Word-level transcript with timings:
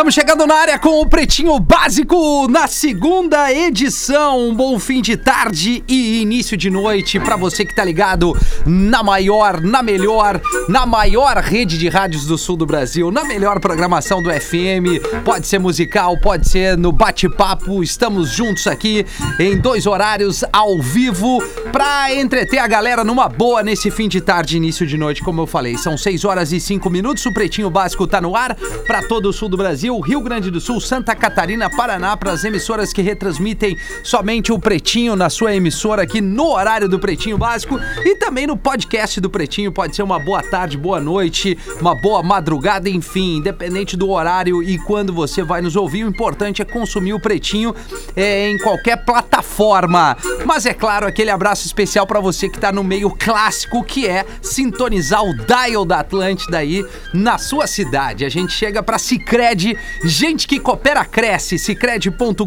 Estamos 0.00 0.14
chegando 0.14 0.46
na 0.46 0.54
área 0.54 0.78
com 0.78 1.02
o 1.02 1.06
Pretinho 1.06 1.60
Básico 1.60 2.48
na 2.48 2.66
segunda 2.66 3.52
edição. 3.52 4.48
Um 4.48 4.54
bom 4.54 4.78
fim 4.78 5.02
de 5.02 5.14
tarde 5.14 5.84
e 5.86 6.22
início 6.22 6.56
de 6.56 6.70
noite 6.70 7.20
para 7.20 7.36
você 7.36 7.66
que 7.66 7.74
tá 7.74 7.84
ligado 7.84 8.34
na 8.64 9.02
maior, 9.02 9.60
na 9.60 9.82
melhor, 9.82 10.40
na 10.70 10.86
maior 10.86 11.36
rede 11.36 11.76
de 11.76 11.86
rádios 11.90 12.24
do 12.24 12.38
sul 12.38 12.56
do 12.56 12.64
Brasil, 12.64 13.10
na 13.10 13.24
melhor 13.24 13.60
programação 13.60 14.22
do 14.22 14.30
FM. 14.30 15.04
Pode 15.22 15.46
ser 15.46 15.58
musical, 15.58 16.16
pode 16.16 16.48
ser 16.48 16.78
no 16.78 16.92
bate-papo. 16.92 17.82
Estamos 17.82 18.30
juntos 18.30 18.66
aqui 18.66 19.04
em 19.38 19.58
dois 19.58 19.86
horários 19.86 20.42
ao 20.50 20.80
vivo 20.80 21.42
para 21.70 22.14
entreter 22.14 22.58
a 22.58 22.66
galera 22.66 23.04
numa 23.04 23.28
boa 23.28 23.62
nesse 23.62 23.90
fim 23.90 24.08
de 24.08 24.22
tarde 24.22 24.56
início 24.56 24.86
de 24.86 24.96
noite, 24.96 25.22
como 25.22 25.42
eu 25.42 25.46
falei. 25.46 25.76
São 25.76 25.98
6 25.98 26.24
horas 26.24 26.52
e 26.52 26.58
5 26.58 26.88
minutos. 26.88 27.26
O 27.26 27.34
Pretinho 27.34 27.68
Básico 27.68 28.06
tá 28.06 28.18
no 28.18 28.34
ar 28.34 28.56
para 28.86 29.02
todo 29.02 29.28
o 29.28 29.32
sul 29.32 29.50
do 29.50 29.58
Brasil. 29.58 29.89
Rio 29.98 30.20
Grande 30.20 30.50
do 30.50 30.60
Sul, 30.60 30.80
Santa 30.80 31.16
Catarina, 31.16 31.68
Paraná, 31.68 32.16
para 32.16 32.30
as 32.30 32.44
emissoras 32.44 32.92
que 32.92 33.02
retransmitem 33.02 33.76
somente 34.04 34.52
o 34.52 34.58
Pretinho 34.58 35.16
na 35.16 35.30
sua 35.30 35.54
emissora 35.54 36.02
aqui 36.02 36.20
no 36.20 36.50
horário 36.50 36.88
do 36.88 36.98
Pretinho 36.98 37.38
Básico 37.38 37.80
e 38.04 38.14
também 38.16 38.46
no 38.46 38.56
podcast 38.56 39.20
do 39.20 39.30
Pretinho. 39.30 39.72
Pode 39.72 39.96
ser 39.96 40.02
uma 40.02 40.18
boa 40.18 40.42
tarde, 40.42 40.76
boa 40.76 41.00
noite, 41.00 41.58
uma 41.80 41.94
boa 41.94 42.22
madrugada, 42.22 42.88
enfim, 42.88 43.38
independente 43.38 43.96
do 43.96 44.10
horário 44.10 44.62
e 44.62 44.78
quando 44.78 45.12
você 45.12 45.42
vai 45.42 45.62
nos 45.62 45.74
ouvir, 45.74 46.04
o 46.04 46.08
importante 46.08 46.62
é 46.62 46.64
consumir 46.64 47.14
o 47.14 47.20
Pretinho 47.20 47.74
é, 48.14 48.48
em 48.48 48.58
qualquer 48.58 49.04
plataforma. 49.04 50.16
Mas 50.44 50.66
é 50.66 50.74
claro, 50.74 51.06
aquele 51.06 51.30
abraço 51.30 51.66
especial 51.66 52.06
para 52.06 52.20
você 52.20 52.48
que 52.48 52.56
está 52.56 52.70
no 52.70 52.84
meio 52.84 53.10
clássico, 53.10 53.82
que 53.82 54.06
é 54.06 54.26
sintonizar 54.42 55.24
o 55.24 55.34
dial 55.34 55.84
da 55.84 56.00
Atlântida 56.00 56.58
aí 56.58 56.84
na 57.14 57.38
sua 57.38 57.66
cidade. 57.66 58.24
A 58.24 58.28
gente 58.28 58.52
chega 58.52 58.82
para 58.82 58.98
Cicred, 58.98 59.78
gente 60.04 60.46
que 60.46 60.60
coopera 60.60 61.04
cresce, 61.04 61.58
cicred.com.br. 61.58 62.46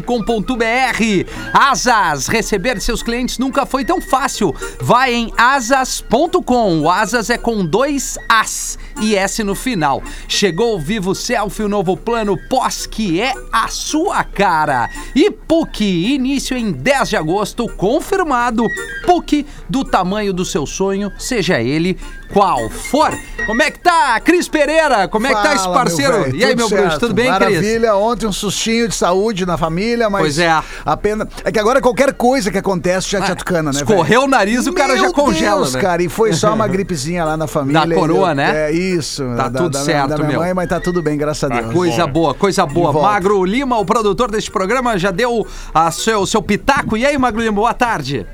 Asas, 1.52 2.26
receber 2.26 2.80
seus 2.80 3.02
clientes 3.02 3.38
nunca 3.38 3.66
foi 3.66 3.84
tão 3.84 4.00
fácil. 4.00 4.54
Vai 4.80 5.14
em 5.14 5.32
asas.com. 5.36 6.80
O 6.80 6.90
Asas 6.90 7.30
é 7.30 7.38
com 7.38 7.64
dois 7.64 8.18
As 8.28 8.78
e 9.00 9.16
S 9.16 9.42
no 9.42 9.54
final. 9.54 10.02
Chegou 10.28 10.74
o 10.74 10.80
Vivo 10.80 11.14
Selfie, 11.14 11.64
o 11.64 11.68
novo 11.68 11.96
plano 11.96 12.36
pós 12.48 12.86
que 12.86 13.20
é 13.20 13.32
a 13.52 13.68
sua 13.68 14.24
cara. 14.24 14.90
E 15.14 15.30
PUC, 15.30 15.84
início 16.14 16.56
em 16.56 16.72
10 16.72 17.08
de 17.10 17.16
agosto, 17.16 17.68
confirmado. 17.76 18.66
PUC 19.06 19.46
do 19.68 19.84
tamanho 19.84 20.32
do 20.32 20.44
seu 20.44 20.66
sonho, 20.66 21.12
seja 21.18 21.60
ele 21.60 21.98
qual 22.32 22.68
for. 22.70 23.12
Como 23.46 23.62
é 23.62 23.70
que 23.70 23.78
tá, 23.78 24.18
Cris 24.20 24.48
Pereira? 24.48 25.06
Como 25.08 25.26
é 25.26 25.34
que 25.34 25.42
tá 25.42 25.54
esse 25.54 25.64
Fala, 25.64 25.74
parceiro? 25.74 26.24
velho, 26.24 26.36
e 26.36 26.44
aí, 26.44 26.56
meu 26.56 26.68
bruxo, 26.68 26.98
tudo 26.98 27.14
bem, 27.14 27.26
Cris? 27.26 27.38
Maravilha, 27.40 27.94
ontem 27.96 28.26
um 28.26 28.32
sustinho 28.32 28.88
de 28.88 28.94
saúde 28.94 29.44
na 29.46 29.56
família, 29.56 30.08
mas. 30.08 30.20
Pois 30.22 30.38
é. 30.38 30.62
Apenas. 30.84 31.28
É 31.44 31.52
que 31.52 31.58
agora 31.58 31.80
qualquer 31.80 32.12
coisa 32.14 32.50
que 32.50 32.58
acontece 32.58 33.08
já 33.10 33.20
te 33.20 33.32
atucana, 33.32 33.70
né? 33.70 33.78
Escorreu 33.78 34.22
o 34.22 34.26
nariz, 34.28 34.66
o 34.66 34.72
cara 34.72 34.94
Meu 34.94 35.04
já 35.04 35.12
congela, 35.12 35.60
Deus, 35.62 35.74
né? 35.74 35.80
cara, 35.80 36.02
e 36.02 36.08
foi 36.08 36.32
só 36.32 36.54
uma 36.54 36.66
gripezinha 36.68 37.24
lá 37.24 37.36
na 37.36 37.46
família. 37.46 37.86
Da 37.86 37.94
coroa, 37.94 38.32
e- 38.32 38.34
né? 38.34 38.70
É 38.70 38.72
isso. 38.72 39.22
Tá 39.36 39.48
da, 39.48 39.60
tudo 39.60 39.72
da, 39.72 39.84
certo, 39.84 40.08
da 40.10 40.16
minha 40.16 40.28
meu. 40.30 40.40
mãe, 40.40 40.54
mas 40.54 40.68
tá 40.68 40.80
tudo 40.80 41.02
bem, 41.02 41.16
graças 41.18 41.50
a 41.50 41.60
Deus. 41.60 41.72
Coisa 41.72 42.06
boa, 42.06 42.34
coisa 42.34 42.64
boa. 42.66 42.92
Magro 42.92 43.44
Lima, 43.44 43.78
o 43.78 43.84
produtor 43.84 44.30
deste 44.30 44.50
programa, 44.50 44.98
já 44.98 45.10
deu 45.10 45.46
a 45.74 45.90
seu, 45.90 46.24
seu 46.26 46.42
pitaco. 46.42 46.96
E 46.96 47.04
aí, 47.04 47.16
Magro 47.18 47.40
Lima, 47.40 47.52
boa 47.52 47.74
tarde. 47.74 48.26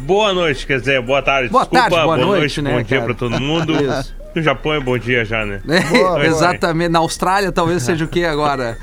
Boa 0.00 0.32
noite, 0.32 0.66
quer 0.66 0.80
dizer, 0.80 1.00
boa 1.02 1.22
tarde. 1.22 1.48
Boa 1.50 1.62
Desculpa, 1.64 1.90
tarde, 1.90 2.04
boa 2.04 2.16
noite, 2.16 2.62
né, 2.62 2.72
bom 2.72 2.82
dia 2.82 3.02
pra 3.02 3.14
todo 3.14 3.40
mundo. 3.40 3.72
Isso. 3.74 4.14
No 4.34 4.40
Japão 4.42 4.72
é 4.74 4.80
bom 4.80 4.96
dia 4.96 5.24
já, 5.24 5.44
né? 5.44 5.60
É, 5.68 5.80
Boa, 5.80 6.10
boa. 6.12 6.24
exatamente. 6.26 6.88
Na 6.88 7.00
Austrália 7.00 7.50
talvez 7.50 7.82
seja 7.82 8.04
o 8.04 8.08
que 8.08 8.24
agora? 8.24 8.78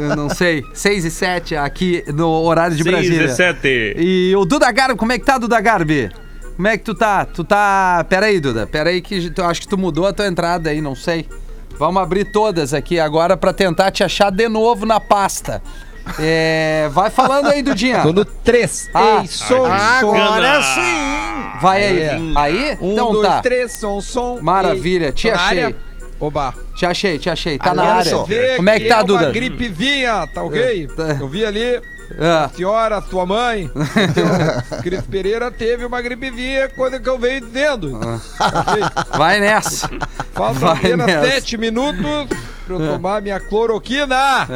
Eu 0.00 0.16
não 0.16 0.30
sei. 0.30 0.62
6 0.72 1.04
e 1.04 1.10
7 1.10 1.54
aqui 1.56 2.02
no 2.14 2.26
horário 2.28 2.74
de 2.74 2.82
6 2.82 2.94
Brasília. 2.94 3.26
17. 3.26 3.94
E 3.98 4.34
o 4.34 4.46
Duda 4.46 4.72
Garbi, 4.72 4.96
como 4.98 5.12
é 5.12 5.18
que 5.18 5.24
tá, 5.26 5.36
Duda 5.36 5.60
Garbi? 5.60 6.10
Como 6.56 6.66
é 6.66 6.78
que 6.78 6.84
tu 6.84 6.94
tá? 6.94 7.26
Tu 7.26 7.44
tá. 7.44 8.06
Pera 8.08 8.24
aí, 8.26 8.40
Duda. 8.40 8.66
Pera 8.66 8.88
aí 8.88 9.02
que 9.02 9.28
tu, 9.28 9.42
acho 9.44 9.60
que 9.60 9.68
tu 9.68 9.76
mudou 9.76 10.06
a 10.06 10.14
tua 10.14 10.26
entrada 10.26 10.70
aí, 10.70 10.80
não 10.80 10.94
sei. 10.94 11.28
Vamos 11.78 12.00
abrir 12.02 12.24
todas 12.32 12.72
aqui 12.72 12.98
agora 12.98 13.36
pra 13.36 13.52
tentar 13.52 13.90
te 13.90 14.02
achar 14.02 14.30
de 14.30 14.48
novo 14.48 14.86
na 14.86 14.98
pasta. 14.98 15.60
É, 16.18 16.88
vai 16.92 17.10
falando 17.10 17.48
aí, 17.48 17.62
Dudinha. 17.62 18.02
Tô 18.02 18.12
no 18.12 18.24
3. 18.24 18.90
Ah, 18.94 19.18
Ei, 19.22 19.26
som, 19.28 19.46
som. 19.46 19.66
Agora 19.66 20.62
sim! 20.62 21.60
Vai 21.60 21.84
aí. 21.84 22.00
É. 22.00 22.18
Aí? 22.36 22.78
Um, 22.80 22.92
então 22.92 23.12
dois, 23.12 23.28
tá. 23.28 23.40
três, 23.42 23.72
som, 23.72 24.00
som. 24.00 24.38
Maravilha, 24.40 25.12
te 25.12 25.28
na 25.30 25.34
achei. 25.34 25.62
área? 25.64 25.76
Oba. 26.20 26.54
Te 26.76 26.86
achei, 26.86 27.18
te 27.18 27.28
achei. 27.28 27.58
Tá 27.58 27.74
na 27.74 27.82
Quero 27.82 27.96
área. 27.98 28.24
ver 28.24 28.56
Como 28.56 28.70
é 28.70 28.80
que 28.80 28.88
tá, 28.88 28.98
é 29.00 29.04
Duda? 29.04 29.24
Uma 29.26 29.32
gripe 29.32 29.68
vinha, 29.68 30.26
tá 30.28 30.42
ok? 30.42 30.88
É. 30.98 31.22
Eu 31.22 31.28
vi 31.28 31.44
ali, 31.44 31.80
Ah. 32.20 32.44
a 32.44 32.48
senhora, 32.50 32.96
a 32.98 33.02
tua 33.02 33.26
mãe, 33.26 33.70
o 34.78 34.82
Cris 34.82 35.02
Pereira 35.02 35.50
teve 35.50 35.84
uma 35.84 36.00
gripe 36.00 36.30
vinha 36.30 36.68
quando 36.68 37.00
que 37.00 37.08
eu 37.08 37.18
venho 37.18 37.40
dizendo. 37.40 37.98
Ok? 37.98 38.82
Vai 39.18 39.40
nessa. 39.40 39.90
Falta 40.32 40.58
Vai 40.60 40.72
apenas 40.76 41.06
nessa. 41.06 41.30
sete 41.32 41.58
minutos 41.58 42.28
pra 42.66 42.74
eu 42.76 42.80
tomar 42.92 43.22
minha 43.22 43.38
cloroquina. 43.38 44.16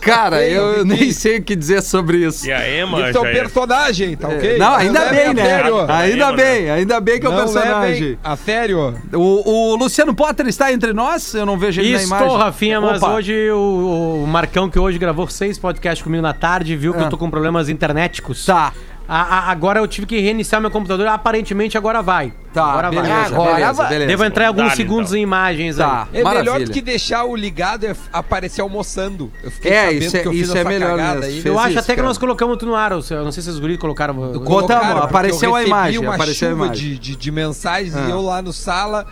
Cara, 0.00 0.42
Ei, 0.44 0.56
eu 0.56 0.62
eu 0.78 0.84
nem 0.84 1.10
sei 1.12 1.38
o 1.38 1.42
que 1.42 1.54
dizer 1.54 1.82
sobre 1.82 2.18
isso. 2.26 2.46
E 2.46 2.52
a 2.52 2.66
Ema 2.68 3.08
Isso 3.10 3.18
é 3.18 3.20
um 3.20 3.26
é... 3.26 3.32
personagem, 3.32 4.16
tá 4.16 4.28
ok? 4.28 4.58
Não, 4.58 4.74
ainda 4.74 5.00
Não 5.04 5.10
bem, 5.10 5.34
né? 5.34 5.62
Ainda 5.88 6.24
Ema, 6.26 6.32
bem, 6.32 6.70
ainda 6.70 7.00
bem 7.00 7.20
que 7.20 7.26
é 7.26 7.28
o 7.28 7.32
Não 7.32 7.40
personagem. 7.40 8.18
a 8.24 8.36
sério. 8.36 8.94
O, 9.12 9.72
o 9.72 9.76
Luciano 9.76 10.14
Potter 10.14 10.46
está 10.46 10.72
entre 10.72 10.92
nós? 10.92 11.34
Eu 11.34 11.46
não 11.46 11.58
vejo 11.58 11.80
ele 11.80 11.96
na 11.96 12.02
imagem. 12.02 12.26
Estou, 12.26 12.38
Rafinha, 12.38 12.80
mas 12.80 13.02
Opa. 13.02 13.14
hoje 13.14 13.50
o, 13.50 14.22
o 14.24 14.26
Marcão, 14.26 14.68
que 14.70 14.78
hoje 14.78 14.98
gravou 14.98 15.28
seis 15.28 15.58
podcasts 15.58 16.02
comigo 16.02 16.22
na 16.22 16.32
tarde, 16.32 16.76
viu 16.76 16.92
que 16.94 17.00
Ah. 17.00 17.04
eu 17.04 17.10
tô 17.10 17.18
com 17.18 17.30
problemas 17.30 17.68
internéticos. 17.68 18.44
Tá, 18.46 18.72
A- 19.06 19.22
a- 19.22 19.50
agora 19.50 19.80
eu 19.80 19.86
tive 19.86 20.06
que 20.06 20.18
reiniciar 20.18 20.60
meu 20.60 20.70
computador, 20.70 21.06
aparentemente 21.08 21.76
agora 21.76 22.00
vai. 22.02 22.32
Tá, 22.54 22.64
agora 22.64 22.90
beleza, 22.90 23.34
vai. 23.34 23.54
beleza, 23.54 23.84
beleza. 23.84 24.06
Devo 24.06 24.24
entrar 24.24 24.44
em 24.44 24.46
alguns 24.48 24.64
Dá-lhe, 24.64 24.76
segundos 24.76 25.10
então. 25.10 25.18
em 25.18 25.22
imagens 25.22 25.76
Tá. 25.76 26.08
aí. 26.12 26.20
É 26.20 26.22
Maravilha. 26.22 26.52
melhor 26.52 26.66
do 26.66 26.72
que 26.72 26.80
deixar 26.80 27.24
o 27.24 27.34
ligado 27.36 27.84
é 27.84 27.94
aparecer 28.12 28.60
almoçando. 28.62 29.30
Eu 29.42 29.50
fiquei 29.50 29.72
É, 29.72 29.84
sabendo 29.86 30.02
isso 30.04 30.16
é- 30.16 30.20
que 30.20 30.28
eu 30.28 30.32
fiz 30.32 30.40
isso 30.42 30.56
é 30.56 30.60
essa 30.60 30.68
melhor 30.68 30.90
cagada 30.96 31.14
mesmo. 31.20 31.24
aí. 31.26 31.32
Fez 31.42 31.44
Eu 31.46 31.58
acho 31.58 31.68
isso, 31.70 31.78
até 31.80 31.92
que 31.92 31.96
cara. 31.96 32.08
nós 32.08 32.18
colocamos 32.18 32.56
tu 32.56 32.66
no 32.66 32.74
ar. 32.74 32.92
Eu 32.92 32.98
não 32.98 33.02
sei 33.32 33.42
se 33.42 33.50
vocês 33.50 33.58
guris 33.58 33.76
colocaram. 33.78 34.14
Botamos, 34.14 34.46
Colocaram, 34.46 35.02
apareceu 35.02 35.50
eu 35.50 35.56
a 35.56 35.64
imagem, 35.64 35.98
uma 36.00 36.14
apareceu 36.14 36.48
a 36.48 36.52
chuva 36.52 36.64
imagem. 36.66 36.90
De, 36.90 36.98
de, 36.98 37.16
de 37.16 37.30
mensagens 37.30 37.94
Ah. 37.96 38.06
e 38.06 38.10
eu 38.10 38.20
lá 38.22 38.40
no 38.40 38.52
sala 38.52 39.06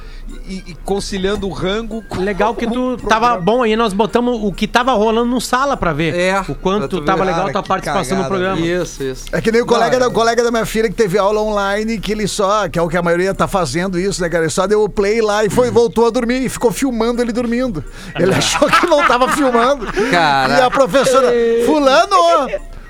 e, 0.48 0.62
e 0.68 0.74
conciliando 0.84 1.46
o 1.48 1.50
rango 1.52 2.02
com 2.08 2.20
Legal 2.20 2.54
que 2.56 2.66
tu 2.66 2.96
tava 3.08 3.36
bom 3.38 3.62
aí, 3.62 3.74
nós 3.76 3.92
botamos 3.92 4.38
o 4.42 4.52
que 4.52 4.66
tava 4.66 4.92
rolando 4.92 5.26
no 5.30 5.40
sala 5.40 5.76
pra 5.76 5.92
ver. 5.92 6.14
É, 6.14 6.40
o 6.48 6.54
quanto 6.54 7.00
tava 7.02 7.24
legal 7.24 7.50
tua 7.50 7.62
que 7.62 7.68
participação 7.68 8.18
no 8.18 8.24
programa. 8.26 8.60
Isso, 8.60 9.02
isso. 9.02 9.24
É 9.32 9.40
que 9.40 9.50
nem 9.50 9.62
o 9.62 9.66
colega, 9.66 9.98
Não, 9.98 10.06
da, 10.06 10.08
o 10.08 10.12
colega 10.12 10.42
da 10.44 10.50
minha 10.50 10.66
filha 10.66 10.88
que 10.88 10.94
teve 10.94 11.18
aula 11.18 11.40
online, 11.40 11.98
que 11.98 12.12
ele 12.12 12.26
só, 12.28 12.68
que 12.68 12.78
é 12.78 12.82
o 12.82 12.88
que 12.88 12.96
a 12.96 13.02
maioria 13.02 13.31
tá 13.34 13.46
fazendo 13.48 13.98
isso, 13.98 14.20
né, 14.22 14.28
cara? 14.28 14.44
Ele 14.44 14.50
só 14.50 14.66
deu 14.66 14.82
o 14.82 14.88
play 14.88 15.20
lá 15.20 15.44
e 15.44 15.50
foi, 15.50 15.70
voltou 15.70 16.06
a 16.06 16.10
dormir 16.10 16.44
e 16.44 16.48
ficou 16.48 16.70
filmando 16.72 17.20
ele 17.22 17.32
dormindo. 17.32 17.84
Ele 18.18 18.32
achou 18.34 18.68
que 18.68 18.86
não 18.86 19.06
tava 19.06 19.28
filmando. 19.28 19.86
Cara. 20.10 20.58
E 20.58 20.60
a 20.60 20.70
professora, 20.70 21.32
fulano! 21.66 22.16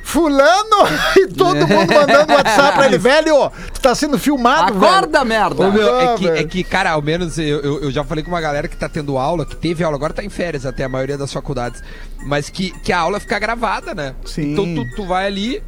Fulano! 0.04 0.76
E 1.16 1.28
todo 1.28 1.56
mundo 1.66 1.94
mandando 1.94 2.32
WhatsApp 2.32 2.76
pra 2.76 2.86
ele, 2.86 2.98
velho, 2.98 3.50
tu 3.72 3.80
tá 3.80 3.94
sendo 3.94 4.18
filmado, 4.18 4.76
Acorda, 4.76 5.24
merda! 5.24 5.62
Ô, 5.66 5.70
meu, 5.70 5.96
é, 5.96 6.04
Ah, 6.04 6.14
que, 6.16 6.24
velho. 6.26 6.36
é 6.38 6.44
que, 6.44 6.64
cara, 6.64 6.90
ao 6.90 7.00
menos 7.02 7.38
eu, 7.38 7.60
eu, 7.60 7.82
eu 7.84 7.90
já 7.90 8.02
falei 8.02 8.24
com 8.24 8.30
uma 8.30 8.40
galera 8.40 8.66
que 8.66 8.76
tá 8.76 8.88
tendo 8.88 9.16
aula, 9.16 9.46
que 9.46 9.54
teve 9.56 9.84
aula, 9.84 9.96
agora 9.96 10.12
tá 10.12 10.24
em 10.24 10.28
férias 10.28 10.66
até 10.66 10.84
a 10.84 10.88
maioria 10.88 11.16
das 11.16 11.32
faculdades, 11.32 11.82
mas 12.26 12.50
que, 12.50 12.70
que 12.80 12.92
a 12.92 12.98
aula 12.98 13.20
fica 13.20 13.38
gravada, 13.38 13.94
né? 13.94 14.14
Sim. 14.24 14.52
Então 14.52 14.64
tu, 14.74 14.96
tu 14.96 15.06
vai 15.06 15.26
ali, 15.26 15.62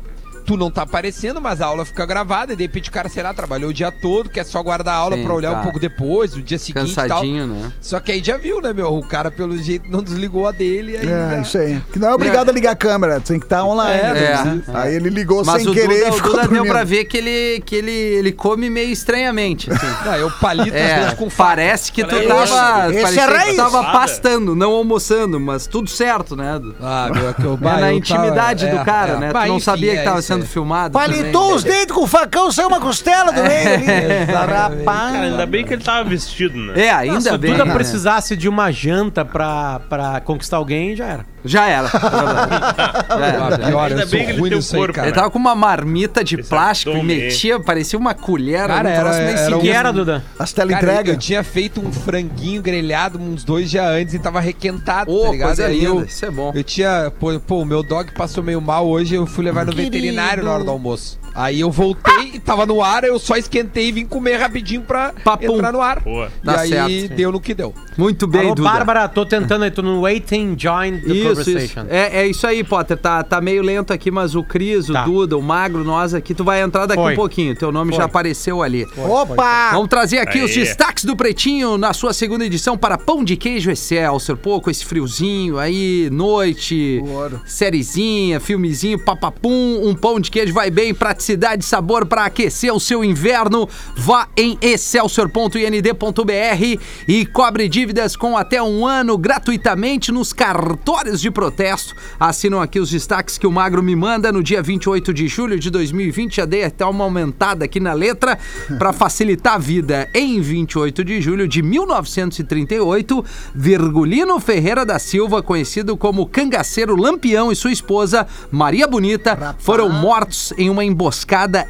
tu 0.45 0.57
não 0.57 0.71
tá 0.71 0.83
aparecendo, 0.83 1.41
mas 1.41 1.61
a 1.61 1.67
aula 1.67 1.85
fica 1.85 2.05
gravada 2.07 2.53
e 2.53 2.57
de 2.57 2.63
repente 2.65 2.89
o 2.91 2.93
cara, 2.93 3.09
sei 3.09 3.23
lá, 3.23 3.33
trabalhou 3.35 3.71
o 3.71 3.73
dia 3.75 3.91
todo, 3.91 4.29
quer 4.29 4.45
só 4.45 4.63
guardar 4.63 4.95
a 4.95 4.99
aula 4.99 5.17
Sim, 5.17 5.25
pra 5.25 5.35
olhar 5.35 5.53
tá. 5.53 5.61
um 5.61 5.63
pouco 5.63 5.79
depois, 5.81 6.35
no 6.35 6.43
dia 6.43 6.59
seguinte 6.59 6.93
e 6.93 6.95
tal. 6.95 7.09
Cansadinho, 7.09 7.47
né? 7.47 7.73
Só 7.81 7.99
que 8.01 8.13
aí 8.13 8.23
já 8.23 8.37
viu, 8.37 8.61
né, 8.61 8.73
meu? 8.73 8.93
O 8.95 9.07
cara, 9.07 9.31
pelo 9.31 9.57
jeito, 9.57 9.91
não 9.91 10.03
desligou 10.03 10.47
a 10.47 10.53
dele. 10.53 10.97
Aí 10.97 11.07
É, 11.07 11.31
já- 11.37 11.41
isso 11.41 11.59
aí. 11.59 11.81
Que 11.93 11.99
não 11.99 12.09
é 12.09 12.15
obrigado 12.15 12.49
a 12.49 12.53
ligar 12.53 12.73
a 12.73 12.77
câmera, 12.77 13.21
tem 13.21 13.39
que 13.39 13.47
estar 13.47 13.65
online. 13.65 14.01
É, 14.01 14.13
né? 14.45 14.63
é. 14.69 14.77
Aí 14.77 14.95
ele 14.95 15.09
ligou 15.11 15.45
Mas 15.45 15.63
sem 15.63 15.71
o 15.71 15.75
querer 15.75 15.87
Duda, 15.97 16.07
e 16.07 16.11
o 16.11 16.13
ficou 16.13 16.31
Duda 16.33 16.49
deu 16.49 16.65
pra 16.67 16.85
ver 16.85 17.05
que 17.07 17.17
ele, 17.17 17.61
que 17.65 17.77
ele, 17.77 17.91
ele 17.93 18.33
come 18.33 18.69
meio 18.71 18.91
estranhamente, 18.91 19.71
assim. 19.73 19.87
Não, 20.05 20.15
eu 20.17 20.31
palito 20.31 20.69
às 20.77 20.83
É, 20.83 20.99
vezes 21.01 21.15
com 21.15 21.29
parece 21.31 21.91
que 21.93 22.05
tu 22.05 22.15
Esse- 22.17 22.27
tava. 22.29 22.93
esse 22.95 23.19
é 23.19 23.23
que 23.23 23.29
tu 23.33 23.37
raiz. 23.37 23.57
tava 23.57 23.83
pastando, 23.93 24.55
não 24.55 24.73
almoçando, 24.73 25.39
mas 25.41 25.67
tudo 25.67 25.89
certo, 25.89 26.37
né? 26.37 26.61
Ah, 26.81 27.11
meu, 27.13 27.29
é 27.29 27.33
que 27.33 27.45
eu, 27.45 27.55
É 27.55 27.57
bah, 27.57 27.79
na 27.81 27.93
intimidade 27.93 28.67
é, 28.67 28.71
do 28.77 28.85
cara, 28.85 29.13
é. 29.15 29.19
né? 29.19 29.33
Tu 29.33 29.49
não 29.49 29.61
sabia 29.61 29.93
que 29.93 29.99
é 29.99 30.03
tava 30.03 30.19
isso 30.21 30.34
sendo 30.35 30.47
filmado. 30.47 30.93
Palitou 30.93 31.43
também. 31.43 31.57
os 31.57 31.65
dentes 31.65 31.95
com 31.95 32.03
o 32.03 32.07
facão, 32.07 32.51
saiu 32.53 32.69
uma 32.69 32.81
costela 32.81 33.33
do 33.33 33.43
meio 33.43 33.75
ali. 33.75 33.85
Exatamente. 34.29 34.53
Rapaz. 34.53 35.13
Cara, 35.13 35.27
ainda 35.27 35.47
bem 35.47 35.65
que 35.65 35.73
ele 35.73 35.83
tava 35.83 36.09
vestido, 36.09 36.57
né? 36.59 36.87
É, 36.87 36.91
ainda 36.91 37.21
Se 37.21 37.31
o 37.31 37.39
bem. 37.39 37.53
Duda 37.53 37.65
né? 37.65 37.75
precisasse 37.75 38.37
de 38.37 38.49
uma 38.49 38.71
janta 38.71 39.25
pra, 39.25 39.81
pra 39.89 40.21
conquistar 40.21 40.57
alguém, 40.57 40.95
já 40.97 41.07
era. 41.07 41.34
Já 41.45 41.67
era. 41.69 41.89
Já 41.93 43.27
era. 43.27 43.57
Já 43.57 43.67
era. 43.69 43.85
Ainda 43.87 44.07
bem 44.07 44.25
que 44.25 44.31
ele 44.33 44.41
ruim 44.41 44.51
tem 44.51 44.81
aí, 44.81 44.93
cara. 44.93 45.07
Ele 45.09 45.15
tava 45.15 45.31
com 45.31 45.39
uma 45.39 45.55
marmita 45.55 46.25
de 46.25 46.37
Esse 46.41 46.49
plástico 46.49 46.97
e 46.97 47.03
metia, 47.03 47.61
parecia 47.61 47.99
uma 47.99 48.15
colher. 48.15 48.67
Cara, 48.67 48.89
era- 48.91 49.11
era 49.11 49.13
sinistro. 49.13 49.59
um- 49.59 49.61
que 49.61 49.69
era, 49.69 49.93
Duda? 49.93 50.25
As 50.39 50.53
teleentrega. 50.53 51.11
eu 51.13 51.17
tinha 51.19 51.45
feito 51.45 51.81
um 51.81 51.93
franguinho 51.93 52.63
grelhado 52.63 53.19
uns 53.19 53.45
dois 53.45 53.71
dias 53.71 53.85
antes 53.87 54.15
e 54.15 54.19
tava 54.19 54.41
requentado, 54.41 55.11
Ô, 55.13 55.25
tá 55.27 55.31
ligado? 55.33 55.47
coisa 55.49 55.67
aí 55.67 55.75
linda, 55.81 55.87
eu, 56.01 56.05
isso 56.05 56.25
é 56.25 56.31
bom. 56.31 56.53
eu 56.55 56.65
tinha. 56.65 57.13
Pô, 57.21 57.39
pô, 57.41 57.61
o 57.61 57.65
meu 57.67 57.83
dog 57.83 58.13
passou 58.13 58.43
meio 58.43 58.61
mal 58.61 58.89
hoje, 58.89 59.15
eu 59.15 59.27
fui 59.27 59.45
levar 59.45 59.67
no 59.67 59.73
veterinário 59.73 60.43
na 60.45 60.53
hora 60.53 60.65
do 60.65 60.71
almoço. 60.71 61.19
Aí 61.35 61.61
eu 61.61 61.71
voltei 61.71 62.31
e 62.35 62.39
tava 62.39 62.65
no 62.65 62.83
ar, 62.83 63.03
eu 63.05 63.19
só 63.19 63.37
esquentei 63.37 63.89
e 63.89 63.93
vim 63.93 64.07
comer 64.07 64.37
rapidinho 64.37 64.83
pra 64.83 65.13
Papum. 65.25 65.57
entrar 65.57 65.73
no 65.73 65.81
ar. 65.81 66.01
Boa. 66.01 66.31
E 66.43 66.47
Tá 66.47 66.61
aí 66.61 66.69
certo. 66.69 67.15
deu 67.17 67.33
no 67.33 67.41
que 67.41 67.55
deu. 67.55 67.75
Muito 67.99 68.27
bem, 68.27 68.43
Alô, 68.47 68.55
Duda. 68.55 68.69
Bárbara, 68.69 69.09
tô 69.09 69.27
tentando 69.27 69.65
aí, 69.65 69.71
tô 69.71 69.83
no 69.83 70.03
waiting, 70.03 70.55
join 70.59 70.99
the 71.01 71.07
Isso, 71.07 71.15
isso. 71.15 71.29
conversation. 71.29 71.87
É, 71.89 72.21
é 72.23 72.27
isso 72.29 72.47
aí, 72.47 72.63
Potter. 72.63 72.97
Tá, 72.97 73.23
tá 73.23 73.41
meio 73.41 73.63
lento 73.63 73.93
aqui, 73.93 74.11
mas 74.11 74.35
o 74.35 74.43
Cris, 74.43 74.89
o 74.89 74.93
Tá. 74.93 75.05
Duda, 75.05 75.37
o 75.37 75.43
Magro, 75.43 75.83
nós 75.85 76.15
aqui, 76.15 76.35
tu 76.35 76.45
vai 76.45 76.63
entrar 76.63 76.87
daqui 76.87 77.03
Foi. 77.03 77.13
um 77.13 77.17
pouquinho. 77.17 77.55
Teu 77.57 77.73
nome 77.73 77.91
Foi. 77.91 77.99
já 77.99 78.05
apareceu 78.05 78.63
ali. 78.63 78.87
Opa! 78.97 79.71
Vamos 79.73 79.89
trazer 79.89 80.19
aqui 80.19 80.41
os 80.41 80.51
Aê. 80.51 80.59
destaques 80.61 81.05
do 81.05 81.17
Pretinho 81.17 81.77
na 81.77 81.93
sua 81.93 82.13
segunda 82.13 82.45
edição 82.45 82.77
para 82.79 82.97
Pão 82.97 83.25
de 83.25 83.37
Queijo 83.37 83.71
Excelsior. 83.71 84.37
Pô, 84.39 84.61
com 84.61 84.71
esse 84.71 84.85
friozinho 84.85 85.59
aí, 85.59 86.09
noite, 86.13 87.03
Ouro. 87.07 87.41
sériezinha, 87.45 88.39
filmezinho, 88.41 88.99
papapum. 88.99 89.81
Um 89.85 89.95
pão 89.95 90.21
de 90.21 90.31
queijo 90.31 90.53
vai 90.55 90.71
bem, 90.71 90.95
praticidade 91.25 91.65
e 91.65 91.67
sabor 91.67 92.05
para 92.05 92.27
aquecer 92.27 92.73
o 92.73 92.79
seu 92.79 93.03
inverno. 93.03 93.69
Vá 93.97 94.29
em 94.37 94.59
excelsior.ind.br 94.61 96.81
e 97.09 97.27
cobre 97.27 97.69
dívidas 97.69 98.15
com 98.15 98.37
até 98.37 98.63
um 98.63 98.87
ano 98.87 99.17
gratuitamente 99.17 100.13
nos 100.13 100.33
cartórios 100.33 101.21
de 101.21 101.31
protesto. 101.31 101.95
Assinam 102.21 102.61
aqui 102.61 102.79
os 102.79 102.91
destaques 102.91 103.39
que 103.39 103.47
o 103.47 103.53
Magro 103.53 103.83
me 103.83 103.97
manda 103.97 104.31
no 104.31 104.43
dia 104.43 104.63
28 104.63 105.15
de 105.15 105.27
julho 105.27 105.59
de 105.59 105.71
2020. 105.71 106.37
Já 106.37 106.45
dei 106.45 106.65
até 106.65 106.85
uma 106.85 107.05
aumentada 107.05 107.65
aqui 107.65 107.81
na 107.81 107.95
letra 107.95 108.39
para 108.79 108.93
facilitar 108.93 109.55
a 109.55 109.59
vida. 109.59 110.09
Em 110.13 110.41
28 110.41 111.05
de 111.05 111.23
julho 111.23 111.49
de 111.49 111.63
1938, 111.63 113.25
Virgulino 113.55 114.39
Ferreira 114.41 114.85
da 114.85 114.99
Silva, 114.99 115.43
conhecido 115.43 115.97
como 115.97 116.27
Cangaceiro 116.27 116.97
Lampião 116.97 117.51
e 117.51 117.57
sua 117.57 117.73
esposa 117.73 118.27
Maria 118.51 118.87
Bonita, 118.87 119.57
foram 119.59 119.89
mortos 119.89 120.53
em 120.59 120.69
uma 120.69 120.85
emboscada 120.85 121.14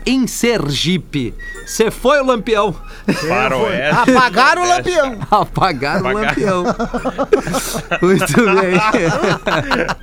em 0.06 0.26
Sergipe. 0.26 1.34
Você 1.66 1.90
foi 1.90 2.20
o 2.20 2.26
Lampião. 2.26 2.74
Faroeste. 3.28 4.10
Apagaram 4.10 4.62
o 4.64 4.68
lampião. 4.68 5.18
Apagaram 5.30 6.06
o. 6.10 6.12
Lampião. 6.14 6.64
Muito 8.02 8.34
bem. 8.34 8.78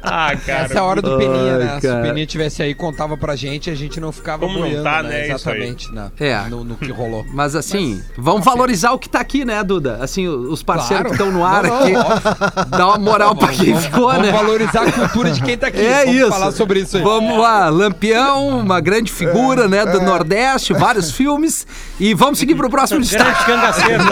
Ah, 0.03 0.35
cara. 0.45 0.63
Essa 0.65 0.73
é 0.75 0.77
a 0.77 0.83
hora 0.83 1.01
do 1.01 1.17
Peninha, 1.17 1.57
né? 1.57 1.79
Se 1.79 1.87
o 1.87 2.01
Peninha 2.01 2.25
tivesse 2.25 2.61
aí, 2.63 2.73
contava 2.73 3.17
pra 3.17 3.35
gente, 3.35 3.69
a 3.69 3.75
gente 3.75 3.99
não 3.99 4.11
ficava 4.11 4.45
Como 4.45 4.59
não 4.59 4.61
boiando, 4.67 4.83
tá, 4.83 5.03
né? 5.03 5.09
né, 5.09 5.21
isso 5.35 5.49
aí. 5.49 5.57
Exatamente, 5.61 5.93
né? 5.93 6.11
É. 6.19 6.41
No, 6.49 6.63
no 6.63 6.75
que 6.75 6.91
rolou. 6.91 7.25
Mas 7.33 7.55
assim, 7.55 8.01
vamos 8.17 8.43
valorizar 8.45 8.91
o 8.91 8.99
que 8.99 9.09
tá 9.09 9.19
aqui, 9.19 9.45
né, 9.45 9.63
Duda? 9.63 9.97
Assim, 10.01 10.27
os 10.27 10.61
parceiros 10.63 11.07
Claro. 11.07 11.17
que 11.17 11.23
estão 11.23 11.31
no 11.31 11.45
ar 11.45 11.63
Não, 11.63 11.69
não, 11.69 11.83
aqui. 11.83 11.95
óbvio. 11.95 12.65
Dá 12.69 12.87
uma 12.87 12.97
moral 12.97 13.35
pra 13.35 13.47
quem 13.49 13.75
ficou, 13.79 14.07
Vamos 14.11 14.27
né? 14.27 14.31
valorizar 14.31 14.83
a 14.87 14.91
cultura 14.91 15.31
de 15.31 15.41
quem 15.41 15.57
tá 15.57 15.67
aqui. 15.67 15.79
É 15.85 16.05
Vamos 16.05 16.15
isso. 16.21 16.29
falar 16.29 16.51
sobre 16.51 16.79
isso 16.81 16.97
aí. 16.97 17.03
Vamos 17.03 17.37
lá, 17.37 17.69
Lampião, 17.69 18.59
uma 18.59 18.79
grande 18.79 19.11
figura, 19.11 19.30
né, 19.69 19.85
do 19.85 20.01
Nordeste, 20.01 20.73
vários 20.73 21.11
filmes. 21.15 21.65
E 21.99 22.13
vamos 22.13 22.39
seguir 22.39 22.55
pro 22.55 22.69
próximo 22.69 23.01
destaque. 23.01 23.45
Grande 23.45 23.69
cangaceiro. 23.69 24.03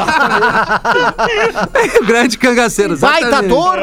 grande 2.05 2.37
cangaceiro. 2.37 2.97
Baita 2.97 3.27
exatamente. 3.27 3.53
ator. 3.53 3.79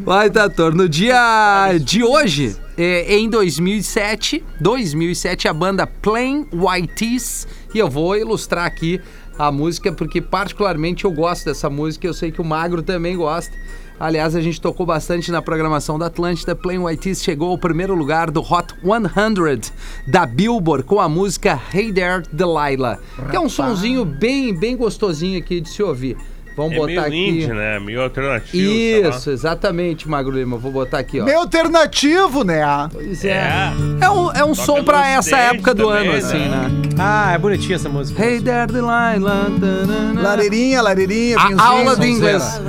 Baita 0.00 0.44
ator. 0.44 0.74
No 0.74 0.88
dia 0.88 1.72
de 1.80 2.02
hoje, 2.02 2.56
é, 2.76 3.16
em 3.16 3.28
2007, 3.28 4.44
2007, 4.60 5.48
a 5.48 5.52
banda 5.52 5.86
Plain 5.86 6.46
White 6.52 6.94
Tees, 6.94 7.46
e 7.74 7.78
eu 7.78 7.90
vou 7.90 8.16
ilustrar 8.16 8.64
aqui 8.64 9.00
a 9.38 9.50
música, 9.50 9.92
porque 9.92 10.20
particularmente 10.20 11.04
eu 11.04 11.10
gosto 11.10 11.46
dessa 11.46 11.70
música, 11.70 12.06
eu 12.06 12.14
sei 12.14 12.30
que 12.30 12.40
o 12.40 12.44
Magro 12.44 12.82
também 12.82 13.16
gosta. 13.16 13.54
Aliás, 14.00 14.34
a 14.34 14.40
gente 14.40 14.58
tocou 14.58 14.86
bastante 14.86 15.30
na 15.30 15.42
programação 15.42 15.98
da 15.98 16.06
Atlântida. 16.06 16.56
Plain 16.56 16.78
White 16.78 17.16
chegou 17.16 17.50
ao 17.50 17.58
primeiro 17.58 17.94
lugar 17.94 18.30
do 18.30 18.40
Hot 18.40 18.74
100 18.82 19.70
da 20.06 20.24
Billboard 20.24 20.84
com 20.84 20.98
a 20.98 21.06
música 21.06 21.60
Hey 21.70 21.92
There 21.92 22.22
Delilah, 22.32 22.98
que 23.30 23.36
é 23.36 23.40
um 23.40 23.50
sonzinho 23.50 24.06
bem, 24.06 24.54
bem 24.54 24.74
gostosinho 24.74 25.38
aqui 25.38 25.60
de 25.60 25.68
se 25.68 25.82
ouvir. 25.82 26.16
Vamos 26.56 26.72
É 26.72 26.76
botar 26.76 26.86
meio 26.90 27.00
aqui. 27.02 27.28
indie, 27.28 27.46
né? 27.48 27.78
Meio 27.80 28.02
alternativo. 28.02 29.08
Isso, 29.08 29.30
exatamente, 29.30 30.08
Magro 30.08 30.36
Lima. 30.36 30.56
Vou 30.58 30.70
botar 30.72 30.98
aqui, 30.98 31.20
ó. 31.20 31.24
Meio 31.24 31.38
alternativo, 31.38 32.44
né? 32.44 32.60
Pois 32.92 33.24
é. 33.24 33.30
É. 33.30 33.72
É 34.02 34.10
um, 34.10 34.32
é 34.32 34.44
um 34.44 34.54
som 34.54 34.84
pra 34.84 35.08
essa 35.08 35.36
época 35.38 35.74
do 35.74 35.86
também, 35.88 36.08
ano, 36.08 36.18
assim, 36.18 36.38
né? 36.38 36.48
né? 36.68 36.90
Ah, 36.98 37.32
é 37.32 37.38
bonitinha 37.38 37.76
essa 37.76 37.88
música. 37.88 38.22
Hey 38.22 38.40
there, 38.40 38.66
Delilah. 38.70 39.14
tanana. 39.58 40.20
Lareirinha, 40.20 40.82
lareirinha, 40.82 41.36
A 41.38 41.66
aula 41.66 41.96
de 41.96 42.06
inglês. 42.06 42.60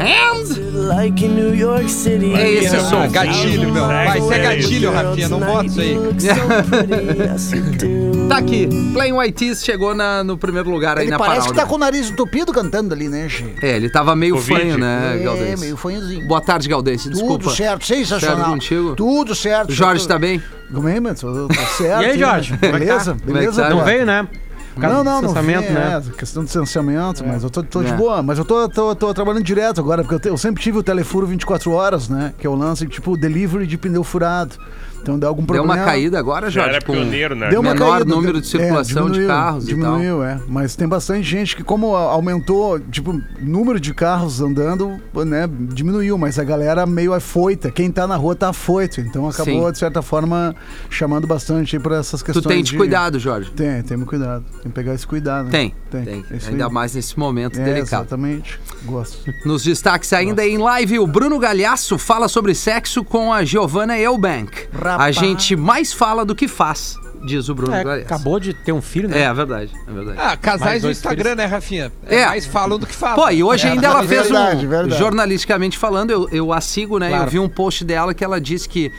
Like 0.74 1.26
in 1.26 1.30
New 1.30 1.56
York 1.56 1.90
City. 1.92 2.34
É 2.34 2.50
esse 2.54 2.80
som. 2.90 3.00
mano. 3.00 3.12
Gatilho, 3.12 3.74
meu. 3.74 3.86
Vai 3.86 4.22
ser 4.22 4.40
gatilho, 4.40 4.92
Rafinha. 4.92 5.30
Não 5.30 5.40
bota 5.40 5.66
isso 5.66 5.82
aí. 5.82 5.98
Tá 8.30 8.38
aqui. 8.38 8.68
Plain 8.94 9.12
White 9.14 9.56
chegou 9.58 9.94
na- 9.94 10.24
no 10.24 10.38
primeiro 10.38 10.70
lugar 10.70 10.98
aí 10.98 11.06
Ele 11.06 11.12
na 11.12 11.18
parece 11.18 11.40
parada. 11.40 11.54
que 11.54 11.60
tá 11.60 11.66
com 11.66 11.76
o 11.76 11.78
nariz 11.78 12.10
entupido 12.10 12.54
cantando 12.54 12.94
ali, 12.94 13.10
né, 13.10 13.28
Gê? 13.28 13.46
É, 13.62 13.71
ele 13.76 13.90
tava 13.90 14.16
meio 14.16 14.36
Covid. 14.36 14.54
fanho, 14.62 14.78
né, 14.78 15.18
É, 15.20 15.24
Galdense? 15.24 15.62
meio 15.62 15.78
fanhozinho. 15.78 16.28
Boa 16.28 16.42
tarde, 16.42 16.68
Galdense. 16.70 17.10
Desculpa. 17.10 17.44
Tudo 17.46 17.56
certo, 17.56 17.86
sensacional. 17.86 18.38
Certo 18.38 18.50
contigo? 18.52 18.96
Tudo 18.96 19.36
certo. 19.36 19.72
Jorge 19.72 20.08
tá 20.08 20.18
bem? 20.20 20.42
Como 20.74 20.88
é, 20.88 21.00
mano? 21.00 21.16
Tô, 21.16 21.48
tô 21.48 21.54
certo. 21.78 22.02
E 22.04 22.06
aí, 22.06 22.20
Jorge? 22.20 22.54
é 22.54 22.58
tá? 22.58 22.72
Beleza? 22.72 23.12
É 23.22 23.26
Beleza, 23.26 23.62
tá? 23.64 23.70
Não 23.70 23.84
veio, 23.84 24.06
né? 24.06 24.28
Por 24.74 24.80
causa 24.80 24.96
Não, 24.96 25.04
do 25.04 25.10
não, 25.10 25.22
não 25.22 25.28
distanciamento, 25.34 25.68
vim, 25.68 25.74
né? 25.74 26.02
é, 26.08 26.18
questão 26.18 26.44
de 26.44 26.48
distanciamento, 26.48 27.26
mas 27.28 27.44
eu 27.44 27.50
tô, 27.50 27.62
tô 27.62 27.84
de 27.84 27.92
boa. 27.92 28.24
Mas 28.24 28.38
eu 28.38 28.46
tô, 28.46 28.70
tô, 28.70 28.96
tô 28.96 29.14
trabalhando 29.14 29.44
direto 29.44 29.82
agora, 29.82 30.02
porque 30.02 30.16
eu, 30.16 30.20
te- 30.20 30.30
eu 30.30 30.38
sempre 30.38 30.64
tive 30.64 30.78
o 30.78 30.84
telefuro 30.84 31.28
24 31.28 31.70
horas, 31.74 32.08
né? 32.08 32.34
Que 32.38 32.48
é 32.48 32.50
o 32.50 32.56
lance, 32.56 32.88
tipo, 32.88 33.18
delivery 33.18 33.68
de 33.68 33.78
pneu 33.78 34.02
furado. 34.02 34.56
Então 35.02 35.18
deu 35.18 35.28
algum 35.30 35.42
Deu 35.44 35.56
problema. 35.56 35.74
uma 35.76 35.84
caída 35.86 36.20
agora, 36.20 36.50
Já 36.50 36.62
Jorge? 36.62 36.76
era 36.78 36.86
com- 36.86 36.94
pioneiro, 36.94 37.36
né? 37.36 37.50
Deu 37.50 37.60
uma 37.62 37.74
menor 37.74 37.98
caída, 37.98 38.06
número 38.16 38.34
deu- 38.34 38.42
de 38.42 38.48
circulação 38.48 39.06
de 39.08 39.14
diminuiu, 39.14 39.28
carros 39.28 39.64
e 39.68 39.76
tal. 39.76 39.78
Diminuiu, 39.98 40.24
é. 40.24 40.40
Mas 40.48 40.76
tem 40.76 40.88
bastante 40.88 41.24
gente 41.24 41.56
que, 41.56 41.64
como 41.64 41.96
aumentou, 41.96 42.80
tipo, 42.80 43.20
número 43.40 43.80
de 43.80 43.94
carros 43.94 44.42
andando, 44.42 45.00
né, 45.26 45.50
diminuiu, 45.74 46.18
mas 46.18 46.38
a 46.38 46.44
galera 46.44 46.86
meio 46.86 47.14
afoita. 47.14 47.72
Quem 47.72 47.92
tá 47.92 48.06
na 48.06 48.16
rua 48.16 48.36
tá 48.36 48.50
afoito. 48.50 49.02
Então 49.02 49.28
acabou, 49.28 49.66
Sim. 49.68 49.72
de 49.72 49.78
certa 49.80 50.02
forma, 50.02 50.56
chamando 50.90 51.26
bastante 51.26 51.76
aí 51.76 51.82
pra 51.82 51.98
essas 51.98 52.22
Tu 52.22 52.26
questões. 52.26 52.46
tem 52.48 52.64
de 52.64 52.72
de 52.72 52.78
cuidado, 52.78 53.20
Jorge? 53.20 53.52
Tem, 53.52 53.82
tem 53.82 54.00
cuidado. 54.02 54.46
Tem 54.54 54.64
que 54.64 54.70
pegar 54.70 54.94
esse 54.94 55.06
cuidado. 55.06 55.46
né? 55.46 55.52
Tem, 55.52 55.76
tem. 55.90 56.04
tem. 56.04 56.26
É 56.32 56.48
Ainda 56.50 56.68
aí. 56.68 56.72
mais 56.72 56.96
nesse 56.96 57.18
momento 57.20 57.60
É, 57.60 57.64
delicado. 57.64 58.04
exatamente. 58.04 58.60
Gosto. 58.86 59.18
Nos 59.46 59.64
destaques 59.64 60.14
ainda 60.14 60.46
em 60.46 60.58
live, 60.58 61.00
o 61.00 61.08
Bruno 61.08 61.38
Galhaço 61.40 61.98
fala 61.98 62.28
sobre 62.28 62.54
sexo 62.56 63.04
com 63.04 63.34
a 63.34 63.44
Giovanna 63.44 63.98
Eubank. 64.00 64.68
Rapaz. 64.94 65.16
gente 65.16 65.56
mais 65.56 65.92
fala 65.94 66.24
do 66.26 66.36
que 66.36 66.48
faz, 66.48 66.98
diz 67.24 67.50
o 67.50 67.56
Bruno 67.56 67.74
É, 67.76 68.02
acabou 68.02 68.40
de 68.40 68.54
ter 68.54 68.72
um 68.72 68.82
filho, 68.82 69.08
né? 69.10 69.20
É, 69.20 69.24
é 69.24 69.34
verdade, 69.34 69.72
é 69.88 69.92
verdade. 69.92 70.18
Ah, 70.22 70.36
casais 70.38 70.82
dois 70.82 70.98
Instagram, 70.98 71.24
filhos. 71.32 71.38
né, 71.38 71.46
Rafinha? 71.46 71.92
É, 72.08 72.16
É. 72.18 72.26
mais 72.26 72.46
falam 72.46 72.78
do 72.80 72.86
que 72.88 72.96
falam. 72.96 73.16
Pô, 73.16 73.30
e 73.30 73.44
hoje 73.44 73.68
É, 73.68 73.72
ainda 73.72 73.88
ela 73.88 74.04
fez 74.04 74.24
verdade, 74.24 74.66
um. 74.66 74.70
verdade. 74.70 74.98
Jornalisticamente 75.00 75.78
falando, 75.78 76.12
eu, 76.12 76.28
eu 76.32 76.52
a 76.54 76.60
sigo, 76.62 76.98
né? 77.00 77.10
Claro. 77.10 77.24
Eu 77.26 77.30
vi 77.30 77.40
um 77.40 77.50
post 77.50 77.84
dela 77.86 78.14
que 78.14 78.24
ela 78.24 78.40
disse 78.42 78.68
que. 78.68 78.92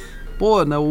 Pô, 0.42 0.64
né, 0.64 0.76
o, 0.76 0.82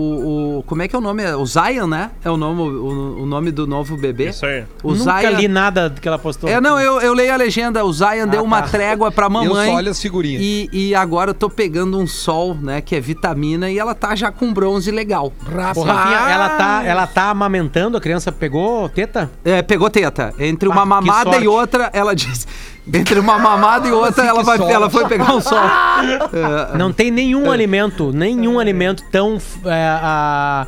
o- 0.60 0.64
Como 0.66 0.82
é 0.82 0.88
que 0.88 0.96
é 0.96 0.98
o 0.98 1.02
nome? 1.02 1.26
O 1.34 1.46
Zion, 1.46 1.86
né? 1.86 2.12
É 2.24 2.30
o 2.32 2.38
nome, 2.38 2.62
o, 2.62 3.24
o 3.24 3.26
nome 3.26 3.52
do 3.52 3.68
novo 3.68 3.98
bebê. 3.98 4.30
Isso 4.30 4.46
aí. 4.46 4.64
O 4.82 4.94
Nunca 4.94 5.20
Zion. 5.20 5.36
li 5.38 5.48
nada 5.50 5.94
que 6.02 6.08
ela 6.08 6.18
postou. 6.18 6.50
É, 6.50 6.62
não, 6.62 6.80
eu, 6.80 7.02
eu 7.02 7.14
leio 7.14 7.34
a 7.34 7.36
legenda. 7.36 7.84
O 7.84 7.92
Zion 7.92 8.28
deu 8.30 8.46
uma 8.46 8.62
tá. 8.62 8.70
trégua 8.70 9.12
pra 9.12 9.26
Eu 9.26 9.30
mamãe. 9.30 9.70
só 9.70 9.76
olho 9.76 9.92
as 9.92 10.02
figurinhas. 10.02 10.42
E, 10.42 10.70
e 10.72 10.96
agora 10.96 11.32
eu 11.32 11.34
tô 11.34 11.50
pegando 11.50 12.00
um 12.00 12.08
sol, 12.08 12.56
né? 12.56 12.80
Que 12.80 12.96
é 12.96 13.02
vitamina 13.02 13.70
e 13.70 13.78
ela 13.78 13.94
tá 13.94 14.16
já 14.16 14.32
com 14.32 14.54
bronze 14.54 14.90
legal. 14.90 15.34
Ô, 15.76 15.82
Rafinha, 15.82 16.30
ela 16.30 16.50
tá, 16.52 16.84
ela 16.86 17.06
tá 17.06 17.24
amamentando, 17.30 17.98
a 17.98 18.00
criança 18.00 18.32
pegou 18.32 18.88
teta? 18.88 19.30
É, 19.44 19.62
pegou 19.62 19.90
teta. 19.90 20.34
Entre 20.40 20.70
uma 20.70 20.84
Ah, 20.84 20.86
mamada 20.86 21.36
e 21.40 21.48
outra, 21.50 21.90
ela 21.92 22.16
disse. 22.16 22.48
Entre 22.94 23.20
uma 23.20 23.40
mamada 23.40 23.88
e 23.88 23.92
outra, 23.92 24.26
ela, 24.26 24.44
vai, 24.44 24.58
ela 24.72 24.90
foi 24.90 25.08
pegar 25.08 25.34
um 25.34 25.40
sol. 25.42 25.58
É, 25.58 26.76
Não 26.78 26.92
tem 26.92 27.10
nenhum 27.12 27.50
alimento, 27.52 28.12
nenhum 28.14 28.60
alimento 28.60 29.04
tão 29.12 29.38
é, 29.66 29.88
a- 29.88 30.68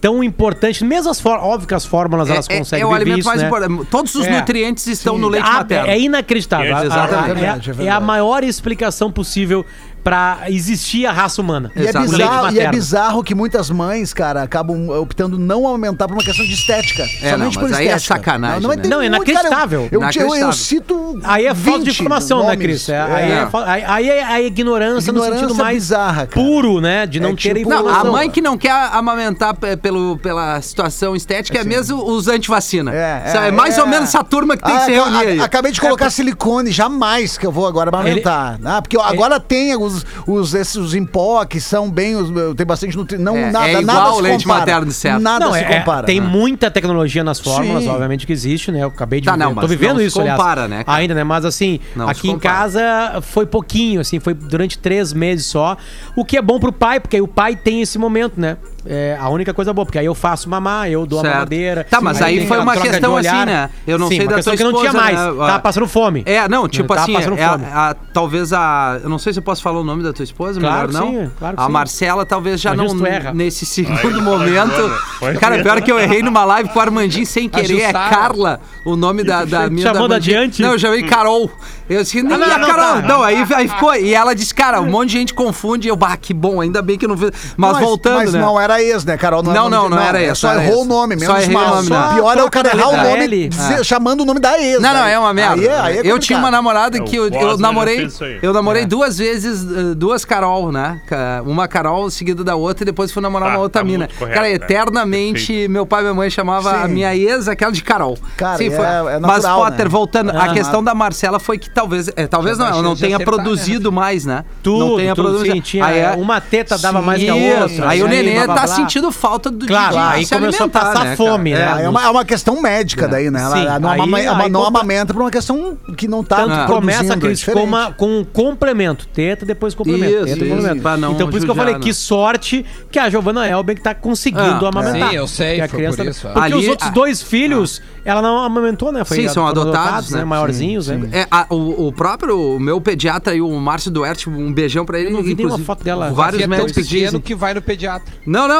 tão 0.00 0.22
importante. 0.22 0.84
Mesmo 0.84 1.10
as 1.10 1.18
fórmulas, 1.20 1.52
óbvio 1.54 1.66
que 1.68 1.74
as 1.74 1.86
fórmulas 1.86 2.28
elas 2.30 2.46
é, 2.48 2.58
conseguem 2.58 2.82
é 2.82 2.86
o 2.86 2.92
alimento 2.92 3.20
isso, 3.20 3.28
mais 3.28 3.40
né? 3.40 3.46
importante. 3.48 3.86
Todos 3.90 4.14
os 4.14 4.26
É. 4.26 4.38
nutrientes 4.38 4.86
estão 4.86 5.16
no 5.16 5.28
leite 5.28 5.48
Ah, 5.48 5.54
materno. 5.54 5.88
É 5.90 5.98
inacreditável. 5.98 6.66
É, 6.70 6.72
A- 6.72 6.78
a- 6.78 6.84
exatamente. 6.84 7.70
a- 7.70 7.74
É 7.82 7.84
é 7.84 7.86
é, 7.86 7.90
a 7.90 8.00
maior 8.00 8.44
explicação 8.44 9.10
possível 9.10 9.64
pra 10.04 10.40
existir 10.48 11.06
a 11.06 11.12
raça 11.12 11.40
humana. 11.40 11.72
E 11.74 11.86
é, 11.86 11.92
bizarro, 11.92 12.52
e 12.52 12.60
é 12.60 12.70
bizarro 12.70 13.24
que 13.24 13.34
muitas 13.34 13.70
mães, 13.70 14.12
cara, 14.12 14.42
acabam 14.42 14.88
optando 14.90 15.38
não 15.38 15.66
aumentar 15.66 16.06
por 16.06 16.14
uma 16.14 16.22
questão 16.22 16.44
de 16.44 16.52
estética. 16.52 17.02
É, 17.22 17.30
somente 17.30 17.38
não, 17.54 17.62
por 17.62 17.62
mas 17.70 17.72
aí 17.78 17.88
é 17.88 17.96
estética. 17.96 18.14
sacanagem, 18.16 18.60
Não, 18.60 18.68
né? 18.70 18.76
tem 18.76 18.90
Não, 18.90 19.00
é 19.00 19.06
inacreditável. 19.06 19.50
Cara, 19.50 19.72
eu, 19.74 19.80
eu, 19.80 19.90
eu, 19.92 20.00
Inacreditável. 20.02 20.52
cito. 20.52 21.20
Aí 21.24 21.46
é 21.46 21.54
falta 21.54 21.78
de 21.80 21.84
20 21.86 21.94
informação, 22.00 22.46
né. 22.46 22.56
Cris? 22.56 22.88
É, 22.88 23.00
Aí, 23.00 23.30
É. 23.32 23.34
é, 23.38 23.46
fa- 23.46 23.64
aí- 23.70 23.84
aí 23.86 24.08
é 24.10 24.24
a 24.24 24.42
ignorância, 24.42 25.12
no 25.12 25.18
Ignorância 25.20 25.48
sentido 25.48 25.58
mais 25.62 25.76
bizarra, 25.84 26.26
cara. 26.26 26.46
puro, 26.46 26.80
né? 26.80 27.06
De 27.06 27.18
não 27.18 27.30
É 27.30 27.34
ter 27.36 27.54
tipo- 27.54 27.70
Não, 27.70 27.78
a 27.78 27.80
informação. 27.80 28.12
mãe 28.12 28.30
que 28.30 28.40
não 28.42 28.58
quer 28.58 28.72
amamentar 28.92 29.54
pelo, 29.80 30.18
pela 30.18 30.60
situação 30.60 31.16
estética 31.16 31.58
é 31.60 31.64
mesmo 31.64 32.04
os 32.04 32.28
antivacina. 32.28 32.94
É, 32.94 33.22
é 33.46 33.50
mais 33.50 33.78
ou 33.78 33.86
menos 33.86 34.10
essa 34.10 34.22
turma 34.22 34.56
que 34.56 34.64
tem 34.64 34.74
Ah, 34.74 34.78
que 34.80 34.84
se 34.84 34.90
reunir 34.92 35.26
aí. 35.26 35.40
Acabei 35.40 35.72
de 35.72 35.80
colocar 35.80 36.10
silicone, 36.10 36.70
jamais 36.70 37.38
que 37.38 37.46
eu 37.46 37.52
vou 37.52 37.66
agora 37.66 37.88
amamentar. 37.88 38.58
Ah, 38.64 38.82
porque 38.82 38.98
agora 39.00 39.40
tem 39.40 39.70
os, 39.94 40.06
os, 40.26 40.54
esses 40.54 40.76
os 40.76 40.94
em 40.94 41.04
pó 41.04 41.44
que 41.44 41.60
são 41.60 41.90
bem. 41.90 42.16
Os, 42.16 42.30
tem 42.56 42.66
bastante 42.66 42.96
nutri... 42.96 43.18
Não, 43.18 43.36
É, 43.36 43.50
nada, 43.50 43.68
é 43.68 43.80
igual 43.80 43.84
nada 43.84 44.10
o 44.12 44.16
se 44.16 44.22
leite 44.22 44.42
compara. 44.44 44.60
materno, 44.60 44.92
certo. 44.92 45.22
Nada 45.22 45.44
Não, 45.46 45.52
se 45.52 45.58
é, 45.60 45.78
compara. 45.78 46.06
tem 46.06 46.20
né? 46.20 46.26
muita 46.26 46.70
tecnologia 46.70 47.22
nas 47.24 47.40
fórmulas, 47.40 47.84
Sim. 47.84 47.90
obviamente 47.90 48.26
que 48.26 48.32
existe, 48.32 48.70
né? 48.72 48.82
Eu 48.82 48.88
acabei 48.88 49.20
de 49.20 49.26
Tá, 49.26 49.36
não, 49.36 49.54
tô 49.54 49.66
vivendo 49.66 49.94
não 49.94 50.00
se 50.00 50.06
isso, 50.06 50.20
aliás. 50.20 50.38
compara, 50.38 50.68
né, 50.68 50.84
cara? 50.84 50.98
Ainda, 50.98 51.14
né? 51.14 51.24
Mas 51.24 51.44
assim, 51.44 51.80
Não 51.96 52.08
aqui 52.08 52.28
em 52.30 52.38
casa 52.38 52.82
foi 53.22 53.46
pouquinho, 53.46 54.00
assim, 54.00 54.20
foi 54.20 54.34
durante 54.34 54.78
três 54.78 55.12
meses 55.12 55.46
só. 55.46 55.76
O 56.16 56.24
que 56.24 56.36
é 56.36 56.42
bom 56.42 56.58
pro 56.58 56.72
pai, 56.72 57.00
porque 57.00 57.16
aí 57.16 57.22
o 57.22 57.28
pai 57.28 57.56
tem 57.56 57.80
esse 57.82 57.98
momento, 57.98 58.40
né? 58.40 58.56
É 58.86 59.16
a 59.20 59.28
única 59.28 59.54
coisa 59.54 59.72
boa, 59.72 59.84
porque 59.86 59.98
aí 59.98 60.06
eu 60.06 60.14
faço 60.14 60.48
mamar, 60.48 60.88
eu 60.90 61.06
dou 61.06 61.20
Certo. 61.20 61.32
a 61.32 61.34
mamadeira. 61.36 61.86
Tá, 61.88 62.00
mas 62.00 62.20
aí 62.20 62.38
tem 62.38 62.46
foi 62.46 62.58
uma 62.58 62.76
questão 62.76 63.16
assim, 63.16 63.44
né? 63.46 63.70
Eu 63.86 63.98
não 63.98 64.08
Sim, 64.08 64.16
sei 64.16 64.24
uma 64.26 64.30
da 64.30 64.36
questão 64.36 64.54
tua 64.54 64.58
que 64.58 64.64
não 64.64 64.72
tinha 64.80 64.86
esposa, 64.90 65.04
mais. 65.04 65.18
né? 65.38 65.46
Tava 65.46 65.58
passando 65.60 65.88
fome. 65.88 66.22
É, 66.26 66.48
não, 66.48 66.68
tipo 66.68 66.88
Tava 66.88 67.00
assim, 67.02 67.12
passando 67.14 67.38
é 67.38 67.44
a- 67.44 67.50
fome. 67.52 67.64
a- 67.72 67.96
talvez 68.12 68.52
a. 68.52 69.00
Eu 69.02 69.08
não 69.08 69.18
sei 69.18 69.32
se 69.32 69.38
eu 69.38 69.42
posso 69.42 69.62
falar 69.62 69.80
o 69.80 69.84
nome 69.84 70.02
da 70.02 70.12
tua 70.12 70.22
esposa, 70.24 70.60
Claro 70.60 70.88
melhor 70.88 70.88
que 70.88 70.94
não. 71.16 71.24
sim, 71.24 71.30
claro 71.38 71.56
que 71.56 71.62
a 71.62 71.66
sim. 71.66 71.72
Marcela 71.72 72.26
talvez 72.26 72.60
já 72.60 72.74
não. 72.74 73.06
erra. 73.06 73.32
Nesse 73.32 73.64
segundo 73.64 74.18
Ai, 74.18 74.20
momento. 74.24 74.90
Foi 75.18 75.34
Cara, 75.34 75.62
pior 75.62 75.80
que 75.80 75.90
eu 75.90 75.98
errei 75.98 76.22
numa 76.22 76.44
live 76.44 76.68
com 76.68 76.78
o 76.78 76.82
Armandinho 76.82 77.26
sem 77.26 77.48
querer. 77.48 77.80
É. 77.80 77.92
Carla, 77.92 78.60
o 78.84 78.96
nome 78.96 79.24
da, 79.24 79.44
da 79.44 79.68
minha. 79.70 79.92
chamou 79.92 80.08
da 80.08 80.16
adiante? 80.16 80.60
Não, 80.62 80.72
eu 80.72 80.78
chamei 80.78 81.02
Carol. 81.02 81.50
Eu 81.88 82.02
disse, 82.02 82.22
não, 82.22 82.38
não, 82.38 82.46
e 82.46 82.50
a 82.50 82.58
não, 82.58 82.66
Carol. 82.68 83.02
tá. 83.02 83.08
Não, 83.08 83.22
aí, 83.22 83.44
aí 83.54 83.68
ficou. 83.68 83.94
E 83.94 84.14
ela 84.14 84.34
disse, 84.34 84.54
cara, 84.54 84.80
um 84.80 84.90
monte 84.90 85.10
de 85.10 85.18
gente 85.18 85.34
confunde. 85.34 85.88
Eu, 85.88 85.96
bah, 85.96 86.16
que 86.16 86.32
bom, 86.32 86.60
ainda 86.60 86.80
bem 86.82 86.96
que 86.98 87.06
não 87.06 87.16
fiz. 87.16 87.30
Mas, 87.56 87.78
voltando, 87.78 88.16
mas 88.16 88.32
né? 88.32 88.40
não 88.40 88.58
era 88.60 88.73
ex, 88.82 89.04
né, 89.04 89.16
Carol? 89.16 89.42
Não, 89.42 89.50
é 89.52 89.54
nome 89.54 89.70
não, 89.70 89.84
de- 89.84 89.90
não 89.90 90.00
era 90.02 90.20
é 90.22 90.26
ex, 90.28 90.38
Só 90.38 90.48
não 90.48 90.54
era 90.54 90.64
errou 90.64 90.76
ex. 90.78 90.84
o 90.84 90.88
nome, 90.88 91.20
Só 91.20 91.32
menos 91.32 91.48
o 91.48 91.52
mal. 91.52 91.74
nome, 91.76 91.90
né? 91.90 92.08
Pior 92.14 92.38
é 92.38 92.44
o 92.44 92.50
cara 92.50 92.68
errar 92.76 92.88
o 92.88 92.96
nome 92.96 93.48
dizer- 93.48 93.84
chamando 93.84 94.20
o 94.22 94.24
nome 94.24 94.40
da 94.40 94.58
ex. 94.60 94.80
Não, 94.80 94.92
não, 94.94 95.02
aí. 95.02 95.12
é 95.12 95.18
uma 95.18 95.32
merda. 95.34 95.54
Aí 95.54 95.66
é- 95.66 95.80
aí 95.80 95.98
é 95.98 96.00
eu 96.04 96.18
tinha 96.18 96.38
uma 96.38 96.50
namorada 96.50 96.98
É, 96.98 97.00
que 97.00 97.18
o 97.18 97.26
eu, 97.34 97.58
namorei. 97.58 97.98
aí. 98.20 98.38
Eu 98.42 98.52
namorei 98.52 98.82
É. 98.82 98.86
duas 98.86 99.18
vezes, 99.18 99.62
eh, 99.64 99.94
duas 99.94 100.24
Carol, 100.24 100.70
né? 100.72 101.00
Uma 101.44 101.66
Carol 101.68 102.10
seguida 102.10 102.42
da 102.44 102.54
outra 102.56 102.84
e 102.84 102.86
depois 102.86 103.10
fui 103.12 103.22
namorar 103.22 103.48
Tá, 103.50 103.54
uma 103.54 103.60
outra 103.62 103.80
tá 103.82 103.86
mina. 103.86 104.08
Cara, 104.18 104.42
né? 104.42 104.52
eternamente 104.52 105.68
meu 105.68 105.86
pai 105.86 106.00
e 106.00 106.02
minha 106.04 106.14
mãe 106.14 106.30
chamavam 106.30 106.72
a 106.74 106.88
minha 106.88 107.14
ex 107.14 107.48
aquela 107.48 107.72
de 107.72 107.82
Carol. 107.82 108.16
Cara, 108.36 108.56
Sim, 108.58 108.68
é- 108.68 108.70
foi. 108.70 108.84
é 108.86 109.18
Mas, 109.20 109.42
natural, 109.42 109.64
Potter, 109.64 109.84
né? 109.84 109.88
voltando, 109.88 110.30
a 110.30 110.44
Ah. 110.44 110.52
questão 110.52 110.82
da 110.82 110.94
Marcela 110.94 111.38
foi 111.38 111.58
que 111.58 111.70
talvez. 111.70 112.08
é, 112.16 112.26
talvez 112.26 112.58
não, 112.58 112.66
ela 112.66 112.82
não 112.82 112.94
tenha 112.96 113.16
acertar, 113.16 113.34
produzido 113.34 113.90
mais, 113.92 114.24
né? 114.24 114.44
Tudo, 114.62 114.86
não 114.86 114.96
tenha 114.96 115.14
tudo, 115.14 115.28
produzido. 115.28 115.54
sim, 115.56 115.60
tinha, 115.60 115.84
Aí 115.84 115.98
é- 115.98 116.10
uma 116.16 116.40
teta 116.40 116.78
dava 116.78 117.00
mais 117.02 117.20
que 117.20 117.28
a 117.28 117.34
outra. 117.34 117.88
Aí 117.88 118.02
o 118.02 118.06
e 118.06 118.08
nenê 118.08 118.44
blá, 118.44 118.54
tá 118.68 118.74
sentindo 118.74 119.10
falta 119.12 119.50
do 119.50 119.66
Claro, 119.66 119.94
de, 119.94 119.98
de 120.00 120.08
aí 120.16 120.26
se 120.26 120.34
começou 120.34 120.66
a 120.66 120.68
passar 120.68 121.04
né, 121.04 121.16
fome, 121.16 121.52
cara? 121.52 121.74
né? 121.76 121.84
É 121.84 121.88
uma, 121.88 122.04
é 122.04 122.08
uma 122.08 122.24
questão 122.24 122.60
médica 122.60 123.08
daí, 123.08 123.30
né? 123.30 123.40
Ela, 123.40 123.56
Sim, 123.56 123.66
ela 123.66 123.78
não, 123.78 123.90
aí- 123.90 124.00
ama- 124.00 124.20
ela 124.20 124.42
aí 124.44 124.50
não 124.50 124.64
amamenta 124.64 125.12
por 125.12 125.20
uma 125.22 125.30
questão 125.30 125.76
que 125.96 126.08
não 126.08 126.22
tá 126.24 126.36
Tanto 126.36 126.52
Ah. 126.52 126.66
começa, 126.66 126.98
produzindo, 127.16 127.26
é 127.26 127.28
Cris, 127.28 127.96
com, 127.96 128.18
um 128.20 128.24
complemento. 128.24 129.06
Teta, 129.08 129.44
depois 129.46 129.74
complemento. 129.74 130.12
Isso, 130.14 130.24
teta, 130.24 130.44
isso, 130.44 130.54
complemento. 130.54 130.98
não 130.98 131.12
então, 131.12 131.28
por 131.28 131.36
isso 131.36 131.46
que 131.46 131.50
eu 131.50 131.56
falei, 131.56 131.74
né? 131.74 131.80
que 131.80 131.92
sorte 131.94 132.64
que 132.90 132.98
a 132.98 133.08
Giovanna 133.10 133.46
Elben 133.48 133.76
tá 133.76 133.94
conseguindo 133.94 134.64
Ah, 134.66 134.68
amamentar. 134.68 135.10
Sim, 135.10 135.16
eu 135.16 135.26
sei, 135.26 135.56
Que 135.56 135.60
a 135.62 135.68
foi 135.68 135.78
criança 135.78 135.96
por 135.96 136.06
isso, 136.10 136.28
é. 136.28 136.32
Porque 136.32 136.54
os 136.54 136.68
outros 136.68 136.88
ah. 136.88 136.92
dois 136.92 137.22
filhos, 137.22 137.82
ela 138.04 138.20
não 138.22 138.38
amamentou, 138.38 138.92
né? 138.92 139.04
Foi 139.04 139.16
Sim, 139.16 139.28
são 139.28 139.46
adotados, 139.46 140.10
né? 140.10 140.24
Maiorzinhos, 140.24 140.88
né? 140.88 141.08
É, 141.12 141.26
o, 141.50 141.92
próprio 141.92 142.56
o 142.56 142.60
meu 142.60 142.80
pediatra 142.80 143.32
aí, 143.32 143.40
o 143.40 143.48
Márcio 143.60 143.90
Duarte, 143.90 144.28
um 144.28 144.52
beijão 144.52 144.84
pra 144.84 144.98
ele. 144.98 145.08
Eu 145.08 145.12
não 145.12 145.22
vi 145.22 145.34
nenhuma 145.34 145.54
inclusive, 145.54 145.66
foto 145.66 145.84
dela. 145.84 146.10
Vários 146.12 146.46
médicos 146.46 146.88
dizem. 146.88 147.20
que 147.20 147.34
vai 147.34 147.54
no 147.54 147.62
pediatra. 147.62 148.12
Não, 148.26 148.46
não. 148.48 148.53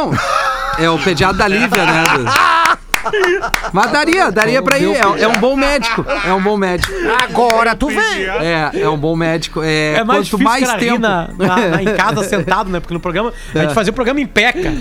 É 0.79 0.91
o 0.91 0.99
pediatra 0.99 1.39
da 1.39 1.49
Lívia, 1.49 1.85
né? 1.85 2.05
Mas 3.73 3.91
daria, 3.91 4.31
daria 4.31 4.63
pra 4.63 4.79
ir. 4.79 4.95
É, 4.95 5.23
é 5.23 5.29
um 5.29 5.39
bom 5.39 5.57
médico. 5.57 6.05
É 6.27 6.33
um 6.33 6.43
bom 6.43 6.57
médico. 6.57 6.93
Agora 7.23 7.75
tu 7.75 7.89
vem! 7.89 8.25
É, 8.41 8.71
é 8.81 8.89
um 8.89 8.97
bom 8.99 9.15
médico. 9.17 9.61
É, 9.63 9.95
É 9.99 10.05
mais 10.05 10.29
quanto 10.29 10.39
difícil 10.39 10.45
mais 10.45 10.65
cara, 10.67 10.79
tempo. 10.79 10.99
na, 10.99 11.29
na- 11.37 11.57
na- 11.69 11.83
em 11.83 11.95
casa 11.97 12.23
sentado, 12.29 12.71
né? 12.71 12.81
Porque 12.81 12.95
no 12.95 13.01
programa, 13.01 13.33
a 13.55 13.59
gente 13.59 13.75
fazia 13.75 13.91
o 13.91 13.95
programa 13.95 14.21
em 14.21 14.27
pé, 14.27 14.53
cara. 14.53 14.75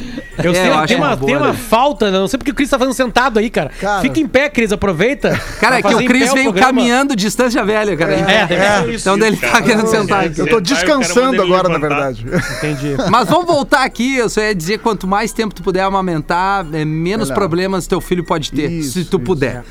Eu 0.43 0.51
É, 0.51 0.55
sei, 0.55 0.69
eu 0.71 0.85
tem, 0.87 0.97
uma 0.97 1.07
uma, 1.07 1.15
boa, 1.15 1.27
tem 1.27 1.37
uma 1.37 1.51
né? 1.51 1.59
falta, 1.69 2.11
não 2.11 2.27
sei 2.27 2.37
porque 2.37 2.51
o 2.51 2.55
Cris 2.55 2.69
tá 2.69 2.77
fazendo 2.79 2.93
sentado 2.93 3.39
aí, 3.39 3.49
cara. 3.49 3.71
Cara. 3.79 4.01
Fica 4.01 4.19
em 4.19 4.27
pé, 4.27 4.49
Cris, 4.49 4.71
aproveita. 4.71 5.39
Cara, 5.59 5.79
é 5.79 5.81
que 5.81 5.93
o 5.93 6.05
Cris 6.05 6.31
veio 6.33 6.45
programa. 6.51 6.67
caminhando 6.67 7.15
distância 7.15 7.63
velha, 7.63 7.95
cara. 7.95 8.13
É, 8.13 8.47
ser 8.83 8.89
isso. 8.89 9.03
Então 9.09 9.17
dele 9.17 9.37
tá 9.37 9.61
querendo 9.61 9.87
sentar 9.87 10.25
aqui. 10.25 10.39
Eu 10.39 10.47
tô 10.49 10.59
descansando 10.59 11.35
ele 11.35 11.41
agora, 11.43 11.69
na 11.69 11.77
verdade. 11.77 12.25
Entendi. 12.57 12.95
Mas 13.09 13.27
vamos 13.29 13.45
voltar 13.45 13.83
aqui, 13.83 14.17
eu 14.17 14.29
só 14.29 14.41
ia 14.41 14.53
dizer, 14.53 14.79
quanto 14.79 15.07
mais 15.07 15.31
tempo 15.33 15.53
tu 15.53 15.63
puder 15.63 15.81
amamentar, 15.81 16.65
é, 16.73 16.83
menos 16.85 17.31
problemas 17.31 17.87
teu 17.87 17.99
filho 18.01 18.12
pode 18.21 18.51
ter, 18.51 18.69
Isso, 18.69 18.91
se 18.91 19.05
tu 19.05 19.15
isso, 19.17 19.19
puder. 19.25 19.63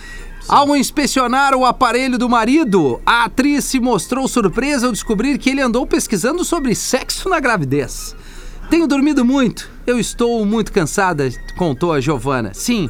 Ao 0.48 0.74
inspecionar 0.74 1.54
o 1.54 1.64
aparelho 1.64 2.18
do 2.18 2.28
marido, 2.28 3.00
a 3.06 3.24
atriz 3.24 3.64
se 3.64 3.78
mostrou 3.78 4.26
surpresa 4.26 4.86
ao 4.86 4.92
descobrir 4.92 5.38
que 5.38 5.50
ele 5.50 5.60
andou 5.60 5.86
pesquisando 5.86 6.42
sobre 6.44 6.74
sexo 6.74 7.28
na 7.28 7.38
gravidez. 7.38 8.16
Tenho 8.68 8.88
dormido 8.88 9.24
muito, 9.24 9.70
eu 9.86 10.00
estou 10.00 10.44
muito 10.46 10.72
cansada, 10.72 11.28
contou 11.56 11.92
a 11.92 12.00
Giovana. 12.00 12.52
Sim, 12.54 12.88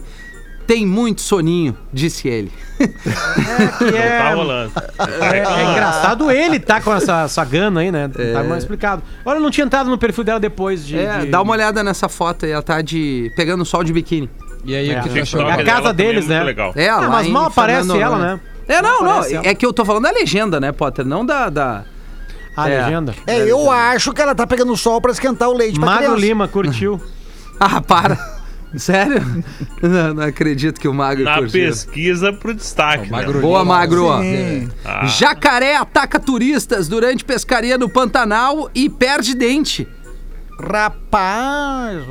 tem 0.67 0.87
muito 0.87 1.21
soninho, 1.21 1.77
disse 1.93 2.29
ele. 2.29 2.51
Que 2.79 3.85
Não 3.91 3.99
é, 3.99 4.19
tá 4.19 4.35
rolando. 4.35 4.73
é, 5.33 5.39
é 5.39 5.71
engraçado 5.73 6.31
ele 6.31 6.59
tá 6.59 6.81
com 6.81 6.95
essa, 6.95 7.23
essa 7.25 7.45
gana 7.45 7.81
aí, 7.81 7.93
né? 7.93 8.09
Tá 8.33 8.43
mais 8.45 8.63
explicado. 8.63 9.03
Olha, 9.25 9.37
eu 9.39 9.43
não 9.43 9.51
tinha 9.51 9.65
entrado 9.67 9.91
no 9.91 9.99
perfil 9.99 10.25
dela 10.25 10.41
depois 10.41 10.87
de. 10.87 10.99
É, 10.99 11.19
de- 11.21 11.27
dá 11.27 11.43
uma 11.43 11.53
olhada 11.53 11.83
nessa 11.83 12.09
foto 12.09 12.47
aí, 12.47 12.53
ela 12.53 12.63
tá 12.63 12.81
de 12.81 13.31
pegando 13.37 13.65
sol 13.65 13.85
de 13.85 13.93
biquíni. 13.93 14.31
E 14.65 14.75
aí, 14.77 14.91
É. 14.91 15.01
o 15.01 15.03
que 15.05 15.21
achou? 15.21 15.41
É 15.43 15.53
a 15.53 15.65
casa 15.65 15.89
é 15.91 15.93
deles, 15.93 16.27
né? 16.29 16.43
legal. 16.43 16.73
É, 16.77 16.89
Ah, 16.89 16.97
lá 17.01 17.09
mas 17.09 17.27
mal 17.29 17.47
aparece 17.47 17.89
Fernando 17.89 18.01
ela, 18.01 18.19
né? 18.19 18.41
É, 18.69 18.81
não, 18.81 19.03
não. 19.03 19.25
ela. 19.25 19.47
É 19.47 19.55
que 19.55 19.67
eu 19.67 19.73
tô 19.73 19.85
falando 19.85 20.05
da 20.05 20.11
legenda, 20.13 20.61
né, 20.61 20.71
Potter? 20.73 21.05
Não 21.05 21.25
da. 21.27 21.49
da... 21.49 21.85
A 22.57 22.69
É. 22.69 22.83
legenda. 22.85 23.15
É, 23.27 23.39
eu 23.51 23.71
acho 23.71 24.13
que 24.13 24.21
ela 24.21 24.35
tá 24.35 24.47
pegando 24.47 24.77
sol 24.77 25.01
pra 25.01 25.11
esquentar 25.11 25.49
o 25.49 25.53
leite 25.55 25.77
pra 25.81 25.87
Magro 25.87 26.05
criança. 26.05 26.21
Lima 26.27 26.49
curtiu. 26.49 27.01
Ah, 27.61 27.81
para. 27.81 28.19
Sério? 28.77 29.23
não, 29.83 30.15
não 30.15 30.23
acredito 30.25 30.81
que 30.81 30.89
o 30.89 30.95
Magro 30.95 31.25
Na 31.25 31.37
curtiu. 31.39 31.67
pesquisa 31.67 32.33
pro 32.33 32.55
destaque. 32.55 33.05
Né? 33.05 33.11
Magro 33.11 33.41
Boa, 33.41 33.65
Magro. 33.65 34.09
Ah, 34.85 35.07
Jacaré 35.07 35.77
ataca 35.77 36.19
turistas 36.19 36.89
durante 36.89 37.25
pescaria 37.25 37.77
no 37.79 37.89
Pantanal 37.89 38.71
e 38.75 38.89
perde 38.89 39.35
dente. 39.35 39.87
Rapaz. 40.61 42.05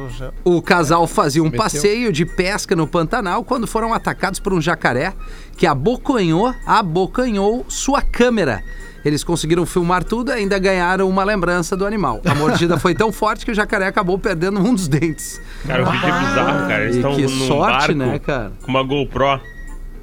O 0.43 0.61
casal 0.61 1.07
fazia 1.07 1.41
um 1.41 1.45
Meteu. 1.45 1.59
passeio 1.61 2.11
de 2.11 2.25
pesca 2.25 2.75
no 2.75 2.85
Pantanal 2.87 3.43
quando 3.43 3.65
foram 3.67 3.93
atacados 3.93 4.39
por 4.39 4.53
um 4.53 4.61
jacaré 4.61 5.13
que 5.57 5.65
abocanhou, 5.67 6.53
abocanhou 6.65 7.65
sua 7.69 8.01
câmera. 8.01 8.63
Eles 9.03 9.23
conseguiram 9.23 9.65
filmar 9.65 10.03
tudo 10.03 10.29
e 10.29 10.33
ainda 10.35 10.59
ganharam 10.59 11.09
uma 11.09 11.23
lembrança 11.23 11.75
do 11.75 11.85
animal. 11.87 12.21
A 12.23 12.35
mordida 12.35 12.77
foi 12.77 12.93
tão 12.93 13.11
forte 13.11 13.43
que 13.43 13.51
o 13.51 13.55
jacaré 13.55 13.87
acabou 13.87 14.19
perdendo 14.19 14.59
um 14.59 14.75
dos 14.75 14.87
dentes. 14.87 15.41
Cara, 15.65 15.81
o 15.87 15.91
vídeo 15.91 16.07
é 16.07 16.19
bizarro, 16.19 16.67
cara. 16.67 16.83
Eles 16.83 16.95
E 16.95 16.99
estão 16.99 17.15
que 17.15 17.21
num 17.23 17.47
sorte, 17.47 17.71
barco 17.77 17.93
né, 17.95 18.19
cara? 18.19 18.51
com 18.61 18.69
uma 18.69 18.83
GoPro. 18.83 19.41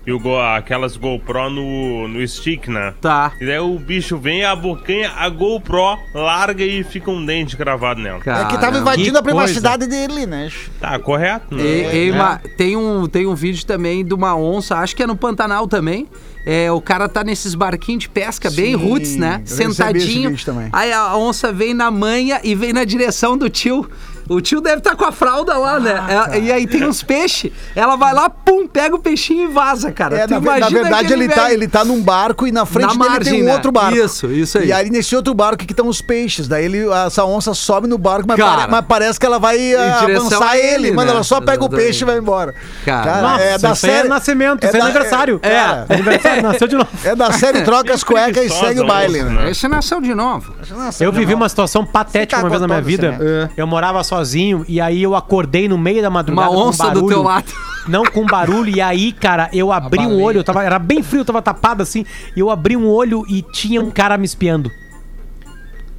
E 0.08 0.12
o 0.12 0.18
go- 0.18 0.40
aquelas 0.40 0.96
GoPro 0.96 1.50
no, 1.50 2.08
no 2.08 2.26
stick, 2.26 2.66
né? 2.68 2.94
Tá. 2.98 3.30
E 3.38 3.44
daí 3.44 3.58
o 3.58 3.78
bicho 3.78 4.16
vem, 4.16 4.42
abocanha 4.42 5.10
a 5.14 5.28
GoPro, 5.28 5.98
larga 6.14 6.64
e 6.64 6.82
fica 6.82 7.10
um 7.10 7.22
dente 7.22 7.54
gravado 7.54 8.00
nela. 8.00 8.16
É 8.24 8.44
que 8.46 8.56
tava 8.58 8.78
invadindo 8.78 9.12
que 9.12 9.18
a 9.18 9.22
privacidade 9.22 9.86
dele, 9.86 10.24
né? 10.24 10.50
Tá, 10.80 10.98
correto, 10.98 11.54
né? 11.54 11.62
E- 11.62 12.06
e 12.06 12.10
uma- 12.10 12.40
tem, 12.56 12.74
um, 12.74 13.06
tem 13.06 13.26
um 13.26 13.34
vídeo 13.34 13.66
também 13.66 14.02
de 14.02 14.14
uma 14.14 14.34
onça, 14.34 14.76
acho 14.78 14.96
que 14.96 15.02
é 15.02 15.06
no 15.06 15.14
Pantanal 15.14 15.68
também. 15.68 16.08
É, 16.46 16.72
o 16.72 16.80
cara 16.80 17.06
tá 17.06 17.22
nesses 17.22 17.54
barquinhos 17.54 18.04
de 18.04 18.08
pesca 18.08 18.50
bem 18.50 18.68
Sim, 18.78 18.82
roots, 18.82 19.14
né? 19.16 19.42
Sentadinho. 19.44 20.34
Aí 20.72 20.90
a 20.90 21.14
onça 21.18 21.52
vem 21.52 21.74
na 21.74 21.90
manha 21.90 22.40
e 22.42 22.54
vem 22.54 22.72
na 22.72 22.84
direção 22.84 23.36
do 23.36 23.50
tio. 23.50 23.86
O 24.28 24.40
tio 24.40 24.61
deve 24.61 24.78
estar 24.78 24.94
com 24.97 25.04
a 25.04 25.12
fralda 25.12 25.56
lá, 25.56 25.80
né? 25.80 25.94
É- 26.32 26.38
e 26.40 26.52
aí 26.52 26.66
tem 26.66 26.85
uns 26.85 27.02
peixes. 27.02 27.50
Ela 27.75 27.97
vai 27.97 28.12
lá, 28.12 28.28
pum, 28.28 28.66
pega 28.66 28.94
o 28.94 28.99
peixinho 28.99 29.49
e 29.50 29.52
vaza, 29.52 29.90
cara. 29.90 30.16
É, 30.18 30.26
na, 30.26 30.38
na 30.40 30.68
verdade, 30.68 31.06
aquele 31.06 31.25
ele 31.25 31.32
tá, 31.32 31.52
ele 31.52 31.68
tá 31.68 31.85
num 31.85 32.02
barco 32.02 32.47
e 32.47 32.52
na 32.52 32.66
frente 32.66 32.87
Na 32.87 32.92
dele 32.94 33.08
margem, 33.11 33.32
tem 33.35 33.42
um 33.42 33.47
né? 33.47 33.52
outro 33.54 33.73
barco. 33.73 33.97
Isso, 33.99 34.26
isso 34.30 34.58
aí. 34.58 34.68
E 34.68 34.73
aí, 34.73 34.90
nesse 34.90 35.14
outro 35.16 35.32
barco 35.35 35.64
que 35.64 35.73
estão 35.73 35.88
os 35.88 36.00
peixes. 36.00 36.47
Daí 36.49 36.64
ele, 36.64 36.87
essa 37.06 37.25
onça 37.25 37.54
sobe 37.54 37.87
no 37.88 37.97
barco, 37.99 38.25
mas, 38.28 38.37
Cara. 38.37 38.56
pare- 38.62 38.70
mas 38.70 38.85
parece 38.87 39.18
que 39.18 39.26
ela 39.26 39.38
vai 39.38 39.75
ah, 39.75 40.00
avançar 40.02 40.56
ele. 40.56 40.88
ele, 40.88 40.92
Mano, 40.92 41.06
né? 41.08 41.14
ela 41.14 41.23
só 41.25 41.40
pega 41.40 41.64
o 41.64 41.68
peixe 41.68 42.02
e 42.02 42.06
vai 42.06 42.18
embora. 42.18 42.54
Cara, 42.85 43.23
Nossa, 43.23 43.73
isso 43.73 43.87
aí 43.87 43.92
é 43.92 44.04
nascimento, 44.04 44.64
isso 44.64 44.76
é 44.76 44.78
da- 44.78 44.85
aniversário. 44.85 45.40
É, 45.42 45.49
É, 45.49 45.85
aniversário, 45.88 46.42
nasceu 46.42 46.68
de 46.68 46.76
novo. 46.76 46.88
é 47.04 47.14
da 47.16 47.32
série 47.32 47.62
Troca 47.62 47.92
as 47.94 48.04
cuecas 48.04 48.44
e 48.44 48.49
segue 48.50 48.80
o 48.80 48.87
baile, 48.87 49.20
onça, 49.23 49.30
né? 49.30 49.42
né? 49.44 49.50
Esse 49.50 49.68
nasceu 49.68 50.00
de 50.00 50.14
novo. 50.14 50.54
Eu 51.00 51.12
vivi 51.12 51.35
uma 51.35 51.49
situação 51.49 51.85
patética 51.85 52.40
uma 52.40 52.49
vez 52.49 52.61
na 52.61 52.68
minha 52.68 52.82
vida. 52.82 53.18
Eu 53.56 53.66
morava 53.66 54.02
sozinho 54.18 54.64
e 54.68 54.80
aí 54.80 55.02
eu 55.02 55.14
acordei 55.14 55.68
no 55.68 55.78
meio 55.78 56.02
da 56.02 56.10
madrugada 56.10 56.50
Uma 56.50 56.66
onça 56.66 56.84
com 56.84 56.92
do 56.92 56.94
barulho. 56.94 57.14
teu 57.14 57.22
lado. 57.22 57.52
Não 57.88 58.04
com 58.04 58.26
barulho. 58.26 58.75
E 58.76 58.80
aí, 58.80 59.12
cara, 59.12 59.48
eu 59.52 59.72
abri 59.72 60.00
um 60.00 60.20
olho. 60.22 60.40
Eu 60.40 60.44
tava, 60.44 60.62
era 60.62 60.78
bem 60.78 61.02
frio, 61.02 61.20
eu 61.20 61.25
tava 61.25 61.40
tapado 61.40 61.82
assim. 61.82 62.04
E 62.37 62.40
eu 62.40 62.50
abri 62.50 62.76
um 62.76 62.87
olho 62.87 63.25
e 63.28 63.40
tinha 63.40 63.80
um 63.80 63.90
cara 63.90 64.18
me 64.18 64.26
espiando. 64.26 64.70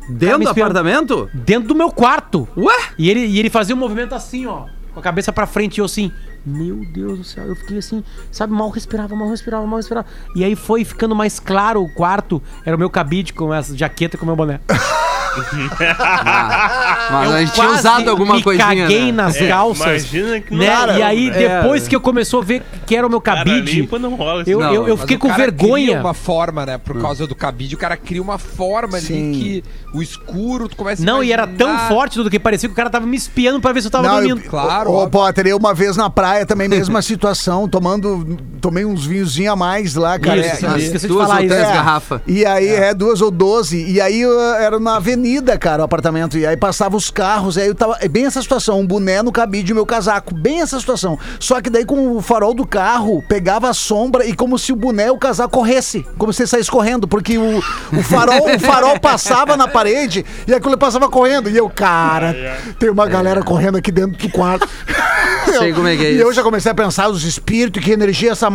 Dentro 0.08 0.40
me 0.40 0.46
do 0.46 0.52
apartamento? 0.52 1.30
Dentro 1.34 1.68
do 1.68 1.76
meu 1.76 1.92
quarto. 1.92 2.48
Ué? 2.56 2.76
E 2.98 3.10
ele, 3.10 3.26
e 3.26 3.40
ele 3.40 3.50
fazia 3.50 3.76
um 3.76 3.80
movimento 3.80 4.14
assim, 4.14 4.46
ó. 4.46 4.66
Com 4.94 5.00
a 5.00 5.04
cabeça 5.04 5.32
pra 5.32 5.48
frente 5.48 5.78
e 5.78 5.82
eu 5.82 5.86
assim. 5.86 6.12
Meu 6.46 6.86
Deus 6.94 7.18
do 7.18 7.24
céu, 7.24 7.46
eu 7.46 7.56
fiquei 7.56 7.78
assim, 7.78 8.02
sabe, 8.32 8.54
mal 8.54 8.70
respirava, 8.70 9.14
mal 9.14 9.30
respirava, 9.30 9.68
mal 9.68 9.78
respirava. 9.78 10.08
E 10.36 10.44
aí 10.44 10.56
foi 10.56 10.86
ficando 10.86 11.14
mais 11.14 11.38
claro 11.38 11.84
o 11.84 11.94
quarto, 11.94 12.42
era 12.66 12.78
o 12.78 12.80
meu 12.80 12.90
cabide 12.90 13.34
com 13.34 13.54
essa 13.54 13.76
jaqueta 13.76 14.18
com 14.18 14.24
o 14.24 14.26
meu 14.28 14.38
boné. 14.38 14.62
Mas 17.12 17.30
Eu 17.30 17.36
a 17.36 17.40
gente 17.40 17.54
tinha 17.54 17.70
usado 17.72 18.10
alguma 18.10 18.36
me 18.36 18.44
coisinha. 18.44 18.68
caguei 18.68 19.06
né? 19.08 19.12
nas 19.12 19.36
É, 19.36 19.48
calças. 19.48 19.86
imagina 20.12 20.40
que 20.42 20.52
não 20.52 20.60
né? 20.60 20.66
era, 20.66 20.98
e 20.98 21.02
aí, 21.04 21.30
né? 21.32 21.38
depois 21.62 21.86
É. 21.86 21.90
que 21.90 21.96
eu 21.96 22.02
começou 22.02 22.42
a 22.42 22.44
ver 22.44 22.64
que 22.86 22.96
era 22.96 23.06
o 23.06 23.10
meu 23.10 23.22
Cara 23.22 23.40
cabide, 23.40 23.82
limpa 23.82 24.00
não 24.00 24.16
rola 24.16 24.44
eu, 24.48 24.60
não. 24.60 24.74
eu, 24.74 24.88
eu 24.88 24.94
Mas 24.96 25.02
fiquei 25.02 25.18
com 25.18 25.28
cara 25.30 25.44
vergonha. 25.44 25.88
Cria 25.88 26.00
uma 26.02 26.14
forma, 26.14 26.66
né? 26.66 26.78
Por 26.78 27.00
causa 27.02 27.28
do 27.28 27.36
cabide, 27.36 27.76
o 27.76 27.78
cara 27.78 27.96
cria 27.98 28.22
uma 28.22 28.38
forma 28.38 29.00
Sim. 29.00 29.30
ali 29.32 29.38
que 29.40 29.64
o 29.98 30.02
escuro, 30.02 30.68
tu 30.68 30.76
começa 30.76 31.02
a 31.02 31.06
Não, 31.06 31.24
e 31.24 31.32
era 31.32 31.46
tão 31.48 31.78
forte 31.88 32.14
tudo 32.16 32.30
que 32.30 32.40
parecia 32.40 32.68
que 32.70 32.74
o 32.74 32.76
cara 32.76 32.90
tava 32.90 33.06
me 33.06 33.18
espiando 33.18 33.60
pra 33.60 33.72
ver 33.72 33.82
se 33.82 33.88
eu 33.88 33.92
tava 33.92 34.08
Não, 34.08 34.16
dormindo. 34.16 34.42
eu, 34.46 34.50
Claro, 34.50 34.92
Ô. 34.92 35.08
Potter, 35.10 35.48
eu 35.48 35.58
uma 35.58 35.74
vez 35.74 35.96
na 35.98 36.10
praia 36.10 36.46
também, 36.46 36.68
mesma 36.68 37.02
situação, 37.04 37.68
tomando. 37.68 38.38
Tomei 38.62 38.86
uns 38.86 39.06
vinhozinhos 39.06 39.54
a 39.54 39.56
mais 39.56 39.96
lá, 39.96 40.18
cara. 40.20 40.38
Isso, 40.40 40.66
É, 40.66 40.78
esqueci 40.78 41.08
de 41.08 41.08
duas 41.08 41.28
falar 41.28 41.40
ou 41.40 41.46
isso. 41.46 41.54
três 41.56 41.68
É. 41.70 41.74
garrafas. 41.74 42.22
E 42.28 42.46
aí, 42.46 42.68
é. 42.68 42.94
duas 42.94 43.22
ou 43.22 43.32
doze. 43.32 43.84
E 43.90 44.00
aí 44.02 44.22
eu, 44.22 44.40
era 44.56 44.80
na 44.80 44.96
avenida, 44.98 45.19
cara, 45.60 45.82
o 45.82 45.86
apartamento. 45.86 46.38
E 46.38 46.46
aí 46.46 46.58
passava 46.58 46.96
os 46.96 47.10
carros. 47.10 47.58
E 47.58 47.62
aí 47.62 47.68
eu 47.68 47.76
tava. 47.76 47.98
É 48.00 48.08
bem 48.08 48.26
essa 48.26 48.42
situação: 48.42 48.80
um 48.80 48.86
boné 48.86 49.22
no 49.22 49.32
cabide 49.32 49.72
e 49.72 49.76
meu 49.76 49.86
casaco. 49.86 50.34
Bem 50.34 50.62
essa 50.62 50.80
situação. 50.80 51.18
Só 51.40 51.62
que 51.62 51.70
daí 51.70 51.86
com 51.86 52.16
o 52.16 52.22
farol 52.22 52.54
do 52.54 52.66
carro, 52.66 53.24
pegava 53.28 53.70
a 53.70 53.74
sombra 53.74 54.26
e 54.26 54.34
como 54.34 54.58
se 54.58 54.72
o 54.72 54.76
boné 54.76 55.08
e 55.08 55.12
o 55.12 55.18
casaco 55.18 55.50
corresse. 55.50 56.06
Como 56.18 56.34
se 56.34 56.44
ele 56.44 56.48
saísse 56.48 56.72
correndo. 56.72 57.08
Porque 57.08 57.38
o, 57.38 57.60
o, 57.60 58.04
farol, 58.04 58.56
o 58.56 58.60
farol 58.60 59.00
passava 59.00 59.56
na 59.58 59.68
parede 59.68 60.26
e 60.48 60.54
aquilo 60.54 60.78
passava 60.78 61.10
correndo. 61.10 61.50
E 61.50 61.58
eu, 61.58 61.70
cara, 61.70 62.36
tem 62.80 62.90
uma 62.90 63.08
galera 63.08 63.42
correndo 63.42 63.78
aqui 63.78 63.92
dentro 63.92 64.18
do 64.18 64.30
quarto. 64.30 64.68
Sei 65.60 65.74
como 65.74 65.88
é 65.88 65.96
que 65.96 66.06
é 66.06 66.12
e 66.12 66.16
isso. 66.16 66.24
eu 66.24 66.34
já 66.34 66.44
comecei 66.44 66.72
a 66.72 66.76
pensar 66.76 67.10
os 67.10 67.24
espíritos, 67.24 67.84
que 67.84 67.92
energia 67.92 68.32
essa 68.32 68.50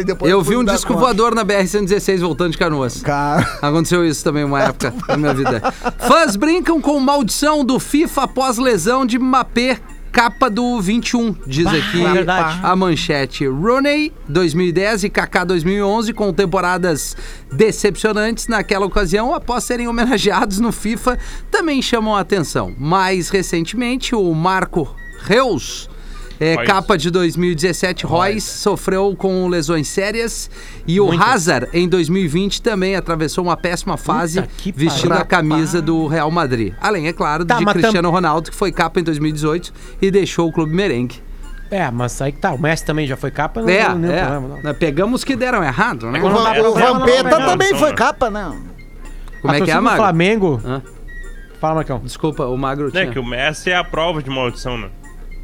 e 0.00 0.04
depois 0.04 0.30
Eu 0.30 0.44
fui 0.44 0.54
vi 0.54 0.60
um 0.60 0.64
dar 0.64 0.74
disco 0.74 0.92
conta. 0.92 1.00
voador 1.06 1.34
na 1.34 1.44
BR-116 1.44 2.18
voltando 2.20 2.52
de 2.52 2.58
canoas. 2.58 3.02
Cara. 3.02 3.58
Aconteceu 3.62 4.04
isso 4.04 4.22
também 4.24 4.44
uma 4.44 4.62
época 4.62 4.92
da 5.06 5.16
minha 5.16 5.34
vida. 5.34 5.60
Fãs 5.98 6.36
brincam 6.36 6.80
com 6.80 6.98
maldição 6.98 7.64
do 7.64 7.78
FIFA 7.78 8.24
após 8.24 8.58
lesão 8.58 9.06
de 9.06 9.18
Mbappé. 9.18 9.78
Capa 10.12 10.50
do 10.50 10.80
21, 10.80 11.36
diz 11.46 11.68
aqui 11.68 12.02
é 12.04 12.24
a 12.64 12.74
manchete. 12.74 13.46
Rooney 13.46 14.12
2010 14.28 15.04
e 15.04 15.10
Kaká 15.10 15.44
2011 15.44 16.12
com 16.12 16.32
temporadas 16.32 17.16
decepcionantes 17.52 18.48
naquela 18.48 18.86
ocasião 18.86 19.32
após 19.32 19.62
serem 19.62 19.86
homenageados 19.86 20.58
no 20.58 20.72
FIFA 20.72 21.16
também 21.48 21.80
chamam 21.80 22.16
a 22.16 22.20
atenção. 22.20 22.74
Mais 22.76 23.28
recentemente, 23.28 24.12
o 24.12 24.34
Marco 24.34 24.92
Reus 25.22 25.89
é, 26.40 26.56
capa 26.64 26.96
de 26.96 27.10
2017, 27.10 28.06
Royce 28.06 28.58
sofreu 28.58 29.14
com 29.14 29.46
lesões 29.46 29.86
sérias 29.86 30.50
e 30.86 30.98
o 30.98 31.06
Muito. 31.08 31.22
Hazard 31.22 31.68
em 31.74 31.86
2020 31.88 32.62
também 32.62 32.96
atravessou 32.96 33.44
uma 33.44 33.56
péssima 33.56 33.96
fase 33.98 34.42
que 34.58 34.72
vestindo 34.72 35.12
a 35.12 35.24
camisa 35.24 35.82
do 35.82 36.06
Real 36.06 36.30
Madrid. 36.30 36.72
Além, 36.80 37.06
é 37.08 37.12
claro, 37.12 37.44
Tá, 37.44 37.58
de 37.58 37.64
mas 37.64 37.74
tam- 37.74 37.80
Cristiano 37.82 38.10
Ronaldo, 38.10 38.50
que 38.50 38.56
foi 38.56 38.72
capa 38.72 38.98
em 38.98 39.02
2018 39.04 39.72
e 40.00 40.10
deixou 40.10 40.48
o 40.48 40.52
clube 40.52 40.74
merengue. 40.74 41.22
É, 41.70 41.88
mas 41.90 42.20
aí 42.20 42.32
que 42.32 42.38
tá. 42.40 42.52
O 42.52 42.58
Messi 42.60 42.84
também 42.84 43.06
já 43.06 43.16
foi 43.16 43.30
capa, 43.30 43.60
não 43.62 43.68
É, 43.68 43.84
tem 43.86 43.94
nenhum 43.96 44.12
é. 44.12 44.20
problema, 44.26 44.48
não. 44.56 44.62
Nós 44.62 44.76
pegamos 44.76 45.20
os 45.20 45.24
que 45.24 45.36
deram 45.36 45.62
errado, 45.62 46.10
né? 46.10 46.20
O, 46.20 46.28
dá 46.28 46.50
o 46.50 46.54
problema, 46.54 46.80
não, 46.80 46.98
Vampeta 47.06 47.36
também 47.46 47.74
foi 47.76 47.92
capa, 47.92 48.28
não. 48.28 48.56
Como 49.40 49.52
A 49.54 49.56
é 49.56 49.60
que 49.60 49.70
é, 49.70 49.74
do 49.76 49.82
Magro? 49.82 49.98
Flamengo. 50.02 50.60
Hã? 50.64 50.82
Fala, 51.60 51.74
Marcão. 51.76 52.00
Desculpa, 52.02 52.46
o 52.46 52.56
Magro 52.56 52.86
Né, 52.86 52.90
tinha... 53.02 53.12
que 53.12 53.18
o 53.18 53.24
Messi 53.24 53.70
é 53.70 53.76
a 53.76 53.84
prova 53.84 54.22
de 54.22 54.28
maldição, 54.30 54.76
né? 54.78 54.88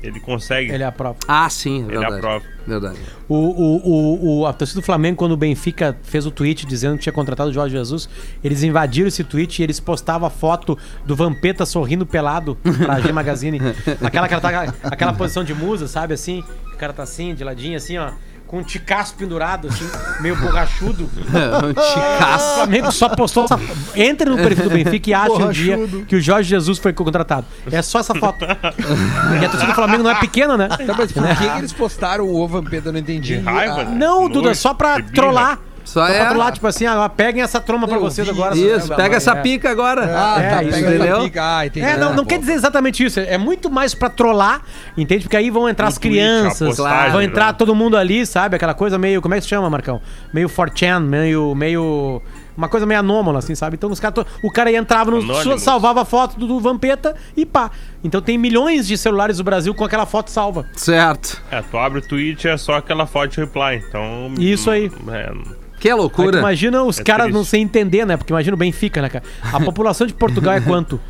Ele 0.02 0.20
consegue. 0.20 0.70
Ele 0.70 0.82
é 0.82 0.86
a 0.86 0.92
prova. 0.92 1.16
Ah, 1.26 1.48
sim, 1.48 1.78
é 1.82 1.86
Ele 1.86 1.88
verdade. 1.98 2.14
aprova. 2.16 2.44
Verdade. 2.66 2.98
O, 3.28 3.34
o, 3.34 3.76
o, 3.76 4.40
o- 4.40 4.46
a 4.46 4.52
torcida 4.52 4.80
do 4.80 4.84
Flamengo, 4.84 5.16
quando 5.16 5.32
o 5.32 5.36
Benfica 5.36 5.96
fez 6.02 6.26
o 6.26 6.30
tweet 6.30 6.66
dizendo 6.66 6.96
que 6.96 7.02
tinha 7.04 7.12
contratado 7.12 7.50
o 7.50 7.52
Jorge 7.52 7.74
Jesus, 7.76 8.08
eles 8.42 8.62
invadiram 8.62 9.08
esse 9.08 9.22
tweet 9.24 9.60
e 9.60 9.62
eles 9.62 9.80
postavam 9.80 10.26
a 10.26 10.30
foto 10.30 10.76
do 11.04 11.14
Vampeta 11.16 11.64
sorrindo 11.64 12.04
pelado 12.06 12.56
pra 12.84 13.00
G 13.00 13.12
Magazine. 13.12 13.58
Aquela, 14.02 14.26
aquela, 14.26 14.40
tá- 14.40 14.74
aquela 14.84 15.12
posição 15.12 15.42
de 15.44 15.54
musa, 15.54 15.86
sabe 15.88 16.14
assim? 16.14 16.44
O 16.72 16.76
cara 16.76 16.92
tá 16.92 17.02
assim, 17.02 17.34
de 17.34 17.42
ladinho, 17.42 17.76
assim, 17.76 17.96
ó. 17.98 18.10
Com 18.46 18.58
um 18.58 18.62
ticaço 18.62 19.14
pendurado, 19.14 19.66
assim, 19.68 19.88
meio 20.20 20.36
borrachudo. 20.36 21.04
um 21.64 21.70
O 21.70 21.74
ticaço. 21.74 22.54
Flamengo 22.56 22.92
só 22.92 23.08
postou 23.08 23.44
essa. 23.44 23.58
Entre 23.96 24.30
no 24.30 24.36
perfil 24.36 24.64
do 24.64 24.70
Benfica 24.70 25.10
e 25.10 25.14
acha 25.14 25.32
um 25.32 25.50
dia 25.50 25.78
que 26.06 26.14
o 26.14 26.20
Jorge 26.20 26.48
Jesus 26.50 26.78
foi 26.78 26.92
contratado. 26.92 27.44
É 27.70 27.82
só 27.82 27.98
essa 27.98 28.14
foto. 28.14 28.44
E 28.44 29.44
a 29.44 29.48
torcida 29.48 29.66
do 29.66 29.74
Flamengo 29.74 30.04
não 30.04 30.10
é 30.10 30.14
pequena, 30.14 30.56
né? 30.56 30.68
Tá, 30.68 30.94
mas 30.96 31.10
por 31.10 31.26
que, 31.26 31.34
que 31.50 31.58
eles 31.58 31.72
postaram 31.72 32.28
o 32.28 32.46
Vampeta? 32.46 32.88
Eu 32.88 32.92
não 32.92 33.00
entendi. 33.00 33.36
De 33.36 33.42
raiva, 33.42 33.84
né? 33.84 33.96
Não, 33.96 34.28
Duda, 34.28 34.50
é 34.50 34.54
só 34.54 34.72
pra 34.72 35.00
trollar. 35.02 35.58
Só 35.86 36.00
Só 36.04 36.12
é- 36.12 36.18
pra 36.18 36.28
trollar, 36.30 36.52
tipo 36.52 36.66
assim, 36.66 36.84
ah, 36.84 37.08
peguem 37.08 37.42
essa 37.42 37.60
troma 37.60 37.86
pra 37.86 37.96
vocês 37.98 38.28
agora. 38.28 38.56
Isso, 38.56 38.88
seu- 38.88 38.96
pega 38.96 39.16
essa 39.16 39.30
é. 39.32 39.40
pica 39.40 39.70
agora. 39.70 40.02
Ah, 40.04 40.42
É, 40.42 40.50
tá, 40.50 40.62
isso, 40.64 40.72
pega 40.74 40.88
entendeu? 40.94 41.14
essa 41.16 41.24
pica. 41.24 41.56
Ah, 41.58 41.66
entendi. 41.66 41.86
É, 41.86 41.96
não, 41.96 42.12
não 42.12 42.24
Tá 42.24 42.30
quer 42.30 42.38
dizer 42.40 42.52
exatamente 42.54 43.04
isso. 43.04 43.20
É 43.20 43.38
muito 43.38 43.70
mais 43.70 43.94
pra 43.94 44.10
trollar, 44.10 44.62
entende? 44.98 45.22
Porque 45.22 45.36
aí 45.36 45.48
vão 45.48 45.68
entrar 45.68 45.86
as 45.86 45.96
crianças, 45.96 46.76
vão 46.76 47.22
entrar 47.22 47.46
né? 47.46 47.52
todo 47.52 47.72
mundo 47.74 47.96
ali, 47.96 48.26
sabe? 48.26 48.56
Aquela 48.56 48.74
coisa 48.74 48.98
meio. 48.98 49.22
Como 49.22 49.32
é 49.34 49.38
que 49.38 49.44
se 49.44 49.48
chama, 49.48 49.70
Marcão? 49.70 50.00
Meio 50.34 50.48
4chan, 50.48 51.00
meio. 51.00 51.54
meio 51.54 52.20
uma 52.56 52.70
coisa 52.70 52.86
meio 52.86 52.98
anômala, 53.00 53.38
assim, 53.38 53.54
sabe? 53.54 53.76
Então 53.76 53.90
os 53.90 54.00
caras. 54.00 54.14
to- 54.14 54.26
O 54.42 54.50
cara 54.50 54.72
entrava 54.72 55.10
no. 55.10 55.18
Anônimos. 55.18 55.62
salvava 55.62 56.00
a 56.02 56.04
foto 56.06 56.38
do, 56.38 56.46
do 56.46 56.58
Vampeta 56.58 57.14
e 57.36 57.44
pá. 57.44 57.70
Então 58.02 58.20
tem 58.22 58.38
milhões 58.38 58.86
de 58.88 58.96
celulares 58.96 59.36
do 59.36 59.44
Brasil 59.44 59.74
com 59.74 59.84
aquela 59.84 60.06
foto 60.06 60.30
salva. 60.30 60.64
Certo. 60.74 61.42
É, 61.50 61.60
tu 61.62 61.76
abre 61.76 61.98
o 61.98 62.02
tweet 62.02 62.48
é 62.48 62.56
só 62.56 62.74
aquela 62.76 63.06
foto 63.06 63.32
de 63.32 63.40
reply. 63.40 63.84
Então. 63.86 64.32
Isso 64.38 64.70
aí. 64.70 64.90
É, 65.12 65.32
Que 65.78 65.92
loucura. 65.92 66.38
imagina 66.38 66.82
os 66.82 66.98
É 66.98 67.02
caras 67.04 67.26
não 67.26 67.40
triste. 67.40 67.50
sem 67.50 67.62
entender, 67.62 68.04
né? 68.06 68.16
Porque 68.16 68.32
imagina 68.32 68.54
o 68.54 68.58
Benfica, 68.58 69.00
né, 69.02 69.08
cara? 69.08 69.24
A 69.52 69.60
população 69.60 70.06
de 70.06 70.14
Portugal 70.14 70.54
é 70.54 70.60
quanto? 70.60 71.00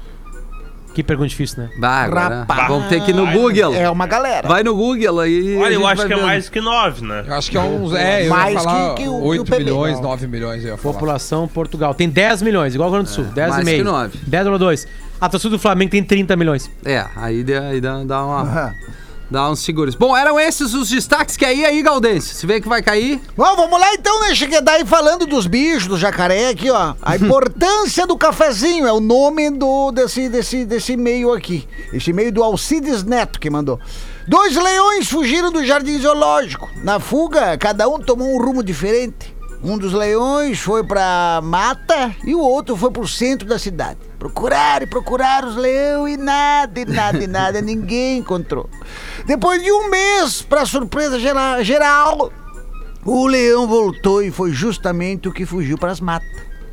Que 0.95 1.03
pergunta 1.03 1.29
difícil, 1.29 1.63
né? 1.63 1.69
Bah, 1.79 2.05
agora, 2.05 2.39
Rapaz. 2.41 2.69
vamos 2.69 2.89
ter 2.89 3.03
que 3.03 3.11
ir 3.11 3.15
no 3.15 3.27
Google. 3.31 3.75
É 3.75 3.89
uma 3.91 4.07
galera. 4.07 4.49
Vai 4.49 4.63
no 4.63 4.75
Google 4.75 5.21
aí. 5.21 5.55
olha, 5.59 5.75
eu 5.75 5.87
acho 5.87 6.07
que 6.07 6.13
é 6.13 6.17
vendo. 6.17 6.25
mais 6.25 6.49
que 6.49 6.59
nove, 6.59 7.05
né? 7.05 7.23
Eu 7.27 7.35
acho 7.35 7.51
que 7.51 7.57
é 7.59 7.61
uns. 7.61 7.93
É, 7.95 8.25
eu 8.27 8.31
Mais 8.31 8.55
ia 8.55 8.61
falar 8.61 8.95
que- 8.95 9.03
que 9.03 9.09
o- 9.09 9.13
que 9.13 9.19
o 9.21 9.23
8 9.25 9.51
milhões, 9.59 9.95
Não. 9.97 10.03
9 10.05 10.27
milhões. 10.27 10.65
Eu. 10.65 10.79
População 10.79 11.47
Portugal. 11.47 11.93
Tem 11.93 12.09
10 12.09 12.41
milhões, 12.41 12.75
igual 12.75 12.89
o 12.89 12.93
Rio 12.93 13.03
Grande 13.03 13.11
do 13.11 13.15
Sul. 13.15 13.25
10 13.35 13.51
mais 13.51 13.61
e 13.63 13.65
meio. 13.67 13.85
que 13.85 13.91
nove. 13.91 14.19
10,2. 14.27 14.87
A 15.21 15.29
torcida 15.29 15.51
do 15.51 15.59
Flamengo 15.59 15.91
tem 15.91 16.03
30 16.03 16.35
milhões. 16.35 16.71
É, 16.83 17.05
aí 17.15 17.45
dá, 17.45 17.61
aí 17.61 17.79
dá, 17.81 18.03
dá 18.03 18.25
uma. 18.25 18.75
Dá 19.31 19.51
uns 19.51 19.61
seguros. 19.61 19.95
Bom, 19.95 20.17
eram 20.17 20.39
esses 20.39 20.73
os 20.73 20.89
destaques 20.89 21.37
que 21.37 21.45
aí, 21.45 21.65
aí, 21.65 21.83
Galdense. 21.83 22.35
Se 22.35 22.47
vê 22.47 22.61
que 22.61 22.69
vai 22.69 22.81
cair. 22.81 23.21
Bom, 23.37 23.57
vamos 23.57 23.81
lá 23.81 23.93
então, 23.95 24.21
né? 24.21 24.35
Cheguei 24.35 24.61
daí 24.61 24.85
falando 24.87 25.27
dos 25.27 25.47
bichos, 25.47 25.89
do 25.89 25.99
jacaré 25.99 26.49
aqui, 26.49 26.71
ó. 26.71 26.95
A 27.03 27.17
importância 27.17 28.07
do 28.07 28.17
cafezinho 28.17 28.87
é 28.87 28.93
o 28.93 29.01
nome 29.01 29.51
do 29.51 29.91
desse, 29.91 30.29
desse, 30.29 30.65
desse 30.65 30.93
e-mail 30.93 31.33
aqui. 31.33 31.67
Esse 31.93 32.11
e-mail 32.11 32.31
do 32.31 32.43
Alcides 32.43 33.03
Neto 33.03 33.41
que 33.41 33.51
mandou. 33.51 33.81
Dois 34.29 34.55
leões 34.55 35.09
fugiram 35.09 35.51
do 35.51 35.65
jardim 35.65 35.99
zoológico. 35.99 36.71
Na 36.83 37.01
fuga, 37.01 37.59
cada 37.59 37.89
um 37.89 37.99
tomou 37.99 38.33
um 38.33 38.39
rumo 38.39 38.63
diferente. 38.63 39.35
Um 39.63 39.77
dos 39.77 39.93
leões 39.93 40.61
foi 40.61 40.85
pra 40.85 41.41
mata 41.43 42.15
e 42.25 42.35
o 42.35 42.41
outro 42.41 42.77
foi 42.77 42.91
pro 42.91 43.09
centro 43.09 43.49
da 43.49 43.59
cidade. 43.59 43.99
Procuraram 44.19 44.85
e 44.85 44.89
procuraram 44.89 45.49
os 45.49 45.57
leões 45.57 46.15
e 46.15 46.17
nada, 46.17 46.81
e 46.81 46.85
nada, 46.85 47.23
e 47.23 47.27
nada, 47.27 47.61
ninguém 47.63 48.19
encontrou. 48.19 48.69
Depois 49.27 49.63
de 49.63 49.71
um 49.71 49.91
mês, 49.91 50.41
pra 50.43 50.65
surpresa 50.65 51.19
gera- 51.21 51.63
geral, 51.63 52.33
o 53.05 53.27
leão 53.27 53.67
voltou 53.67 54.23
e 54.23 54.31
foi 54.31 54.53
justamente 54.53 55.29
o 55.29 55.33
que 55.33 55.45
fugiu 55.45 55.77
para 55.77 55.93
as 55.93 56.01
matas. 56.01 56.29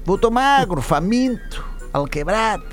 Voltou 0.06 0.32
magro, 0.32 0.82
faminto, 0.84 1.64
alquebrado. 1.92 2.66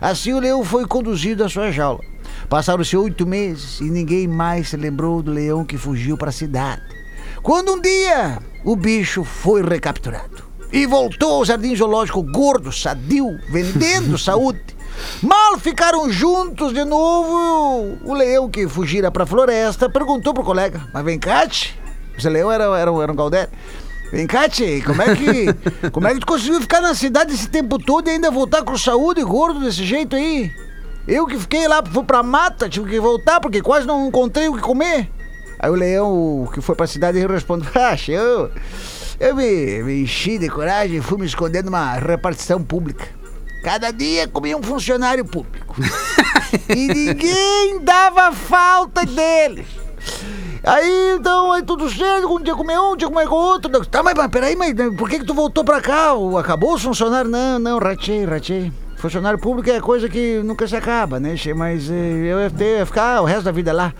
Assim 0.00 0.32
o 0.32 0.40
leão 0.40 0.62
foi 0.64 0.86
conduzido 0.86 1.44
à 1.44 1.48
sua 1.48 1.70
jaula. 1.72 2.00
Passaram-se 2.48 2.96
oito 2.96 3.26
meses 3.26 3.80
e 3.80 3.84
ninguém 3.84 4.28
mais 4.28 4.68
se 4.68 4.76
lembrou 4.76 5.22
do 5.22 5.30
leão 5.32 5.64
que 5.64 5.78
fugiu 5.78 6.18
para 6.18 6.28
a 6.28 6.32
cidade. 6.32 6.82
Quando 7.42 7.72
um 7.72 7.80
dia 7.80 8.38
o 8.64 8.76
bicho 8.76 9.24
foi 9.24 9.62
recapturado 9.62 10.44
e 10.72 10.86
voltou 10.86 11.34
ao 11.34 11.44
jardim 11.44 11.76
zoológico 11.76 12.22
gordo, 12.22 12.72
sadio, 12.72 13.38
vendendo 13.50 14.16
saúde. 14.18 14.60
Mal 15.22 15.58
ficaram 15.58 16.10
juntos 16.10 16.72
de 16.72 16.84
novo, 16.84 17.98
o 18.04 18.14
leão 18.14 18.48
que 18.50 18.68
fugira 18.68 19.10
para 19.10 19.24
a 19.24 19.26
floresta 19.26 19.88
perguntou 19.88 20.32
pro 20.32 20.44
colega: 20.44 20.88
Mas 20.92 21.04
vem 21.04 21.18
cá, 21.18 21.46
tch, 21.46 21.74
esse 22.16 22.28
leão 22.28 22.50
era, 22.50 22.64
era, 22.64 22.90
era 23.02 23.12
um 23.12 23.16
Galdério. 23.16 23.50
Vem 24.12 24.26
cá, 24.26 24.46
tchê, 24.46 24.82
como 24.82 25.00
é 25.00 25.16
que. 25.16 25.46
Como 25.90 26.06
é 26.06 26.12
que 26.12 26.20
tu 26.20 26.26
conseguiu 26.26 26.60
ficar 26.60 26.82
na 26.82 26.94
cidade 26.94 27.32
esse 27.32 27.48
tempo 27.48 27.78
todo 27.78 28.08
e 28.08 28.10
ainda 28.10 28.30
voltar 28.30 28.62
com 28.62 28.76
saúde 28.76 29.22
gordo 29.24 29.60
desse 29.60 29.84
jeito 29.86 30.14
aí? 30.14 30.52
Eu 31.08 31.26
que 31.26 31.38
fiquei 31.38 31.66
lá, 31.66 31.82
fui 31.82 32.04
pra 32.04 32.22
mata, 32.22 32.68
tive 32.68 32.90
que 32.90 33.00
voltar 33.00 33.40
porque 33.40 33.62
quase 33.62 33.86
não 33.86 34.06
encontrei 34.06 34.48
o 34.48 34.54
que 34.54 34.60
comer. 34.60 35.10
Aí 35.58 35.70
o 35.70 35.74
leão 35.74 36.46
que 36.52 36.60
foi 36.60 36.74
pra 36.74 36.86
cidade 36.86 37.26
respondeu: 37.26 37.70
Ah, 37.74 37.96
eu, 38.06 38.50
eu 39.28 39.36
me, 39.36 39.82
me 39.82 40.02
enchi 40.02 40.38
de 40.38 40.48
coragem 40.48 40.96
e 40.98 41.02
fui 41.02 41.18
me 41.18 41.26
esconder 41.26 41.62
numa 41.64 41.94
repartição 41.94 42.62
pública. 42.62 43.06
Cada 43.62 43.92
dia 43.92 44.26
comia 44.26 44.56
um 44.56 44.62
funcionário 44.62 45.24
público. 45.24 45.76
e 46.68 46.88
ninguém 46.88 47.80
dava 47.80 48.32
falta 48.32 49.06
dele. 49.06 49.64
Aí, 50.64 51.16
então, 51.18 51.52
aí 51.52 51.62
tudo 51.62 51.88
certo, 51.90 52.28
um 52.28 52.40
dia 52.40 52.54
comer 52.54 52.78
um, 52.78 52.92
um 52.92 52.96
dia 52.96 53.08
comer 53.08 53.28
com 53.28 53.34
outro. 53.34 53.84
Tá, 53.86 54.02
mas, 54.02 54.14
mas 54.14 54.28
peraí, 54.28 54.56
mas 54.56 54.74
por 54.96 55.08
que 55.08 55.20
que 55.20 55.24
tu 55.24 55.34
voltou 55.34 55.64
pra 55.64 55.80
cá? 55.80 56.14
O- 56.14 56.36
Acabou 56.38 56.74
os 56.74 56.82
funcionários? 56.82 57.30
Não, 57.32 57.58
não, 57.58 57.78
ratei, 57.78 58.24
ratei. 58.24 58.72
Funcionário 58.96 59.38
público 59.40 59.68
é 59.68 59.80
coisa 59.80 60.08
que 60.08 60.40
nunca 60.44 60.66
se 60.68 60.76
acaba, 60.76 61.18
né? 61.18 61.34
Mas 61.56 61.90
eh, 61.90 61.92
eu 61.94 62.38
ia, 62.40 62.50
ter, 62.50 62.78
ia 62.78 62.86
ficar 62.86 63.20
o 63.20 63.24
resto 63.24 63.42
da 63.42 63.50
vida 63.50 63.72
lá. 63.72 63.92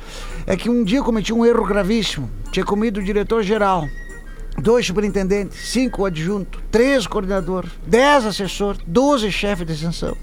É 0.47 0.57
que 0.57 0.71
um 0.71 0.85
dia 0.85 0.99
eu 0.99 1.05
cometi 1.05 1.33
um 1.33 1.45
erro 1.45 1.65
gravíssimo. 1.65 2.31
Tinha 2.53 2.65
comido 2.65 3.01
o 3.01 3.03
diretor-geral, 3.03 3.85
dois 4.59 4.87
superintendentes, 4.87 5.59
cinco 5.69 6.05
adjuntos, 6.05 6.61
três 6.71 7.07
coordenadores, 7.07 7.71
dez 7.87 8.25
assessores, 8.27 8.81
doze 8.87 9.31
chefes 9.33 9.67
de 9.67 9.73
extensão, 9.73 10.17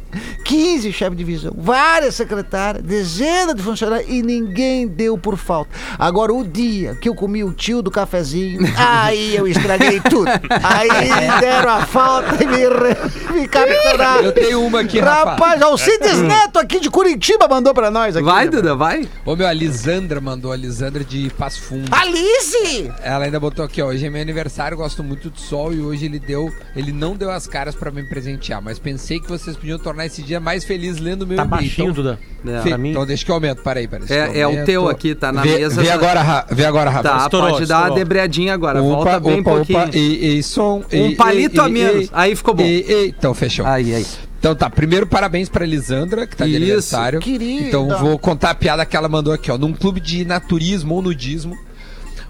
quinze 0.45 0.91
chefes 0.93 1.17
de 1.17 1.23
divisão, 1.23 1.53
várias 1.57 2.15
secretárias, 2.15 2.83
dezenas 2.83 3.55
de 3.55 3.61
funcionários 3.63 4.09
e 4.09 4.21
ninguém 4.21 4.87
deu 4.87 5.17
por 5.17 5.37
falta. 5.37 5.71
Agora, 5.97 6.33
o 6.33 6.43
dia 6.43 6.95
que 6.95 7.09
eu 7.09 7.15
comi 7.15 7.43
o 7.43 7.51
tio 7.51 7.81
do 7.81 7.91
cafezinho, 7.91 8.61
aí 8.77 9.35
eu 9.35 9.47
estraguei 9.47 9.99
tudo. 9.99 10.29
Aí 10.63 10.89
deram 11.39 11.71
a 11.71 11.85
falta 11.85 12.43
e 12.43 12.47
me, 12.47 12.57
re- 12.57 13.33
me 13.41 13.47
capturaram. 13.47 14.23
Eu 14.23 14.31
tenho 14.31 14.63
uma 14.65 14.81
aqui, 14.81 14.99
Rafa. 14.99 15.31
Rapaz, 15.31 15.61
Alcides 15.61 16.17
Neto 16.21 16.59
aqui 16.59 16.79
de 16.79 16.89
Curitiba 16.89 17.47
mandou 17.47 17.73
pra 17.73 17.91
nós 17.91 18.15
aqui. 18.15 18.25
Vai, 18.25 18.45
né, 18.45 18.51
Duda, 18.51 18.75
vai. 18.75 19.07
Ô, 19.25 19.35
meu, 19.35 19.47
a 19.47 19.53
Lisandra 19.53 20.21
mandou, 20.21 20.51
a 20.51 20.55
Lisandra 20.55 21.03
de 21.03 21.29
Passo 21.37 21.61
Fundo. 21.61 21.89
Alice! 21.91 22.91
Ela 23.03 23.25
ainda 23.25 23.39
botou 23.39 23.63
aqui, 23.65 23.81
ó. 23.81 23.87
Hoje 23.87 24.05
é 24.05 24.09
meu 24.19 24.23
aniversário, 24.23 24.75
gosto 24.77 25.03
muito 25.03 25.29
do 25.29 25.39
sol 25.39 25.73
e 25.73 25.79
hoje 25.79 26.05
ele 26.05 26.19
deu. 26.19 26.51
Ele 26.75 26.91
não 26.91 27.15
deu 27.15 27.31
as 27.31 27.47
caras 27.47 27.73
pra 27.75 27.89
me 27.89 28.03
presentear, 28.03 28.61
mas 28.61 28.77
pensei 28.77 29.19
que 29.19 29.27
vocês 29.29 29.55
podiam 29.55 29.79
tornar 29.79 30.05
esse 30.05 30.21
dia 30.21 30.39
mais 30.39 30.63
feliz 30.63 30.99
lendo 30.99 31.23
o 31.23 31.27
meu 31.27 31.37
Tá 31.37 31.43
e-mail. 31.45 31.61
baixinho, 31.61 31.91
Então, 31.91 31.93
Duda. 32.03 32.19
É. 32.45 32.61
Fe- 32.61 32.77
mim. 32.77 32.91
Então 32.91 33.05
deixa 33.05 33.23
que 33.25 33.31
eu 33.31 33.35
aumento, 33.35 33.61
peraí, 33.63 33.87
peraí. 33.87 34.05
É, 34.09 34.39
é 34.41 34.47
o 34.47 34.63
teu 34.65 34.87
aqui, 34.89 35.15
tá 35.15 35.31
na 35.31 35.41
vê, 35.41 35.57
mesa. 35.59 35.81
Vê 35.81 35.89
agora, 35.89 36.21
Ra- 36.21 36.45
vê 36.49 36.65
agora, 36.65 36.89
Rafa. 36.89 37.09
Tá, 37.09 37.17
Estourou, 37.23 37.49
pode 37.51 37.65
dar 37.65 37.75
uma 37.75 37.81
estourou. 37.83 37.97
debreadinha 37.97 38.53
agora. 38.53 38.81
Volta 38.81 39.09
Opa, 39.17 39.19
bem 39.19 39.39
opa, 39.41 39.51
pouquinho. 39.51 39.79
opa, 39.79 39.97
e, 39.97 40.37
e 40.39 40.43
som. 40.43 40.83
Um 40.91 41.07
e, 41.09 41.15
palito 41.15 41.57
e, 41.57 41.59
a 41.59 41.69
menos. 41.69 42.05
e, 42.05 42.09
Aí 42.13 42.35
ficou 42.35 42.53
bom. 42.53 42.63
E, 42.63 42.85
e, 42.87 43.07
então, 43.09 43.33
fechou. 43.33 43.65
Aí, 43.65 43.93
aí. 43.95 44.05
Então 44.39 44.55
tá, 44.55 44.69
primeiro 44.69 45.05
parabéns 45.05 45.49
pra 45.49 45.65
Elisandra, 45.65 46.25
que 46.25 46.35
tá 46.37 46.45
de 46.45 46.51
Isso, 46.51 46.57
aniversário. 46.57 47.19
querida. 47.19 47.67
Então 47.67 47.89
vou 47.99 48.17
contar 48.17 48.51
a 48.51 48.55
piada 48.55 48.85
que 48.85 48.95
ela 48.95 49.09
mandou 49.09 49.33
aqui, 49.33 49.51
ó. 49.51 49.57
Num 49.57 49.73
clube 49.73 49.99
de 49.99 50.23
naturismo 50.23 50.95
ou 50.95 51.01
nudismo, 51.01 51.57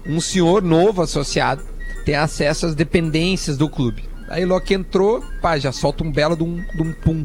um 0.04 0.20
senhor 0.20 0.60
novo 0.60 1.02
associado 1.02 1.62
tem 2.10 2.16
acesso 2.16 2.66
às 2.66 2.74
dependências 2.74 3.56
do 3.56 3.68
clube. 3.68 4.02
Aí 4.28 4.44
logo 4.44 4.64
que 4.64 4.74
entrou, 4.74 5.24
pá, 5.40 5.56
já 5.58 5.70
solta 5.70 6.02
um 6.02 6.10
belo 6.10 6.36
de 6.36 6.42
um, 6.42 6.56
de 6.56 6.82
um 6.82 6.92
pum 6.92 7.24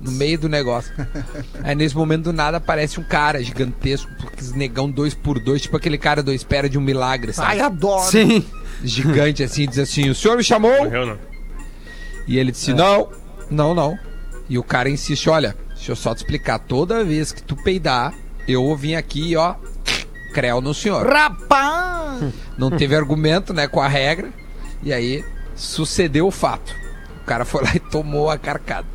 no 0.00 0.10
meio 0.10 0.36
do 0.40 0.48
negócio. 0.48 0.92
Aí 1.62 1.74
nesse 1.76 1.96
momento 1.96 2.24
do 2.24 2.32
nada 2.32 2.56
aparece 2.56 2.98
um 2.98 3.04
cara 3.04 3.40
gigantesco, 3.40 4.10
negão 4.56 4.90
dois 4.90 5.14
por 5.14 5.38
dois, 5.38 5.62
tipo 5.62 5.76
aquele 5.76 5.96
cara 5.96 6.20
do 6.20 6.32
espera 6.32 6.68
de 6.68 6.76
um 6.76 6.80
milagre, 6.80 7.32
sabe? 7.32 7.52
Ai, 7.52 7.60
adoro. 7.60 8.10
Sim. 8.10 8.44
Gigante 8.82 9.44
assim, 9.44 9.68
diz 9.68 9.78
assim: 9.78 10.10
O 10.10 10.14
senhor 10.16 10.36
me 10.36 10.42
chamou? 10.42 10.84
Morreu, 10.84 11.06
não. 11.06 11.18
E 12.26 12.36
ele 12.36 12.50
disse: 12.50 12.74
Não, 12.74 13.08
não, 13.48 13.72
não. 13.72 13.96
E 14.48 14.58
o 14.58 14.64
cara 14.64 14.90
insiste: 14.90 15.30
Olha, 15.30 15.56
deixa 15.74 15.92
eu 15.92 15.96
só 15.96 16.12
te 16.12 16.18
explicar. 16.18 16.58
Toda 16.58 17.04
vez 17.04 17.30
que 17.30 17.42
tu 17.42 17.54
peidar, 17.54 18.12
eu 18.48 18.64
vou 18.64 18.76
vir 18.76 18.96
aqui, 18.96 19.36
ó, 19.36 19.54
creu 20.34 20.60
no 20.60 20.74
senhor. 20.74 21.06
Rapaz! 21.06 22.34
Não 22.58 22.70
teve 22.70 22.96
argumento, 22.96 23.54
né, 23.54 23.68
com 23.68 23.80
a 23.80 23.86
regra. 23.86 24.30
E 24.82 24.92
aí 24.92 25.24
sucedeu 25.54 26.26
o 26.26 26.30
fato. 26.32 26.74
O 27.22 27.24
cara 27.24 27.44
foi 27.44 27.62
lá 27.62 27.70
e 27.74 27.78
tomou 27.78 28.28
a 28.28 28.36
carcada. 28.36 28.86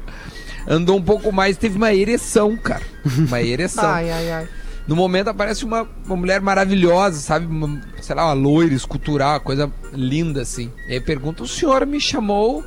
Andou 0.67 0.97
um 0.97 1.02
pouco 1.02 1.32
mais, 1.32 1.58
teve 1.58 1.78
uma 1.78 1.93
ereção, 1.93 2.56
cara. 2.58 2.84
Uma 3.17 3.41
ereção. 3.41 3.89
Ai, 3.89 4.12
ai, 4.12 4.32
ai. 4.32 4.47
No 4.86 4.95
momento 4.95 5.30
aparece 5.30 5.63
uma, 5.63 5.88
uma 6.06 6.15
mulher 6.15 6.41
maravilhosa, 6.41 7.19
sabe? 7.19 7.45
Uma, 7.45 7.82
sei 8.02 8.15
lá, 8.15 8.25
uma 8.25 8.34
loira 8.34 8.73
escultural, 8.73 9.34
uma 9.34 9.39
coisa 9.39 9.71
linda 9.93 10.41
assim. 10.41 10.71
E 10.88 10.93
aí 10.93 10.99
pergunta: 10.99 11.43
O 11.43 11.47
senhor 11.47 11.86
me 11.86 11.99
chamou? 12.02 12.63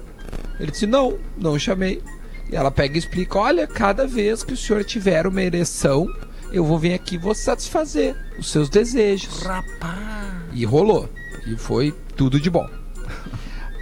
Ele 0.59 0.71
disse: 0.71 0.87
Não, 0.87 1.19
não 1.37 1.59
chamei. 1.59 2.03
E 2.51 2.57
ela 2.57 2.71
pega 2.71 2.97
e 2.97 2.99
explica: 2.99 3.39
Olha, 3.39 3.67
cada 3.67 4.07
vez 4.07 4.43
que 4.43 4.55
o 4.55 4.57
senhor 4.57 4.85
tiver 4.85 5.27
uma 5.27 5.43
ereção, 5.43 6.07
eu 6.53 6.65
vou 6.65 6.79
vir 6.79 6.95
aqui 6.95 7.15
e 7.15 7.19
vou 7.19 7.35
satisfazer 7.35 8.17
os 8.38 8.51
seus 8.51 8.69
desejos. 8.69 9.43
Rapaz! 9.43 10.43
E 10.53 10.65
rolou. 10.65 11.09
E 11.47 11.57
foi 11.57 11.95
tudo 12.17 12.38
de 12.38 12.51
bom. 12.51 12.69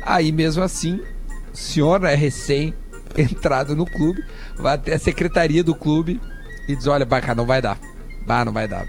Aí 0.03 0.33
mesmo 0.33 0.63
assim, 0.63 1.01
o 1.53 1.57
senhor 1.57 2.03
é 2.05 2.15
recém 2.15 2.75
entrado 3.17 3.75
no 3.75 3.85
clube, 3.85 4.25
vai 4.57 4.75
até 4.75 4.95
a 4.95 4.99
secretaria 4.99 5.65
do 5.65 5.75
clube 5.75 6.21
e 6.69 6.77
diz: 6.77 6.87
Olha, 6.87 7.05
Baca, 7.05 7.35
não 7.35 7.45
vai 7.45 7.61
dar. 7.61 7.79
Bah, 8.27 8.45
não 8.45 8.53
vai 8.53 8.69
dar. 8.69 8.87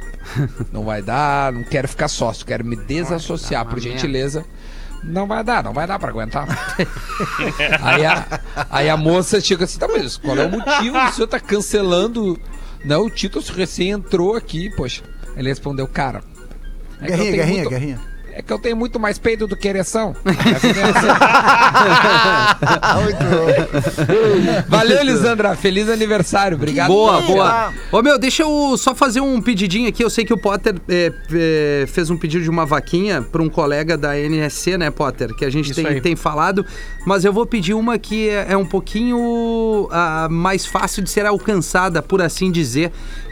Não 0.72 0.84
vai 0.84 1.02
dar, 1.02 1.52
não 1.52 1.64
quero 1.64 1.88
ficar 1.88 2.08
sócio, 2.08 2.46
quero 2.46 2.64
me 2.64 2.76
desassociar, 2.76 3.66
por 3.66 3.80
gentileza. 3.80 4.46
Não 5.04 5.26
vai 5.26 5.44
dar, 5.44 5.64
não 5.64 5.74
vai 5.74 5.88
dar 5.88 5.98
pra 5.98 6.10
aguentar. 6.10 6.48
aí, 7.82 8.06
a, 8.06 8.40
aí 8.70 8.90
a 8.90 8.96
moça 8.96 9.42
chega 9.42 9.66
assim, 9.66 9.80
tá, 9.80 9.88
mas 9.88 10.16
qual 10.16 10.38
é 10.38 10.46
o 10.46 10.52
motivo? 10.52 10.98
O 10.98 11.12
senhor 11.12 11.28
tá 11.28 11.40
cancelando. 11.40 12.40
Não, 12.84 13.06
o 13.06 13.10
título 13.10 13.44
recém 13.56 13.90
entrou 13.92 14.36
aqui, 14.36 14.70
poxa. 14.76 15.04
Ele 15.36 15.50
respondeu, 15.50 15.88
cara. 15.88 16.24
é 17.02 17.08
Guerrinha, 17.08 17.32
guerrinha, 17.32 17.54
muito- 17.56 17.70
guerrinha. 17.70 18.00
É 18.34 18.42
que 18.42 18.52
eu 18.52 18.60
tenho 18.60 18.76
muito 18.76 19.00
mais 19.00 19.18
peito 19.18 19.48
do 19.48 19.56
que 19.56 19.68
ereção. 19.68 20.16
Muito 23.02 23.24
bom. 23.24 23.48
Valeu, 24.68 25.04
Lisandra. 25.04 25.56
Feliz 25.56 25.90
aniversário. 25.90 26.56
Obrigado. 26.58 26.88
Boa, 26.88 27.22
boa. 27.22 27.74
Ô 27.92 28.02
meu, 28.02 28.18
deixa 28.18 28.44
eu 28.44 28.78
só 28.78 28.94
fazer 28.94 29.22
um 29.22 29.42
pedidinho 29.42 29.90
aqui. 29.90 30.04
Eu 30.04 30.10
sei 30.10 30.26
que 30.26 30.34
o 30.34 30.38
Potter 30.38 30.76
é, 30.88 31.12
é, 31.34 31.86
fez 31.88 32.10
um 32.10 32.18
pedido 32.18 32.44
de 32.44 32.50
uma 32.50 32.66
vaquinha 32.66 33.22
para 33.22 33.42
um 33.42 33.50
colega 33.50 33.98
da 33.98 34.18
NSC, 34.18 34.78
né, 34.78 34.92
Potter? 34.92 35.34
Que 35.36 35.46
a 35.46 35.50
gente 35.50 35.72
Isso 35.72 35.76
tem, 35.76 35.88
aí. 35.88 36.02
tem 36.02 36.16
falado. 36.16 36.66
Mas 37.06 37.26
eu 37.26 37.34
vou 37.34 37.46
pedir 37.46 37.74
uma 37.74 37.98
que 37.98 38.30
é, 38.30 38.48
é 38.50 38.58
um 38.58 38.66
pouquinho 38.66 39.88
ah, 39.92 40.28
mais 40.30 40.66
fácil 40.66 41.04
de 41.04 41.10
ser 41.10 41.26
alcançada, 41.26 42.02
por 42.02 42.22
assim 42.22 42.52
dizer. 42.52 42.92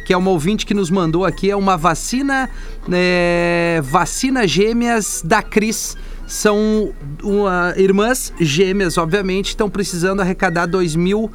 Que 0.10 0.14
é 0.14 0.18
uma 0.18 0.32
ouvinte 0.32 0.66
que 0.66 0.74
nos 0.74 0.90
mandou 0.90 1.24
aqui. 1.24 1.52
É 1.52 1.56
uma 1.56 1.78
vacina. 1.78 2.50
é, 2.92 3.80
vacina 3.84 4.48
gêmeas 4.48 5.22
da 5.24 5.44
Cris. 5.44 5.96
São 6.26 6.92
uma- 7.22 7.76
irmãs 7.78 8.34
gêmeas, 8.40 8.98
obviamente, 8.98 9.50
estão 9.50 9.70
precisando 9.70 10.20
arrecadar 10.22 10.66
2 10.66 10.96
mil. 10.96 11.30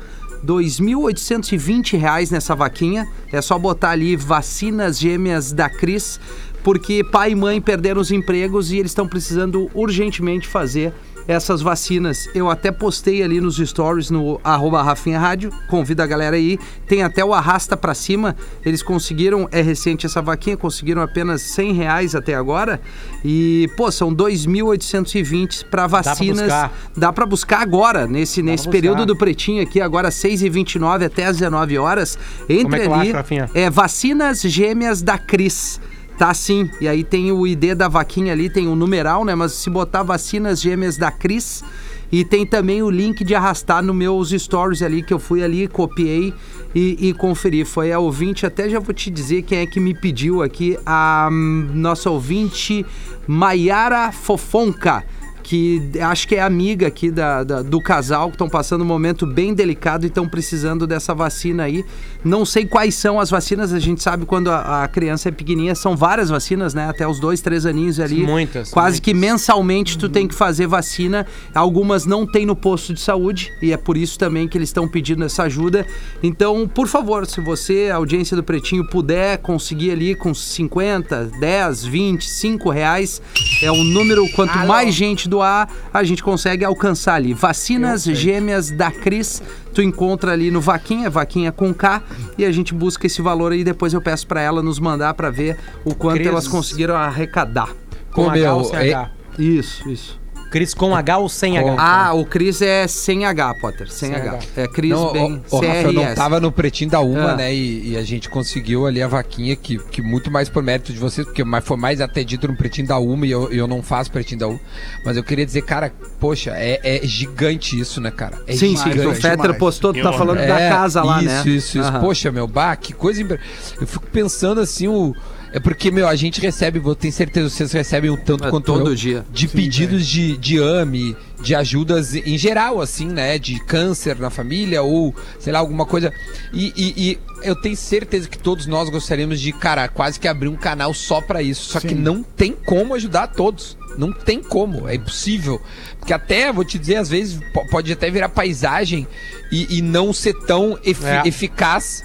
2.820 0.44 1.96
reais 1.96 2.32
nessa 2.32 2.56
vaquinha. 2.56 3.06
É 3.30 3.40
só 3.40 3.56
botar 3.56 3.90
ali 3.90 4.16
vacinas 4.16 4.98
gêmeas 4.98 5.52
da 5.52 5.70
Cris, 5.70 6.18
porque 6.64 7.04
pai 7.04 7.30
e 7.30 7.34
mãe 7.36 7.60
perderam 7.60 8.00
os 8.00 8.10
empregos 8.10 8.72
e 8.72 8.78
eles 8.78 8.90
estão 8.90 9.06
precisando 9.06 9.70
urgentemente 9.72 10.48
fazer 10.48 10.92
essas 11.26 11.62
vacinas. 11.62 12.28
Eu 12.34 12.50
até 12.50 12.70
postei 12.70 13.22
ali 13.22 13.40
nos 13.40 13.56
stories 13.56 14.10
no 14.10 14.40
arroba 14.44 14.82
Rafinha 14.82 15.18
Rádio, 15.18 15.50
convido 15.68 16.02
a 16.02 16.06
galera 16.06 16.36
aí. 16.36 16.58
Tem 16.86 17.02
até 17.02 17.24
o 17.24 17.32
arrasta 17.32 17.76
pra 17.76 17.94
cima. 17.94 18.36
Eles 18.64 18.82
conseguiram, 18.82 19.48
é 19.50 19.60
recente 19.60 20.06
essa 20.06 20.20
vaquinha, 20.20 20.56
conseguiram 20.56 21.02
apenas 21.02 21.42
100 21.42 21.72
reais 21.72 22.14
até 22.14 22.34
agora. 22.34 22.80
E, 23.24 23.70
pô, 23.76 23.90
são 23.90 24.14
2.820 24.14 25.64
para 25.70 25.86
vacinas. 25.86 26.40
buscar. 26.42 26.72
Dá 26.96 27.12
pra 27.12 27.26
buscar 27.26 27.60
agora, 27.60 28.06
nesse, 28.06 28.42
nesse 28.42 28.64
buscar. 28.64 28.70
período 28.72 29.06
do 29.06 29.16
Pretinho 29.16 29.62
aqui, 29.62 29.80
agora 29.80 30.10
6h29 30.10 31.06
até 31.06 31.26
às 31.26 31.38
19 31.38 31.78
horas. 31.78 32.18
Entre 32.48 32.64
Como 32.64 32.76
é 32.76 33.00
ali. 33.00 33.12
acho, 33.16 33.50
é 33.54 33.70
Vacinas 33.70 34.42
Gêmeas 34.42 35.02
da 35.02 35.18
Cris. 35.18 35.80
Tá 36.18 36.32
sim. 36.32 36.70
E 36.80 36.86
aí 36.86 37.02
tem 37.02 37.32
o 37.32 37.46
ID 37.46 37.74
da 37.74 37.88
vaquinha 37.88 38.32
ali, 38.32 38.48
tem 38.48 38.68
o 38.68 38.76
numeral, 38.76 39.24
né? 39.24 39.34
Mas 39.34 39.52
se 39.52 39.68
botar 39.68 40.02
Vacinas 40.02 40.60
Gêmeas 40.60 40.96
da 40.96 41.10
Cris. 41.10 41.64
E 42.12 42.24
tem 42.24 42.46
também 42.46 42.80
o 42.80 42.90
link 42.90 43.24
de 43.24 43.34
arrastar 43.34 43.82
nos 43.82 43.96
meus 43.96 44.30
stories 44.30 44.82
ali, 44.82 45.02
que 45.02 45.12
eu 45.12 45.18
fui 45.18 45.42
ali, 45.42 45.66
copiei 45.66 46.32
e, 46.72 47.08
e 47.08 47.14
conferir. 47.14 47.66
Foi 47.66 47.90
a 47.90 47.98
ouvinte, 47.98 48.46
até 48.46 48.68
já 48.68 48.78
vou 48.78 48.94
te 48.94 49.10
dizer 49.10 49.42
quem 49.42 49.58
é 49.58 49.66
que 49.66 49.80
me 49.80 49.92
pediu 49.94 50.40
aqui, 50.40 50.78
a 50.86 51.28
hum, 51.32 51.70
nossa 51.74 52.10
ouvinte 52.10 52.86
Maiara 53.26 54.12
Fofonca. 54.12 55.04
Que 55.54 55.80
acho 56.00 56.26
que 56.26 56.34
é 56.34 56.42
amiga 56.42 56.88
aqui 56.88 57.12
da, 57.12 57.44
da- 57.44 57.62
do 57.62 57.80
casal, 57.80 58.26
que 58.28 58.34
estão 58.34 58.48
passando 58.48 58.82
um 58.82 58.84
momento 58.86 59.24
bem 59.24 59.54
delicado 59.54 60.02
e 60.04 60.08
estão 60.08 60.26
precisando 60.28 60.84
dessa 60.84 61.14
vacina 61.14 61.62
aí. 61.62 61.84
Não 62.24 62.44
sei 62.44 62.66
quais 62.66 62.96
são 62.96 63.20
as 63.20 63.30
vacinas, 63.30 63.72
a 63.72 63.78
gente 63.78 64.02
sabe 64.02 64.26
quando 64.26 64.50
a, 64.50 64.82
a 64.82 64.88
criança 64.88 65.28
é 65.28 65.32
pequenininha, 65.32 65.76
são 65.76 65.96
várias 65.96 66.28
vacinas, 66.28 66.74
né? 66.74 66.88
Até 66.88 67.06
os 67.06 67.20
dois, 67.20 67.40
três 67.40 67.66
aninhos 67.66 68.00
ali. 68.00 68.26
Muitas, 68.26 68.70
Quase 68.70 69.00
que 69.00 69.14
muitas. 69.14 69.30
mensalmente 69.32 69.96
tu 69.96 70.08
tem 70.08 70.26
que 70.26 70.34
fazer 70.34 70.66
vacina. 70.66 71.24
Algumas 71.54 72.04
não 72.04 72.26
tem 72.26 72.44
no 72.44 72.56
posto 72.56 72.92
de 72.92 73.00
saúde 73.00 73.52
e 73.62 73.72
é 73.72 73.76
por 73.76 73.96
isso 73.96 74.18
também 74.18 74.48
que 74.48 74.58
eles 74.58 74.70
estão 74.70 74.88
pedindo 74.88 75.22
essa 75.24 75.44
ajuda. 75.44 75.86
Então, 76.20 76.66
por 76.66 76.88
favor, 76.88 77.26
se 77.26 77.40
você, 77.40 77.90
a 77.92 77.96
audiência 77.96 78.36
do 78.36 78.42
Pretinho, 78.42 78.88
puder 78.88 79.38
conseguir 79.38 79.92
ali 79.92 80.16
com 80.16 80.34
50, 80.34 81.30
10, 81.38 81.84
20, 81.84 82.28
5 82.28 82.70
reais, 82.70 83.22
é 83.62 83.70
o 83.70 83.84
número, 83.84 84.28
quanto 84.34 84.58
mais 84.66 84.92
gente 84.92 85.28
doar, 85.28 85.43
a 85.92 86.04
gente 86.04 86.22
consegue 86.22 86.64
alcançar 86.64 87.14
ali. 87.14 87.34
Vacinas 87.34 88.04
gêmeas 88.04 88.70
da 88.70 88.90
Cris, 88.90 89.42
tu 89.72 89.82
encontra 89.82 90.32
ali 90.32 90.50
no 90.50 90.60
Vaquinha, 90.60 91.10
Vaquinha 91.10 91.52
com 91.52 91.72
K, 91.74 92.02
e 92.38 92.44
a 92.44 92.50
gente 92.52 92.72
busca 92.74 93.06
esse 93.06 93.20
valor 93.22 93.52
aí. 93.52 93.62
Depois 93.64 93.92
eu 93.92 94.00
peço 94.00 94.26
pra 94.26 94.40
ela 94.40 94.62
nos 94.62 94.78
mandar 94.78 95.14
pra 95.14 95.30
ver 95.30 95.56
o 95.84 95.94
quanto 95.94 96.16
Cris- 96.16 96.28
elas 96.28 96.48
conseguiram 96.48 96.96
arrecadar. 96.96 97.68
Com 98.12 98.22
Ô, 98.26 98.30
H 98.30 98.34
meu, 98.40 98.54
ou 98.56 98.64
sem 98.64 98.78
é-? 98.92 99.10
Isso, 99.38 99.88
isso. 99.88 100.20
Cris 100.54 100.72
com 100.72 100.94
H 100.94 101.18
ou 101.18 101.28
sem 101.28 101.58
H? 101.58 101.74
Ah, 101.76 102.14
o 102.14 102.24
Cris 102.24 102.62
é 102.62 102.86
sem 102.86 103.24
H, 103.24 103.54
Potter. 103.54 103.90
Sem, 103.90 104.10
Sem 104.10 104.16
H. 104.20 104.30
H. 104.34 104.38
É 104.56 104.68
Cris 104.68 104.90
Não, 104.92 105.12
bem 105.12 105.42
ô, 105.50 105.56
ô, 105.56 105.60
Rafa, 105.60 105.80
eu 105.82 105.92
não 105.92 106.02
CRS. 106.04 106.14
tava 106.14 106.38
no 106.40 106.52
pretinho 106.52 106.90
da 106.90 107.00
Uma, 107.00 107.32
Ah. 107.32 107.36
né? 107.36 107.52
E, 107.52 107.90
e 107.90 107.96
a 107.96 108.02
gente 108.04 108.28
conseguiu 108.28 108.86
ali 108.86 109.02
a 109.02 109.08
vaquinha, 109.08 109.56
que, 109.56 109.78
que 109.78 110.00
muito 110.00 110.30
mais 110.30 110.48
por 110.48 110.62
mérito 110.62 110.92
de 110.92 110.98
vocês, 111.00 111.26
porque 111.26 111.42
mais, 111.42 111.64
foi 111.64 111.76
mais 111.76 112.00
até 112.00 112.22
dito 112.22 112.46
no 112.46 112.56
pretinho 112.56 112.86
da 112.86 112.98
Uma 113.00 113.26
e 113.26 113.32
eu, 113.32 113.50
eu 113.50 113.66
não 113.66 113.82
faço 113.82 114.12
pretinho 114.12 114.38
da 114.38 114.46
Uma. 114.46 114.60
Mas 115.04 115.16
eu 115.16 115.24
queria 115.24 115.44
dizer, 115.44 115.62
cara, 115.62 115.92
poxa, 116.20 116.52
é, 116.54 116.78
é 116.84 117.00
gigante 117.04 117.76
isso, 117.80 118.00
né, 118.00 118.12
cara? 118.12 118.38
É 118.46 118.52
Sim, 118.52 118.76
sim. 118.76 118.90
O 118.90 119.12
Fetter 119.12 119.36
demais. 119.40 119.58
postou, 119.58 119.92
tu 119.92 120.00
tá 120.02 120.12
falando 120.12 120.38
da 120.38 120.60
É, 120.60 120.68
casa 120.70 121.02
lá, 121.02 121.18
isso, 121.18 121.26
né? 121.26 121.40
Isso, 121.46 121.78
isso, 121.78 121.80
Aham. 121.80 122.00
Poxa, 122.00 122.30
meu, 122.30 122.46
bah, 122.46 122.76
que 122.76 122.92
coisa. 122.92 123.20
impre- 123.20 123.40
Eu 123.80 123.86
fico 123.88 124.06
pensando 124.06 124.60
assim, 124.60 124.86
o. 124.86 125.16
É 125.56 125.60
porque, 125.60 125.88
meu, 125.88 126.08
a 126.08 126.16
gente 126.16 126.40
recebe, 126.40 126.80
vou 126.80 126.96
ter 126.96 127.12
certeza, 127.12 127.48
vocês 127.48 127.70
recebem 127.70 128.10
um 128.10 128.16
tanto 128.16 128.44
É, 128.44 128.50
quanto 128.50 128.64
todo 128.64 128.90
eu, 128.90 128.94
dia. 128.96 129.24
de 129.32 129.46
pedidos 129.46 130.04
de, 130.04 130.36
de 130.36 130.58
AME, 130.58 131.16
de 131.40 131.54
ajudas 131.54 132.12
em 132.12 132.36
geral, 132.36 132.80
assim, 132.80 133.06
né? 133.06 133.38
De 133.38 133.60
câncer 133.60 134.18
na 134.18 134.30
família 134.30 134.82
ou, 134.82 135.14
sei 135.38 135.52
lá, 135.52 135.60
alguma 135.60 135.86
coisa. 135.86 136.12
E, 136.52 136.72
e- 136.76 137.10
e 137.10 137.18
eu 137.44 137.54
tenho 137.56 137.76
certeza 137.76 138.28
que 138.28 138.38
todos 138.38 138.66
nós 138.66 138.88
gostaríamos 138.88 139.40
de, 139.40 139.52
cara, 139.52 139.86
quase 139.88 140.18
que 140.18 140.26
abrir 140.28 140.48
um 140.48 140.56
canal 140.56 140.92
só 140.94 141.20
pra 141.20 141.42
isso. 141.42 141.70
Só 141.72 141.80
que 141.80 141.90
Sim. 141.90 141.94
não 141.94 142.22
tem 142.22 142.52
como 142.52 142.94
ajudar 142.94 143.28
todos. 143.28 143.76
Não 143.96 144.12
tem 144.12 144.42
como, 144.42 144.88
é 144.88 144.96
impossível. 144.96 145.60
Porque 146.00 146.12
até, 146.12 146.52
vou 146.52 146.64
te 146.64 146.78
dizer, 146.78 146.96
às 146.96 147.08
vezes 147.08 147.38
po- 147.52 147.64
pode 147.70 147.92
até 147.92 148.10
virar 148.10 148.28
paisagem 148.28 149.06
e, 149.52 149.78
e 149.78 149.82
não 149.82 150.12
ser 150.12 150.34
tão 150.46 150.76
efi- 150.84 151.04
É. 151.06 151.22
eficaz 151.24 152.02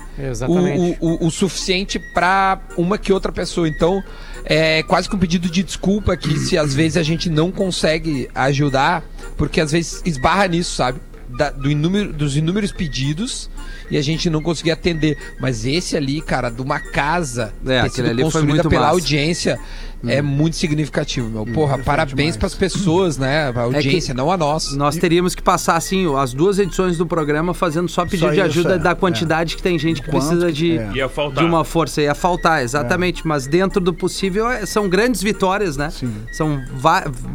o, 0.47 1.07
o, 1.23 1.27
o 1.27 1.31
suficiente 1.31 1.97
pra 2.13 2.61
uma 2.77 2.97
que 2.97 3.11
outra 3.11 3.31
pessoa. 3.31 3.67
Então, 3.67 4.03
é 4.45 4.83
quase 4.83 5.09
que 5.09 5.15
um 5.15 5.19
pedido 5.19 5.49
de 5.49 5.63
desculpa 5.63 6.13
aqui 6.13 6.37
se 6.37 6.57
às 6.57 6.75
vezes 6.75 6.95
a 6.97 7.03
gente 7.03 7.27
não 7.29 7.51
consegue 7.51 8.29
ajudar, 8.35 9.03
porque 9.35 9.59
às 9.59 9.71
vezes 9.71 10.01
esbarra 10.05 10.47
nisso, 10.47 10.75
sabe? 10.75 10.99
Da- 11.37 11.49
do 11.51 11.71
inúmero, 11.71 12.13
dos 12.13 12.35
inúmeros 12.37 12.71
pedidos 12.71 13.49
e 13.89 13.97
a 13.97 14.01
gente 14.01 14.29
não 14.29 14.41
conseguir 14.41 14.71
atender. 14.71 15.17
Mas 15.39 15.65
esse 15.65 15.95
ali, 15.97 16.21
cara, 16.21 16.49
de 16.49 16.61
uma 16.61 16.79
casa 16.79 17.53
É, 17.65 17.83
ter 17.83 17.89
sido 17.91 18.21
construída 18.21 18.69
pela 18.69 18.81
massa. 18.81 18.93
audiência 18.93 19.59
é 20.07 20.21
muito 20.21 20.55
significativo, 20.55 21.29
meu. 21.29 21.45
Porra, 21.53 21.77
parabéns 21.77 22.37
pras 22.37 22.53
pessoas, 22.53 23.17
né? 23.17 23.51
A 23.55 23.61
audiência, 23.61 24.13
não 24.13 24.31
a 24.31 24.37
nós. 24.37 24.73
Nós 24.73 24.95
teríamos 24.97 25.35
que 25.35 25.41
passar, 25.41 25.75
assim, 25.75 26.05
as 26.17 26.33
duas 26.33 26.59
edições 26.59 26.97
do 26.97 27.05
programa 27.05 27.53
fazendo 27.53 27.89
só 27.89 28.05
pedido 28.05 28.27
Só 28.27 28.29
de 28.29 28.35
isso, 28.35 28.45
ajuda 28.45 28.75
é, 28.75 28.77
da 28.77 28.95
quantidade 28.95 29.55
que 29.55 29.61
tem 29.63 29.77
gente 29.77 30.01
que 30.01 30.09
Quanto 30.09 30.27
precisa 30.27 30.47
que- 30.47 30.53
de, 30.53 30.99
é. 31.01 31.09
Faltar. 31.09 31.43
de 31.43 31.49
uma 31.49 31.63
força. 31.63 32.01
Ia 32.01 32.15
faltar, 32.15 32.63
exatamente. 32.63 33.27
Mas 33.27 33.47
dentro 33.47 33.81
do 33.81 33.93
possível, 33.93 34.49
é- 34.49 34.65
são 34.65 34.87
grandes 34.87 35.21
vitórias, 35.21 35.75
né? 35.75 35.89
Sim. 35.89 36.13
São 36.31 36.61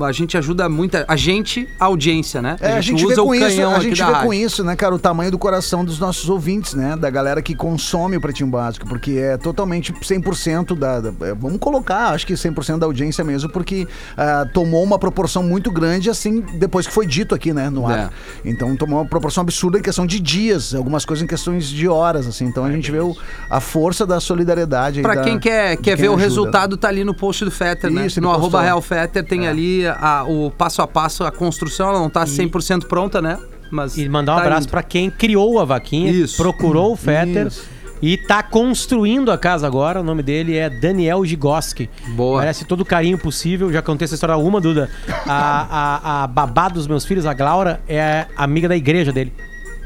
a 0.01 0.13
gente 0.13 0.37
ajuda 0.37 0.69
muita. 0.69 1.05
A 1.09 1.17
gente, 1.17 1.69
a 1.79 1.87
audiência, 1.87 2.41
né? 2.41 2.57
É, 2.61 2.73
a 2.73 2.81
gente 2.81 3.05
vê 3.07 3.15
com 3.15 3.35
isso, 3.35 3.67
a 3.67 3.79
gente 3.81 4.03
vê 4.03 4.13
com 4.23 4.33
isso, 4.35 4.65
né, 4.65 4.77
cara, 4.77 4.95
o 4.95 4.99
tamanho 4.99 5.31
do 5.31 5.39
coração 5.39 5.85
dos 5.85 5.99
nossos 5.99 6.29
ouvintes, 6.29 6.75
né, 6.75 6.97
da 6.97 7.11
galera 7.11 7.43
que 7.43 7.55
consome 7.55 8.17
o 8.17 8.21
Pretinho 8.21 8.49
Básico, 8.49 8.87
porque 8.89 9.13
é 9.13 9.37
totalmente 9.37 9.93
100% 9.93 10.75
da, 10.75 11.01
da 11.01 11.27
é, 11.27 11.35
vamos 11.35 11.59
colocar, 11.59 12.11
acho 12.11 12.27
que 12.27 12.35
100% 12.35 12.54
da 12.79 12.87
audiência 12.87 13.23
mesmo, 13.25 13.51
porque 13.51 13.87
ah, 14.17 14.47
tomou 14.53 14.83
uma 14.83 14.99
proporção 14.99 15.43
muito 15.43 15.71
grande 15.71 16.09
assim 16.09 16.41
depois 16.59 16.87
que 16.87 16.93
foi 16.93 17.07
dito 17.07 17.35
aqui, 17.35 17.53
né, 17.53 17.69
no 17.69 17.87
ar. 17.87 18.13
Então 18.45 18.75
tomou 18.77 19.01
uma 19.01 19.07
proporção 19.09 19.43
absurda 19.43 19.79
em 19.79 19.83
questão 19.83 20.07
de 20.07 20.19
dias, 20.21 20.75
algumas 20.75 21.05
coisas 21.05 21.23
em 21.23 21.27
questões 21.27 21.69
de 21.69 21.89
horas, 21.89 22.27
assim. 22.27 22.45
Então 22.47 22.65
a 22.65 22.71
gente 22.73 22.91
vê 22.91 23.01
o- 23.01 23.17
a 23.51 23.61
força 23.61 24.07
da 24.07 24.21
solidariedade. 24.21 25.01
aí 25.01 25.03
Pra 25.03 25.15
da- 25.17 25.23
quem 25.23 25.39
quer, 25.39 25.77
quer 25.77 25.83
quem 25.83 25.97
ver 25.97 26.09
o 26.09 26.13
ajuda. 26.13 26.23
resultado, 26.23 26.77
tá 26.77 26.89
ali 26.89 27.05
no 27.05 27.15
post 27.15 27.45
do 27.45 27.51
Fetter, 27.51 27.91
né? 27.91 28.07
Isso, 28.07 28.21
no 28.21 28.31
arroba. 28.31 28.63
Real 28.63 28.81
Fetter 28.81 29.25
tem 29.25 29.47
ali 29.49 29.87
a- 29.87 30.25
o 30.27 30.51
passo 30.51 30.81
a 30.83 30.87
passo, 30.87 31.25
a 31.25 31.31
construção, 31.33 31.89
ela 31.89 31.99
não 31.99 32.09
tá 32.11 32.25
100% 32.27 32.87
pronta, 32.87 33.21
né? 33.21 33.39
Mas 33.71 33.97
E 33.97 34.09
mandar 34.09 34.35
um 34.35 34.37
tá 34.37 34.43
abraço 34.43 34.69
pra 34.69 34.83
quem 34.83 35.11
criou 35.11 35.59
a 35.59 35.65
vaquinha, 35.65 36.11
Isso. 36.13 36.37
procurou 36.37 36.93
o 36.93 36.97
Fetter 36.97 37.47
Isso. 37.49 37.65
E 38.05 38.19
tá 38.19 38.43
construindo 38.43 39.33
a 39.33 39.39
casa 39.39 39.67
agora. 39.67 39.99
O 39.99 40.05
nome 40.05 40.23
dele 40.23 40.59
é 40.59 40.69
Daniel 40.69 41.25
Gigoski. 41.25 41.89
Boa. 42.09 42.41
Merece 42.41 42.67
todo 42.67 42.83
o 42.83 42.85
carinho 42.85 43.17
possível. 43.17 43.73
Já 43.73 43.81
contei 43.81 44.05
essa 44.05 44.13
história 44.13 44.37
uma, 44.37 44.61
Duda. 44.61 44.91
A, 45.27 46.21
a, 46.21 46.25
a 46.25 46.27
babá 46.27 46.69
dos 46.69 46.87
meus 46.87 47.07
filhos, 47.07 47.25
a 47.25 47.33
Glaura, 47.33 47.81
é 47.89 48.27
amiga 48.37 48.69
da 48.69 48.77
igreja 48.77 49.11
dele. 49.11 49.33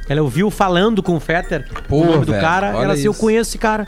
Ela 0.08 0.20
ouviu 0.20 0.50
falando 0.50 1.00
com 1.00 1.14
o 1.14 1.20
Fetter 1.20 1.64
Pô, 1.86 1.98
o 1.98 2.06
nome 2.06 2.24
do 2.24 2.32
velho, 2.32 2.42
cara. 2.42 2.74
olha 2.74 2.84
Ela 2.86 2.94
assim, 2.94 3.06
eu 3.06 3.14
conheço 3.14 3.50
esse 3.50 3.58
cara. 3.58 3.86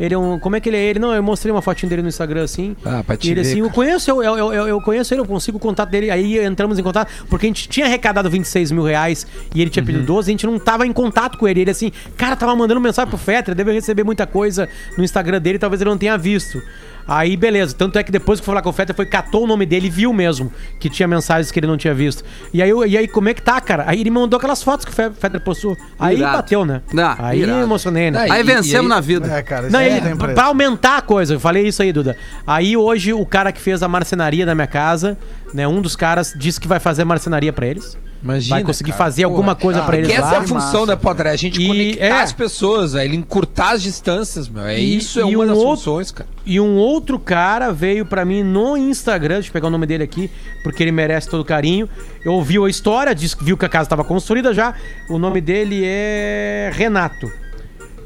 Ele 0.00 0.14
é 0.14 0.18
um. 0.18 0.38
Como 0.38 0.56
é 0.56 0.60
que 0.60 0.68
ele 0.68 0.76
é? 0.76 0.84
Ele 0.84 0.98
não, 0.98 1.14
eu 1.14 1.22
mostrei 1.22 1.52
uma 1.52 1.60
fotinho 1.62 1.88
dele 1.90 2.02
no 2.02 2.08
Instagram 2.08 2.42
assim. 2.44 2.74
Ah, 2.84 3.02
pra 3.06 3.16
te 3.16 3.28
e 3.28 3.30
ele 3.30 3.42
ver, 3.42 3.48
assim, 3.48 3.58
eu 3.60 3.64
cara. 3.66 3.74
conheço, 3.74 4.10
eu, 4.10 4.22
eu, 4.22 4.52
eu, 4.52 4.68
eu 4.68 4.80
conheço 4.80 5.12
ele, 5.14 5.20
eu 5.20 5.26
consigo 5.26 5.58
o 5.58 5.60
contato 5.60 5.90
dele. 5.90 6.10
Aí 6.10 6.38
entramos 6.44 6.78
em 6.78 6.82
contato, 6.82 7.10
porque 7.28 7.46
a 7.46 7.48
gente 7.48 7.68
tinha 7.68 7.86
arrecadado 7.86 8.28
26 8.30 8.72
mil 8.72 8.82
reais 8.84 9.26
e 9.54 9.60
ele 9.60 9.70
tinha 9.70 9.82
Uhum. 9.82 9.86
pedido 9.86 10.04
12, 10.04 10.30
a 10.30 10.32
gente 10.32 10.46
não 10.46 10.58
tava 10.58 10.86
em 10.86 10.92
contato 10.92 11.36
com 11.38 11.46
ele. 11.46 11.60
Ele 11.60 11.70
assim, 11.70 11.92
cara, 12.16 12.34
tava 12.36 12.54
mandando 12.56 12.80
mensagem 12.80 13.08
pro 13.08 13.18
Fetter, 13.18 13.54
deve 13.54 13.70
receber 13.72 14.02
muita 14.04 14.26
coisa 14.26 14.68
no 14.96 15.04
Instagram 15.04 15.40
dele, 15.40 15.58
talvez 15.58 15.80
ele 15.80 15.90
não 15.90 15.98
tenha 15.98 16.16
visto. 16.16 16.62
Aí, 17.06 17.36
beleza. 17.36 17.74
Tanto 17.76 17.98
é 17.98 18.02
que 18.02 18.12
depois 18.12 18.38
que 18.40 18.46
foi 18.46 18.52
falar 18.52 18.62
com 18.62 18.70
o 18.70 18.72
Fetter, 18.72 18.94
foi 18.94 19.06
catou 19.06 19.44
o 19.44 19.46
nome 19.46 19.66
dele 19.66 19.86
e 19.88 19.90
viu 19.90 20.12
mesmo 20.12 20.52
que 20.78 20.88
tinha 20.88 21.06
mensagens 21.08 21.50
que 21.50 21.58
ele 21.58 21.66
não 21.66 21.76
tinha 21.76 21.92
visto. 21.94 22.22
E 22.52 22.62
aí, 22.62 22.70
eu- 22.70 22.86
e 22.86 22.96
aí 22.96 23.08
como 23.08 23.28
é 23.28 23.34
que 23.34 23.42
tá, 23.42 23.60
cara? 23.60 23.84
Aí 23.86 24.00
ele 24.00 24.10
mandou 24.10 24.36
aquelas 24.38 24.62
fotos 24.62 24.84
que 24.84 24.90
o 24.92 24.94
Fe- 24.94 25.10
Fetter 25.10 25.40
postou. 25.40 25.76
Aí 25.98 26.18
Irado. 26.18 26.36
bateu, 26.36 26.64
né? 26.64 26.82
Ah, 26.96 27.16
aí 27.28 27.40
irado. 27.42 27.60
emocionei, 27.60 28.10
né? 28.10 28.20
Aí- 28.20 28.30
Aí 28.30 28.40
e- 28.40 28.44
vencemos 28.44 28.72
e 28.72 28.76
aí- 28.76 28.88
na 28.88 29.00
vida. 29.00 29.26
É, 29.32 29.42
cara, 29.42 29.68
Não, 29.68 29.80
isso 29.80 29.90
ele, 29.90 29.98
é 29.98 30.00
tem 30.00 30.16
preço. 30.16 30.34
pra 30.34 30.44
aumentar 30.44 30.98
a 30.98 31.02
coisa, 31.02 31.34
eu 31.34 31.40
falei 31.40 31.66
isso 31.66 31.82
aí, 31.82 31.92
Duda. 31.92 32.16
Aí 32.46 32.76
hoje 32.76 33.12
o 33.12 33.24
cara 33.26 33.52
que 33.52 33.60
fez 33.60 33.82
a 33.82 33.88
marcenaria 33.88 34.46
da 34.46 34.54
minha 34.54 34.66
casa, 34.66 35.16
né, 35.52 35.66
um 35.66 35.80
dos 35.80 35.96
caras 35.96 36.32
disse 36.36 36.60
que 36.60 36.68
vai 36.68 36.78
fazer 36.80 37.04
marcenaria 37.04 37.52
pra 37.52 37.66
eles. 37.66 37.96
Imagina, 38.22 38.56
vai 38.56 38.62
conseguir 38.64 38.92
cara, 38.92 39.04
fazer 39.04 39.22
porra. 39.22 39.32
alguma 39.34 39.54
coisa 39.56 39.80
Ah, 39.80 39.84
pra 39.84 39.96
eles 39.96 40.08
Porque 40.08 40.20
essa 40.22 40.34
é 40.34 40.38
lá. 40.38 40.44
a 40.44 40.46
função, 40.46 40.86
né, 40.86 40.94
Potter? 40.94 41.26
É 41.26 41.30
a 41.30 41.36
gente 41.36 41.60
E- 41.60 41.66
conectar 41.66 42.04
é. 42.04 42.22
as 42.22 42.32
pessoas, 42.32 42.92
velho. 42.92 43.14
Encurtar 43.14 43.72
as 43.72 43.82
distâncias, 43.82 44.48
meu. 44.48 44.64
É 44.64 44.78
E- 44.78 44.96
isso, 44.96 45.18
é 45.18 45.24
uma 45.24 45.42
um 45.42 45.46
das 45.48 45.56
outro- 45.58 45.76
funções, 45.76 46.12
cara. 46.12 46.28
E 46.46 46.60
um 46.60 46.76
outro 46.76 47.18
cara 47.18 47.72
veio 47.72 48.06
pra 48.06 48.24
mim 48.24 48.44
no 48.44 48.76
Instagram, 48.76 49.34
deixa 49.34 49.48
eu 49.48 49.52
pegar 49.52 49.66
o 49.66 49.70
nome 49.70 49.86
dele 49.86 50.04
aqui, 50.04 50.30
porque 50.62 50.82
ele 50.84 50.92
merece 50.92 51.28
todo 51.28 51.40
o 51.40 51.44
carinho. 51.44 51.88
Eu 52.24 52.32
ouviu 52.34 52.64
a 52.64 52.70
história, 52.70 53.12
disse 53.14 53.36
que 53.36 53.42
viu 53.42 53.56
que 53.56 53.64
a 53.64 53.68
casa 53.68 53.86
estava 53.86 54.04
construída 54.04 54.54
já. 54.54 54.72
O 55.10 55.18
nome 55.18 55.40
dele 55.40 55.82
é 55.84 56.70
Renato. 56.72 57.28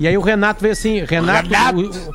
E 0.01 0.09
aí 0.09 0.17
o 0.17 0.21
Renato 0.23 0.61
veio 0.63 0.73
assim, 0.73 1.05
Renato. 1.05 1.49
Renato! 1.49 1.79
o- 1.79 2.11
o- 2.11 2.15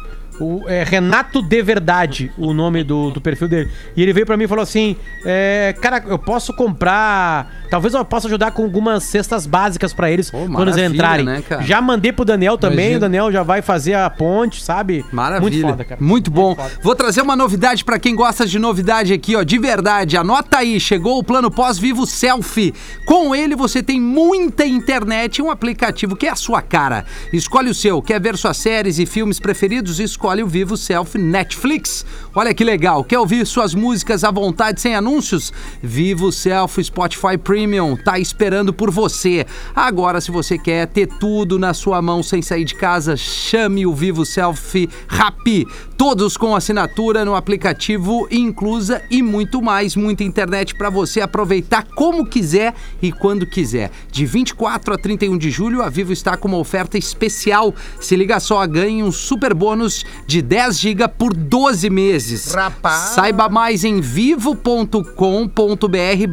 é 0.67 0.83
Renato 0.83 1.41
de 1.41 1.61
Verdade, 1.61 2.31
o 2.37 2.53
nome 2.53 2.83
do, 2.83 3.11
do 3.11 3.21
perfil 3.21 3.47
dele. 3.47 3.69
E 3.95 4.01
ele 4.01 4.13
veio 4.13 4.25
pra 4.25 4.37
mim 4.37 4.45
e 4.45 4.47
falou 4.47 4.63
assim: 4.63 4.95
é, 5.25 5.75
Cara, 5.81 6.03
eu 6.07 6.17
posso 6.19 6.53
comprar. 6.53 7.61
Talvez 7.69 7.93
eu 7.93 8.03
possa 8.03 8.27
ajudar 8.27 8.51
com 8.51 8.63
algumas 8.63 9.03
cestas 9.03 9.45
básicas 9.45 9.93
pra 9.93 10.11
eles 10.11 10.29
quando 10.29 10.61
eles 10.63 10.77
entrarem. 10.77 11.25
né? 11.25 11.43
Já 11.61 11.81
mandei 11.81 12.11
pro 12.11 12.25
Daniel 12.25 12.57
também, 12.57 12.91
Imagina. 12.91 12.97
o 12.97 12.99
Daniel 12.99 13.31
já 13.31 13.43
vai 13.43 13.61
fazer 13.61 13.93
a 13.93 14.09
ponte, 14.09 14.61
sabe? 14.61 15.05
Maravilha. 15.11 15.41
Muito 15.41 15.67
foda, 15.69 15.83
cara. 15.85 16.01
Muito 16.03 16.31
bom. 16.31 16.55
foda. 16.55 16.71
Vou 16.83 16.95
trazer 16.95 17.21
uma 17.21 17.35
novidade 17.35 17.85
pra 17.85 17.97
quem 17.97 18.15
gosta 18.15 18.45
de 18.45 18.59
novidade 18.59 19.13
aqui, 19.13 19.35
ó, 19.35 19.43
de 19.43 19.57
verdade. 19.57 20.17
Anota 20.17 20.57
aí, 20.57 20.79
chegou 20.79 21.17
o 21.17 21.23
plano 21.23 21.49
pós-vivo 21.49 22.05
Selfie. 22.05 22.73
Com 23.05 23.33
ele 23.33 23.55
você 23.55 23.81
tem 23.81 23.99
muita 24.01 24.65
internet 24.65 25.37
e 25.37 25.41
um 25.41 25.49
aplicativo 25.49 26.15
que 26.15 26.27
é 26.27 26.31
a 26.31 26.35
sua 26.35 26.61
cara. 26.61 27.05
Escolhe 27.31 27.69
o 27.69 27.73
seu. 27.75 28.01
Quer 28.01 28.19
ver 28.19 28.35
suas 28.37 28.57
séries 28.57 28.99
e 28.99 29.05
filmes 29.05 29.39
preferidos? 29.39 29.99
Escolhe 29.99 30.30
escolhe 30.31 30.43
o 30.43 30.47
Vivo 30.47 30.77
Selfie 30.77 31.19
Netflix. 31.19 32.05
Olha 32.33 32.53
que 32.53 32.63
legal. 32.63 33.03
Quer 33.03 33.19
ouvir 33.19 33.45
suas 33.45 33.75
músicas 33.75 34.23
à 34.23 34.31
vontade 34.31 34.79
sem 34.79 34.95
anúncios? 34.95 35.51
Vivo 35.83 36.31
Selfie 36.31 36.85
Spotify 36.85 37.37
Premium 37.37 37.97
tá 37.97 38.17
esperando 38.17 38.71
por 38.71 38.89
você. 38.89 39.45
Agora, 39.75 40.21
se 40.21 40.31
você 40.31 40.57
quer 40.57 40.87
ter 40.87 41.07
tudo 41.07 41.59
na 41.59 41.73
sua 41.73 42.01
mão 42.01 42.23
sem 42.23 42.41
sair 42.41 42.63
de 42.63 42.75
casa, 42.75 43.17
chame 43.17 43.85
o 43.85 43.93
Vivo 43.93 44.25
Selfie 44.25 44.89
Rappi. 45.05 45.67
Todos 45.97 46.35
com 46.35 46.55
assinatura 46.55 47.23
no 47.23 47.35
aplicativo 47.35 48.27
inclusa 48.31 49.03
e 49.11 49.21
muito 49.21 49.61
mais, 49.61 49.95
muita 49.95 50.23
internet 50.23 50.73
para 50.73 50.89
você 50.89 51.21
aproveitar 51.21 51.85
como 51.93 52.25
quiser 52.25 52.73
e 52.99 53.11
quando 53.11 53.45
quiser. 53.45 53.91
De 54.11 54.25
24 54.25 54.95
a 54.95 54.97
31 54.97 55.37
de 55.37 55.51
julho, 55.51 55.83
a 55.83 55.89
Vivo 55.89 56.11
está 56.11 56.35
com 56.35 56.47
uma 56.47 56.57
oferta 56.57 56.97
especial. 56.97 57.75
Se 57.99 58.15
liga 58.15 58.39
só, 58.39 58.65
ganhe 58.65 59.03
um 59.03 59.11
super 59.11 59.53
bônus 59.53 60.03
de 60.27 60.41
10 60.41 60.79
GB 60.79 61.07
por 61.09 61.33
12 61.33 61.89
meses. 61.89 62.53
Rapaz. 62.53 63.13
Saiba 63.15 63.49
mais 63.49 63.83
em 63.83 63.99
vivo.com.br 63.99 65.01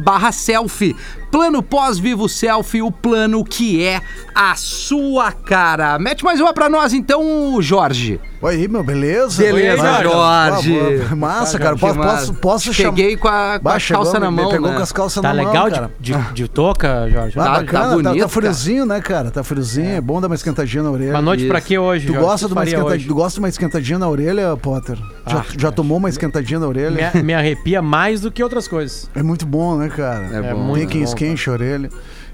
barra 0.03 0.31
selfie. 0.31 0.95
Plano 1.31 1.61
pós-vivo 1.61 2.27
selfie, 2.27 2.81
o 2.81 2.91
plano 2.91 3.43
que 3.43 3.83
é 3.85 4.01
a 4.33 4.55
sua 4.55 5.31
cara. 5.31 5.99
Mete 5.99 6.23
mais 6.23 6.39
uma 6.41 6.53
pra 6.53 6.67
nós 6.69 6.91
então, 6.93 7.61
Jorge. 7.61 8.19
Oi, 8.41 8.67
meu, 8.69 8.81
beleza? 8.83 9.43
Beleza, 9.43 9.83
Oi, 9.83 10.03
Jorge. 10.03 10.71
Boa, 10.79 10.91
boa. 11.07 11.15
Massa, 11.15 11.59
cara. 11.59 11.75
Posso, 11.75 11.95
posso, 11.99 12.33
posso 12.35 12.73
chamar. 12.73 12.95
Cheguei 12.95 13.17
com 13.17 13.27
a, 13.27 13.59
com 13.61 13.67
a 13.69 13.73
Bah, 13.73 13.79
chegou, 13.79 14.03
calça 14.03 14.19
na 14.19 14.31
me- 14.31 14.41
mão, 14.41 14.49
Pegou 14.49 14.69
né? 14.69 14.77
com 14.77 14.81
as 14.81 14.91
calças 14.93 15.21
Tá 15.21 15.33
na 15.33 15.43
mão, 15.43 15.51
legal 15.51 15.69
cara. 15.69 15.91
de, 15.99 16.13
de, 16.15 16.33
de 16.33 16.47
touca, 16.47 17.07
Jorge? 17.11 17.37
Ah, 17.37 17.43
Tá- 17.43 17.51
tá 17.53 17.59
bacana, 17.59 17.83
tá, 17.83 17.89
bonito, 17.91 18.03
tá 18.13 18.15
cara. 18.15 18.27
friozinho, 18.29 18.85
né, 18.85 19.01
cara? 19.01 19.29
Tá 19.29 19.43
friozinho, 19.43 19.89
é 19.89 20.01
bom 20.01 20.21
dar 20.21 20.27
uma 20.27 20.35
esquentadinha 20.35 20.81
na 20.81 20.89
orelha. 20.89 21.11
Uma 21.11 21.21
noite 21.21 21.45
pra 21.47 21.59
Isso. 21.59 21.67
que 21.67 21.77
hoje, 21.77 22.05
Tu 22.07 22.13
Jorge? 22.13 22.25
gosta, 22.27 22.47
de 22.47 22.47
que 22.47 22.53
uma 22.53 22.61
faria 22.61 22.73
esquenta... 22.75 22.95
hoje? 22.95 23.07
tu 23.07 23.13
gosta 23.15 23.33
de 23.33 23.39
uma 23.39 23.49
esquentadinha 23.49 23.99
na 23.99 24.09
orelha, 24.09 24.57
Potter? 24.57 24.97
Já, 25.27 25.37
Ah, 25.39 25.45
já 25.57 25.71
tomou 25.71 25.97
uma 25.97 26.09
esquentadinha 26.09 26.59
na 26.61 26.67
orelha? 26.67 27.11
Me, 27.13 27.21
me 27.23 27.33
arrepia 27.33 27.81
mais 27.81 28.21
do 28.21 28.31
que 28.31 28.41
outras 28.41 28.69
coisas. 28.69 29.09
É 29.13 29.21
muito 29.21 29.45
bom, 29.45 29.75
né, 29.75 29.89
cara? 29.89 30.29
É 30.31 30.37
É 30.49 30.53
bom. 30.53 30.61
muito 30.61 30.79
Tem 30.79 30.87
quem 30.87 31.01
bom, 31.01 31.07
esquente 31.19 31.49
a 31.49 31.53
orelha. 31.53 31.89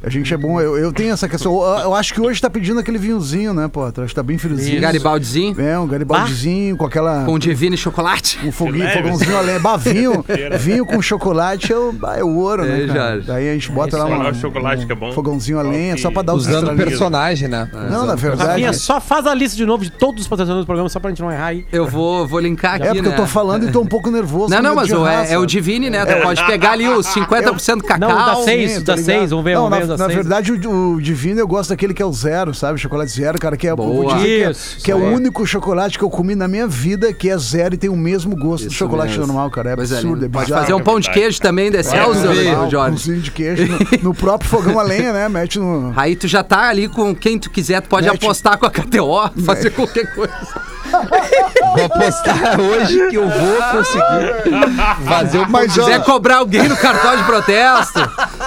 A 0.05 0.09
gente 0.09 0.31
é 0.33 0.37
bom. 0.37 0.61
Eu, 0.61 0.77
eu 0.77 0.93
tenho 0.93 1.13
essa 1.13 1.27
questão. 1.27 1.51
Eu, 1.51 1.79
eu 1.79 1.95
acho 1.95 2.13
que 2.13 2.21
hoje 2.21 2.39
tá 2.39 2.49
pedindo 2.49 2.79
aquele 2.79 2.97
vinhozinho, 2.99 3.53
né, 3.53 3.67
Potter? 3.67 4.03
Acho 4.03 4.11
que 4.11 4.15
tá 4.15 4.21
bem 4.23 4.37
friozinho. 4.37 4.73
Isso. 4.73 4.81
Garibaldizinho, 4.81 5.59
É, 5.59 5.79
um 5.79 5.87
garibaldizinho 5.87 6.77
com 6.77 6.85
aquela. 6.85 7.25
com 7.25 7.39
divino 7.39 7.73
e 7.75 7.77
chocolate. 7.77 8.39
Um 8.45 8.51
foguinho, 8.51 8.83
leve. 8.83 9.01
fogãozinho 9.01 9.37
além. 9.37 9.59
Bah, 9.59 9.77
vinho, 9.77 10.23
vinho 10.59 10.85
com 10.85 11.01
chocolate 11.01 11.73
é 11.73 11.77
o, 11.77 11.91
bah, 11.91 12.17
é 12.17 12.23
o 12.23 12.35
ouro, 12.37 12.63
né? 12.63 12.83
É, 12.83 12.87
Cara? 12.87 13.11
Jorge. 13.13 13.27
Daí 13.27 13.49
a 13.49 13.53
gente 13.53 13.71
bota 13.71 13.97
lá 13.97 14.05
Olha 14.05 14.15
uma, 14.15 14.29
o 14.29 14.35
chocolate 14.35 14.85
que 14.85 14.91
é 14.91 14.95
bom. 14.95 15.11
fogãozinho 15.11 15.57
a 15.59 15.63
lenha, 15.63 15.97
só 15.97 16.11
pra 16.11 16.21
dar 16.21 16.33
os 16.35 16.45
Usando 16.45 16.71
o 16.71 16.75
personagem, 16.75 17.47
né? 17.47 17.67
Não, 17.89 18.05
na 18.05 18.13
verdade. 18.15 18.49
Rafinha, 18.49 18.73
só 18.73 19.01
faz 19.01 19.25
a 19.25 19.33
lista 19.33 19.57
de 19.57 19.65
novo 19.65 19.83
de 19.83 19.89
todos 19.89 20.21
os 20.21 20.27
patrocinadores 20.27 20.65
do 20.65 20.67
programa, 20.67 20.87
só 20.89 20.99
pra 20.99 21.09
gente 21.09 21.21
não 21.23 21.31
errar 21.31 21.47
aí. 21.47 21.65
Eu 21.71 21.87
vou, 21.87 22.27
vou 22.27 22.39
linkar 22.39 22.75
aqui, 22.75 22.83
É 22.83 22.93
porque 22.93 23.01
né? 23.09 23.15
eu 23.15 23.15
tô 23.15 23.25
falando 23.25 23.67
e 23.67 23.71
tô 23.71 23.81
um 23.81 23.85
pouco 23.87 24.11
nervoso. 24.11 24.53
Não, 24.53 24.61
não, 24.61 24.75
mas 24.75 24.91
é, 24.91 25.33
é 25.33 25.39
o? 25.39 25.45
Divine, 25.45 25.89
né? 25.89 26.05
Tu 26.05 26.21
pode 26.21 26.45
pegar 26.45 26.71
ali 26.73 26.87
os 26.87 27.07
50% 27.15 27.81
cacau. 27.81 28.09
Não, 28.09 28.15
dá 28.15 28.35
seis, 28.43 28.83
dá 28.83 28.93
ligado. 28.95 29.05
seis, 29.05 29.29
vamos 29.31 29.45
ver, 29.45 29.55
vamos 29.55 29.77
ver, 29.77 29.94
dá 29.97 30.03
na 30.07 30.13
seis. 30.13 30.15
verdade, 30.25 30.51
o, 30.51 30.93
o 30.95 31.01
Divino 31.01 31.39
eu 31.39 31.47
gosto 31.47 31.69
daquele 31.69 31.93
que 31.93 32.01
é 32.01 32.05
o 32.05 32.11
zero, 32.13 32.53
sabe? 32.53 32.79
Chocolate 32.79 33.11
zero, 33.11 33.39
cara, 33.39 33.55
que 33.57 33.67
é, 33.67 33.75
vou 33.75 34.03
Boa. 34.03 34.15
dizer 34.15 34.25
que 34.27 34.43
é- 34.43 34.51
Isso, 34.51 34.77
que 34.83 34.91
é, 34.91 34.95
o 34.95 35.03
único 35.13 35.45
chocolate 35.45 35.97
que 35.97 36.03
eu 36.03 36.09
comi 36.09 36.35
na 36.35 36.47
minha 36.47 36.67
vida 36.67 37.11
que 37.13 37.29
é 37.29 37.37
zero 37.37 37.75
e 37.75 37.77
tem 37.77 37.89
o 37.89 37.95
mesmo 37.97 38.35
gosto 38.35 38.65
do 38.67 38.73
chocolate 38.73 39.11
mesmo. 39.17 39.27
normal, 39.27 39.49
cara. 39.51 39.71
É 39.71 39.75
Coisa 39.75 39.95
absurdo, 39.95 40.15
linda. 40.15 40.25
é 40.25 40.29
Pode 40.29 40.45
bizarro. 40.45 40.61
fazer 40.61 40.73
um 40.73 40.81
pão 40.81 40.99
de 40.99 41.09
queijo 41.11 41.39
também, 41.41 41.71
de 41.71 41.81
Celso, 41.83 42.21
Normal, 42.25 42.69
Jorge. 42.69 42.89
pãozinho 42.91 43.21
de 43.21 43.31
queijo 43.31 43.67
no, 43.67 43.79
no 44.09 44.13
próprio 44.13 44.49
fogão 44.49 44.79
a 44.79 44.83
lenha, 44.83 45.11
né? 45.13 45.29
Mete 45.29 45.59
no... 45.59 45.93
Aí 45.95 46.15
tu 46.15 46.27
já 46.27 46.43
tá 46.43 46.69
ali 46.69 46.87
com 46.87 47.13
quem 47.15 47.37
tu 47.39 47.49
quiser, 47.49 47.81
tu 47.81 47.89
pode 47.89 48.07
Mete- 48.07 48.23
apostar 48.23 48.57
com 48.57 48.65
a 48.65 48.69
KTO, 48.71 49.29
fazer 49.45 49.69
qualquer 49.71 50.13
coisa. 50.13 50.33
Vou 51.75 51.85
apostar 51.85 52.59
hoje 52.61 53.07
que 53.09 53.15
eu 53.17 53.27
vou 53.27 53.57
conseguir 53.71 55.05
fazer 55.07 55.39
o 55.39 55.49
Mas, 55.49 55.73
Se 55.73 55.79
quiser 55.79 56.03
cobrar 56.03 56.37
alguém 56.37 56.67
no 56.69 56.77
cartão 56.77 57.17
de 57.17 57.23
protesto, 57.23 57.99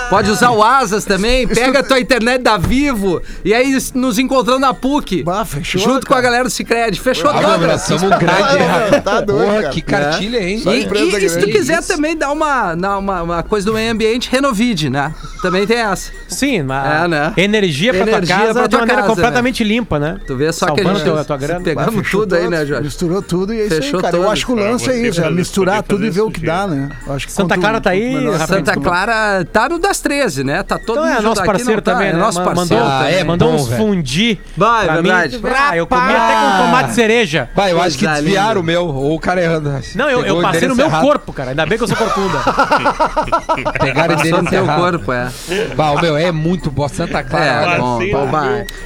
pode 0.09 0.31
usar 0.31 0.51
o 0.51 0.63
Asas 0.63 1.05
também, 1.05 1.28
pega 1.47 1.81
a 1.81 1.83
tua 1.83 2.01
internet 2.01 2.43
da 2.43 2.57
Vivo 2.57 3.21
e 3.45 3.53
aí 3.55 3.77
nos 3.95 4.19
encontrando 4.19 4.61
na 4.61 4.75
PUC. 4.75 5.23
Bah, 5.23 5.45
fechou, 5.45 5.81
junto 5.81 6.07
com 6.07 6.13
a 6.15 6.17
cara. 6.17 6.23
galera 6.23 6.45
do 6.45 6.51
Cicred. 6.51 6.99
Fechou 7.01 7.31
Ah, 7.31 7.41
todas. 7.41 7.67
nós 7.67 7.81
somos 7.83 8.03
um 8.03 8.09
grande. 8.11 8.59
Ah, 8.95 9.01
tá 9.01 9.21
doido, 9.21 9.45
Porra, 9.45 9.61
cara. 9.63 9.69
que 9.75 9.83
cartilha, 9.83 10.43
hein? 10.43 10.63
E, 10.65 10.69
e- 10.69 11.25
e 11.25 11.29
se 11.29 11.39
tu 11.39 11.47
quiser 11.47 11.83
também 11.83 12.17
dar 12.17 12.31
uma, 12.33 12.75
uma, 12.75 13.23
uma 13.23 13.43
coisa 13.43 13.67
do 13.67 13.73
meio 13.75 13.93
ambiente, 13.93 14.29
Renovide, 14.31 14.91
né? 14.91 15.15
Também 15.43 15.67
tem 15.67 15.79
essa. 15.79 16.11
Sim, 16.29 16.63
mas 16.63 17.05
É, 17.05 17.09
né? 17.09 17.33
energia 17.37 17.93
pra 17.95 18.03
Energia 18.03 18.19
tua 18.37 18.37
casa 18.47 18.53
pra 18.55 18.63
de 18.63 18.69
tua 18.71 18.79
maneira 18.81 19.03
casa, 19.03 19.15
completamente 19.15 19.65
limpa, 19.65 19.99
né? 19.99 20.19
Tu 20.27 20.37
vê 20.37 20.53
só 20.53 20.67
que 20.67 20.73
a 20.73 20.75
Salvando 20.77 20.99
gente 20.99 21.05
teu- 21.05 21.19
a 21.19 21.25
tua 21.25 21.37
grana. 21.37 21.61
pegamos 21.61 22.11
tudo 22.11 22.35
aí, 22.35 22.49
né, 22.49 22.67
Jorge? 22.67 22.85
Misturou 22.85 23.23
tudo 23.23 23.55
e 23.55 23.61
é 23.61 23.67
isso 23.67 23.77
Fechou 23.77 23.99
aí, 23.99 24.03
cara. 24.03 24.17
Eu 24.17 24.31
acho 24.31 24.47
que 24.47 24.53
o 24.53 24.55
lance 24.57 24.91
é 24.91 25.07
isso, 25.09 25.21
é 25.23 25.31
misturar 25.31 25.83
tudo 25.83 26.05
e 26.05 26.11
ver 26.11 26.21
o 26.23 26.31
que 26.31 26.41
dá, 26.41 26.67
né? 26.67 26.89
Acho 27.09 27.27
que 27.27 27.33
Santa 27.33 27.55
quanto- 27.55 27.61
Clara 27.61 27.81
tá 27.81 27.91
aí? 27.91 28.15
Santa 28.47 28.75
Clara 28.75 29.45
tá 29.45 29.69
no 29.69 29.79
das 29.79 30.01
13, 30.01 30.43
né? 30.45 30.63
Tá 30.63 30.79
todo 30.79 30.99
Então 30.99 31.07
mundo 31.15 31.18
é 31.19 31.23
nosso 31.23 31.45
parceiro 31.45 31.83
tá? 31.83 31.93
também, 31.93 32.09
é 32.09 32.13
né? 32.13 32.19
nosso 32.19 32.43
parceiro. 32.43 32.83
Mandou, 32.85 32.99
Ah, 33.01 33.11
é 33.11 33.25
mandou 33.25 33.49
bom, 33.51 33.55
uns 33.57 33.69
fundi. 33.75 34.39
Vai, 34.57 34.85
pra 34.87 34.95
verdade. 34.95 35.39
mim. 35.39 35.51
Ah, 35.55 35.77
eu 35.77 35.87
comi 35.87 36.13
até 36.13 36.35
com 36.35 36.65
tomate 36.65 36.93
cereja. 36.95 37.51
Vai, 37.55 37.73
eu 37.73 37.81
acho 37.83 37.99
que 37.99 38.07
desviaram 38.07 38.61
o 38.61 38.65
meu, 38.65 38.87
ou 38.87 39.15
o 39.15 39.21
cara 39.21 39.43
errando. 39.43 39.73
Não, 39.95 40.09
eu, 40.11 40.41
passei 40.43 40.69
no 40.69 40.75
meu 40.77 40.87
errado. 40.87 41.03
corpo, 41.03 41.33
cara. 41.33 41.51
Ainda 41.51 41.67
bem 41.67 41.77
que 41.79 41.85
eu 41.85 41.89
sou 41.89 41.97
corcunda. 41.97 42.39
Pegaram 43.81 44.17
Passou 44.17 44.43
no 44.43 44.51
teu 44.51 44.67
corpo, 44.67 45.13
é. 45.13 45.29
Bah, 45.77 45.91
o 45.93 46.01
meu 46.01 46.17
é 46.17 46.33
muito 46.33 46.71
bom. 46.71 46.89
Santa 46.89 47.23
Clara. 47.23 47.75
É, 47.75 47.79
bom, 47.79 47.99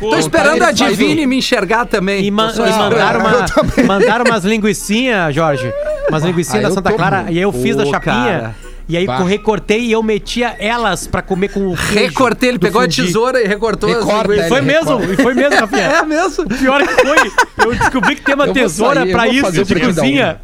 Tô 0.01 0.16
esperando 0.16 0.62
a 0.62 0.73
Divine 0.73 1.27
me 1.27 1.37
enxergar 1.38 1.87
também. 1.87 2.23
E, 2.23 2.27
e 2.27 2.31
mandaram, 2.31 3.21
uma, 3.21 3.47
mandaram 3.87 4.25
umas 4.25 4.45
linguicinhas, 4.45 5.35
Jorge. 5.35 5.73
Umas 6.09 6.23
linguicinhas 6.25 6.64
Ah, 6.64 6.68
da 6.68 6.75
Santa 6.75 6.92
Clara. 6.92 7.16
muito. 7.18 7.33
E 7.33 7.37
aí 7.38 7.42
eu 7.42 7.53
fiz 7.53 7.77
da 7.77 7.85
chapinha. 7.87 8.03
cara. 8.14 8.72
E 8.88 8.97
aí 8.97 9.07
Bah. 9.07 9.21
eu 9.21 9.25
recortei 9.27 9.81
e 9.81 9.92
eu 9.92 10.03
metia 10.03 10.57
elas 10.59 11.07
pra 11.07 11.23
comer 11.23 11.49
com 11.49 11.68
o 11.68 11.77
queijo 11.77 11.95
Recortei, 12.09 12.49
ele 12.51 12.59
pegou 12.59 12.83
fundi. 12.83 13.01
a 13.01 13.05
tesoura 13.05 13.40
e 13.42 13.47
recortou 13.47 13.88
as 13.90 13.97
Recorta, 14.05 14.23
linguiças. 14.29 14.47
E 14.47 14.49
foi 14.49 14.59
Ele 14.59 14.66
mesmo, 14.66 14.97
recorta. 14.97 15.12
e 15.12 15.16
foi 15.23 15.35
mesmo, 15.35 15.57
Rafinha. 15.61 15.83
É 15.92 16.03
mesmo? 16.05 16.49
Pior 16.49 16.83
que 16.87 16.95
foi, 17.07 17.66
eu 17.66 17.75
descobri 17.75 18.16
que 18.16 18.23
tem 18.23 18.35
uma 18.35 18.47
Eu 18.47 18.53
tesoura 18.53 19.01
sair, 19.01 19.12
pra 19.12 19.29
isso 19.29 19.47
o 19.49 19.64
de 19.64 19.81
cozinha. 19.81 20.40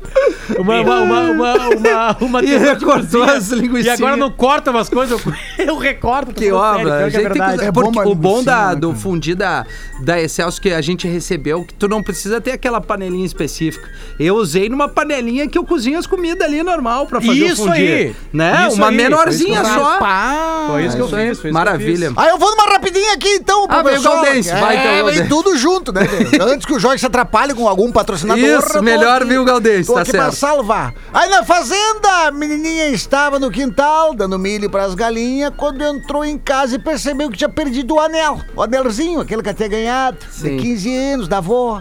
Uma, 0.59 0.81
uma, 0.81 1.01
uma, 1.01 1.21
uma, 1.31 1.55
uma, 1.69 2.17
uma 2.21 2.43
E 2.49 2.57
recortou 2.57 3.23
as 3.23 3.51
E 3.51 3.57
linguicinhas. 3.57 3.99
agora 4.01 4.17
não 4.17 4.31
corta 4.31 4.71
umas 4.71 4.89
coisas, 4.89 5.21
eu, 5.25 5.33
eu 5.67 5.77
recorto. 5.79 6.33
Que 6.33 6.41
sério, 6.45 6.57
obra. 6.57 6.83
pior 6.85 6.95
A 6.95 6.99
que 6.99 7.05
é 7.05 7.11
gente 7.11 7.13
tem 7.13 7.23
que- 7.33 7.39
verdade. 7.39 7.65
É 7.65 7.73
porque 7.73 7.99
o 8.01 8.15
bom 8.15 8.43
da, 8.43 8.71
né, 8.71 8.77
do 8.77 8.95
fundir 8.95 9.35
da, 9.37 9.67
da 10.01 10.21
Excelsior 10.21 10.61
que 10.63 10.71
a 10.71 10.81
gente 10.81 11.07
recebeu, 11.07 11.65
que 11.65 11.75
tu 11.75 11.89
não 11.89 12.03
precisa 12.03 12.41
ter 12.41 12.53
aquela 12.53 12.81
panelinha 12.81 13.27
específica. 13.27 13.87
Eu 14.19 14.37
usei 14.37 14.69
numa 14.69 14.89
panelinha 14.89 15.47
que 15.49 15.59
eu 15.59 15.65
cozinho 15.65 15.99
as 15.99 16.07
comidas 16.07 16.47
ali 16.47 16.63
normal 16.63 17.07
pra 17.07 17.21
fazer 17.21 17.47
Isso 17.47 17.63
o 17.65 17.67
fundir. 17.67 17.93
aí. 17.93 18.17
Né? 18.39 18.67
Isso 18.69 18.77
uma 18.77 18.89
aí, 18.91 18.97
menorzinha 18.97 19.61
foi 19.65 19.69
isso 19.69 19.75
que 19.75 19.81
eu 19.81 19.85
só. 19.85 19.99
Foi 20.69 20.85
isso 20.85 20.97
que 20.97 21.03
eu 21.03 21.07
aí, 21.19 21.29
fiz. 21.29 21.39
foi 21.39 21.43
que 21.43 21.49
eu 21.49 21.53
Maravilha. 21.55 22.13
Aí 22.17 22.29
eu 22.29 22.39
vou 22.39 22.51
numa 22.53 22.67
rapidinha 22.73 23.15
aqui 23.15 23.29
então, 23.35 23.63
Ah, 23.63 23.65
o 23.65 23.69
professor. 23.69 24.15
Galdense, 24.15 24.51
vai, 24.53 24.77
então, 24.77 24.93
é, 24.93 25.03
vem 25.13 25.29
tudo 25.29 25.57
junto, 25.57 25.93
né? 25.93 26.03
Antes 26.41 26.65
que 26.65 26.73
o 26.73 26.79
Jorge 26.79 27.01
se 27.01 27.07
atrapalhe 27.07 27.53
com 27.53 27.67
algum 27.69 27.91
patrocinador. 27.91 28.45
Isso, 28.45 28.81
melhor, 28.81 29.23
aqui- 29.23 29.31
viu, 29.31 29.45
Galdense, 29.45 29.89
Tô 29.89 29.95
tá 29.95 30.03
aqui 30.03 30.13
pra 30.13 30.23
certo. 30.31 30.37
salvar. 30.37 30.95
Aí 31.13 31.29
na 31.29 31.43
fazenda, 31.45 32.27
a 32.27 32.31
menininha 32.31 32.91
estava 32.91 33.41
no 33.41 33.51
quintal, 33.51 34.15
dando 34.15 34.39
milho 34.39 34.71
pras 34.71 34.95
galinhas, 34.95 35.53
quando 35.57 35.83
entrou 35.83 36.25
em 36.25 36.39
casa 36.39 36.77
e 36.77 36.79
percebeu 36.79 37.29
que 37.31 37.37
tinha 37.39 37.49
perdido 37.49 37.95
o 37.95 38.01
anel. 38.01 38.41
O 38.55 38.63
anelzinho, 38.63 39.21
aquele 39.21 39.43
que 39.43 39.49
ela 39.49 39.57
tinha 39.57 39.69
ganhado, 39.69 40.17
Sim. 40.31 40.57
de 40.57 40.63
15 40.63 40.97
anos, 40.97 41.27
da 41.29 41.39
avó. 41.39 41.81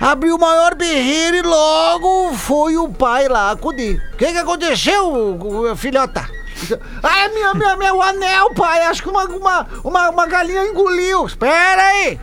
Abriu 0.00 0.36
o 0.36 0.40
maior 0.40 0.74
berreiro 0.74 1.36
e 1.38 1.42
logo 1.42 2.34
foi 2.34 2.76
o 2.76 2.88
pai 2.88 3.28
lá 3.28 3.50
acudir. 3.50 4.02
O 4.12 4.16
que 4.16 4.32
que 4.32 4.38
aconteceu, 4.38 5.38
filhota? 5.76 6.28
Ah, 7.02 7.28
minha, 7.28 7.54
minha, 7.54 7.76
meu 7.76 8.02
anel, 8.02 8.52
pai. 8.54 8.82
Acho 8.82 9.02
que 9.02 9.08
uma, 9.08 9.24
uma, 9.24 9.66
uma, 9.84 10.10
uma 10.10 10.26
galinha 10.26 10.64
engoliu. 10.64 11.26
Espera 11.26 11.82
aí. 11.82 12.18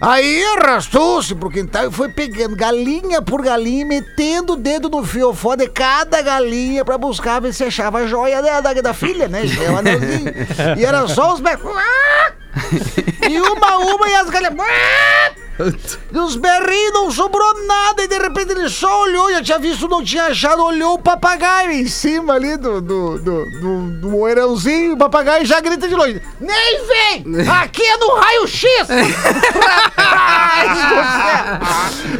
Aí 0.00 0.42
arrastou-se 0.56 1.34
pro 1.34 1.50
quintal 1.50 1.88
e 1.88 1.92
foi 1.92 2.08
pegando 2.08 2.56
galinha 2.56 3.20
por 3.20 3.42
galinha, 3.42 3.84
metendo 3.84 4.54
o 4.54 4.56
dedo 4.56 4.88
no 4.88 5.04
fiofó 5.04 5.54
de 5.54 5.68
cada 5.68 6.22
galinha 6.22 6.82
pra 6.86 6.96
buscar 6.96 7.38
ver 7.38 7.52
se 7.52 7.64
achava 7.64 7.98
a 7.98 8.06
joia 8.06 8.40
da, 8.40 8.62
da, 8.62 8.72
da 8.72 8.94
filha, 8.94 9.28
né? 9.28 9.42
E 10.78 10.84
era 10.84 11.06
só 11.06 11.34
os 11.34 11.40
becos. 11.40 11.70
E 13.30 13.40
uma 13.40 13.68
a 13.68 13.78
uma 13.78 14.08
e 14.08 14.14
as 14.14 14.30
galinhas. 14.30 14.54
E 16.12 16.18
os 16.18 16.36
berrinhos 16.36 16.92
não 16.94 17.10
sobrou 17.10 17.66
nada. 17.66 18.02
E 18.02 18.08
de 18.08 18.18
repente 18.18 18.52
ele 18.52 18.68
só 18.68 19.02
olhou, 19.02 19.30
já 19.32 19.42
tinha 19.42 19.58
visto, 19.58 19.88
não 19.88 20.02
tinha 20.04 20.24
achado, 20.26 20.62
olhou 20.64 20.94
o 20.94 20.98
papagaio 20.98 21.70
em 21.72 21.86
cima 21.86 22.34
ali 22.34 22.56
do, 22.56 22.80
do, 22.80 23.18
do, 23.18 23.44
do, 23.60 23.90
do 24.00 24.08
moeirãozinho. 24.10 24.94
O 24.94 24.98
papagaio 24.98 25.44
já 25.44 25.60
grita 25.60 25.88
de 25.88 25.94
longe: 25.94 26.20
Nem 26.40 26.86
vem! 26.86 27.24
Aqui 27.48 27.82
é 27.82 27.96
no 27.96 28.14
raio-x! 28.14 28.88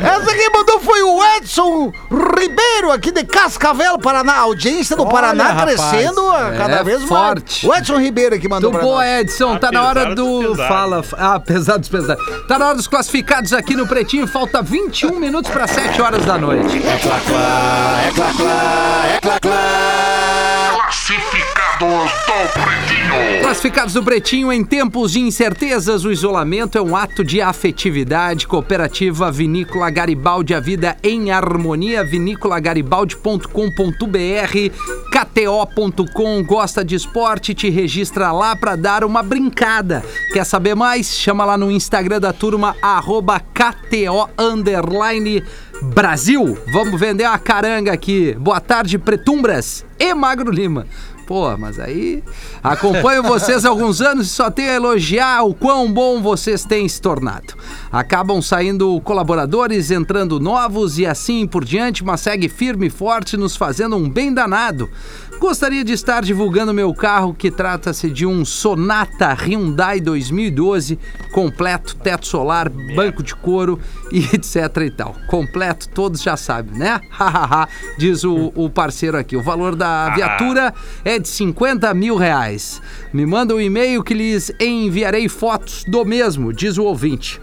Essa 0.03 0.35
quem 0.35 0.51
mandou 0.53 0.81
foi 0.81 1.03
o 1.03 1.23
Edson 1.37 1.93
Ribeiro, 2.11 2.91
aqui 2.93 3.11
de 3.11 3.25
Cascavel, 3.25 3.99
Paraná. 3.99 4.31
A 4.35 4.41
audiência 4.41 4.97
do 4.97 5.03
Olha, 5.03 5.11
Paraná 5.11 5.45
rapaz. 5.53 5.81
crescendo 5.81 6.29
a 6.31 6.53
cada 6.57 6.77
É 6.77 6.85
vez 6.85 7.03
forte. 7.05 7.67
mais. 7.67 7.77
O 7.77 7.79
Edson 7.81 7.99
Ribeiro 8.01 8.35
aqui 8.35 8.49
mandou 8.49 8.71
pra 8.71 8.81
boa. 8.81 9.07
Edson. 9.21 9.57
Tá 9.59 9.71
na 9.71 9.83
hora 9.83 10.03
Apesar 10.03 10.15
do. 10.15 10.57
Fala. 10.57 11.05
Ah, 11.19 11.35
apesar 11.35 11.77
dos 11.79 11.89
pesares. 11.89 12.23
Tá 12.49 12.59
na 12.59 12.67
hora 12.69 12.77
dos 12.77 12.87
classificados 12.87 13.30
aqui 13.53 13.77
no 13.77 13.87
Pretinho. 13.87 14.27
Falta 14.27 14.61
21 14.61 15.19
minutos 15.19 15.51
para 15.51 15.67
7 15.67 16.03
horas 16.03 16.25
da 16.25 16.37
noite. 16.37 16.83
Classificados 23.41 23.95
do 23.95 24.03
Pretinho, 24.03 24.53
em 24.53 24.63
tempos 24.63 25.13
de 25.13 25.21
incertezas, 25.21 26.05
o 26.05 26.13
isolamento 26.13 26.77
é 26.77 26.83
um 26.83 26.95
ato 26.95 27.25
de 27.25 27.41
afetividade. 27.41 28.47
Cooperativa 28.47 29.33
Vinícola 29.33 29.89
Garibaldi, 29.89 30.55
a 30.55 30.61
vida 30.61 30.95
em 31.03 31.31
harmonia. 31.31 32.05
vinícolagaribaldi.com.br 32.05 34.91
KTO.com, 35.11 36.45
gosta 36.45 36.85
de 36.85 36.95
esporte, 36.95 37.55
te 37.55 37.71
registra 37.71 38.31
lá 38.31 38.55
pra 38.55 38.77
dar 38.77 39.03
uma 39.03 39.23
brincada. 39.23 40.05
Quer 40.33 40.45
saber 40.45 40.77
mais? 40.77 41.17
Chama 41.17 41.47
lá 41.47 41.57
no 41.57 41.71
Instagram 41.71 42.21
da 42.21 42.33
turma, 42.33 42.77
arroba 42.83 43.41
KTO 43.41 44.29
underline 44.39 45.43
Brasil. 45.83 46.59
Vamos 46.73 47.01
vender 47.01 47.25
uma 47.25 47.39
caranga 47.39 47.93
aqui. 47.93 48.35
Boa 48.35 48.61
tarde, 48.61 48.99
Pretumbras 48.99 49.85
e 49.99 50.13
Magro 50.15 50.51
Lima. 50.51 50.87
Pô, 51.31 51.57
mas 51.57 51.79
aí 51.79 52.25
acompanho 52.61 53.23
vocês 53.23 53.65
há 53.65 53.69
alguns 53.69 54.01
anos 54.01 54.27
e 54.27 54.31
só 54.31 54.51
tenho 54.51 54.73
a 54.73 54.75
elogiar 54.75 55.45
o 55.45 55.55
quão 55.55 55.89
bom 55.89 56.21
vocês 56.21 56.65
têm 56.65 56.89
se 56.89 57.01
tornado. 57.01 57.55
Acabam 57.93 58.43
saindo 58.43 59.01
colaboradores, 59.03 59.93
entrando 59.93 60.41
novos 60.41 60.99
e 60.99 61.07
assim 61.07 61.47
por 61.47 61.65
diante, 61.65 62.05
mas 62.05 62.23
segue 62.23 62.49
firme 62.49 62.89
e 62.89 62.91
forte, 62.91 63.37
nos 63.37 63.55
fazendo 63.55 63.95
um 63.95 64.11
bem 64.11 64.35
danado. 64.35 64.91
Gostaria 65.41 65.83
de 65.83 65.95
estar 65.95 66.23
divulgando 66.23 66.75
meu 66.75 66.93
carro, 66.93 67.33
que 67.33 67.51
trata-se 67.51 68.11
de 68.11 68.27
um 68.27 68.45
Sonata 68.45 69.33
Hyundai 69.33 69.99
2012, 69.99 70.99
completo, 71.33 71.97
teto 71.97 72.27
solar, 72.27 72.69
banco 72.69 73.23
de 73.23 73.35
couro 73.35 73.81
e 74.13 74.19
etc 74.37 74.77
e 74.85 74.91
tal. 74.91 75.17
Completo, 75.29 75.89
todos 75.89 76.21
já 76.21 76.37
sabem, 76.37 76.79
né? 76.79 77.01
Hahaha, 77.11 77.67
diz 77.97 78.23
o, 78.23 78.53
o 78.55 78.69
parceiro 78.69 79.17
aqui. 79.17 79.35
O 79.35 79.43
valor 79.43 79.75
da 79.75 80.11
viatura 80.15 80.75
é 81.03 81.19
de 81.19 81.27
50 81.27 81.93
mil 81.95 82.17
reais. 82.17 82.83
Me 83.11 83.25
manda 83.25 83.55
um 83.55 83.61
e-mail 83.61 84.05
que 84.05 84.13
lhes 84.13 84.53
enviarei 84.61 85.27
fotos 85.27 85.85
do 85.89 86.05
mesmo, 86.05 86.53
diz 86.53 86.77
o 86.77 86.85
ouvinte. 86.85 87.41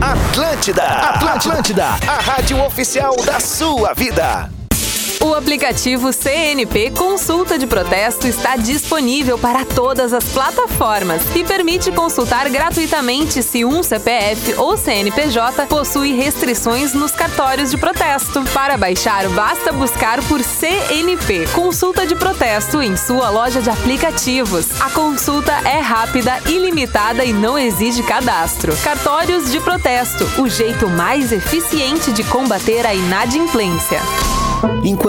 Atlântida, 0.02 0.84
Atlântida, 0.84 1.86
a 1.86 2.20
rádio 2.20 2.64
oficial 2.66 3.16
da 3.24 3.40
sua 3.40 3.94
vida. 3.94 4.50
O 5.22 5.34
aplicativo 5.34 6.14
CNP 6.14 6.92
Consulta 6.92 7.58
de 7.60 7.68
Protesto 7.68 8.26
está 8.26 8.56
disponível 8.56 9.38
para 9.38 9.66
todas 9.66 10.14
as 10.14 10.24
plataformas 10.24 11.22
e 11.36 11.44
permite 11.44 11.92
consultar 11.92 12.50
gratuitamente 12.50 13.44
se 13.44 13.66
um 13.66 13.84
CPF 13.84 14.54
ou 14.58 14.78
CNPJ 14.78 15.66
possui 15.66 16.14
restrições 16.14 16.94
nos 16.94 17.12
cartórios 17.12 17.70
de 17.70 17.78
protesto. 17.78 18.44
Para 18.54 18.78
baixar, 18.78 19.28
basta 19.30 19.74
buscar 19.74 20.24
por 20.24 20.42
CNP 20.42 21.48
Consulta 21.54 22.08
de 22.08 22.16
Protesto 22.16 22.82
em 22.82 22.96
sua 22.96 23.30
loja 23.30 23.62
de 23.62 23.70
aplicativos. 23.70 24.68
A 24.80 24.90
consulta 24.90 25.52
é 25.66 25.80
rápida, 25.80 26.40
ilimitada 26.48 27.26
e 27.26 27.34
não 27.34 27.60
exige 27.60 28.04
cadastro. 28.04 28.76
Cartórios 28.78 29.52
de 29.52 29.60
protesto 29.60 30.24
o 30.42 30.48
jeito 30.48 30.88
mais 30.88 31.34
eficiente 31.34 32.14
de 32.14 32.24
combater 32.24 32.88
a 32.88 32.96
inadimplência. 32.96 34.00
Enquanto 34.84 35.09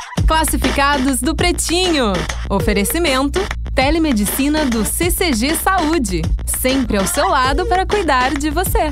Classificados 0.27 1.21
do 1.21 1.35
Pretinho. 1.35 2.13
Oferecimento: 2.49 3.39
Telemedicina 3.73 4.65
do 4.65 4.83
CCG 4.83 5.55
Saúde. 5.55 6.21
Sempre 6.45 6.97
ao 6.97 7.07
seu 7.07 7.27
lado 7.29 7.65
para 7.65 7.85
cuidar 7.85 8.33
de 8.33 8.49
você. 8.49 8.91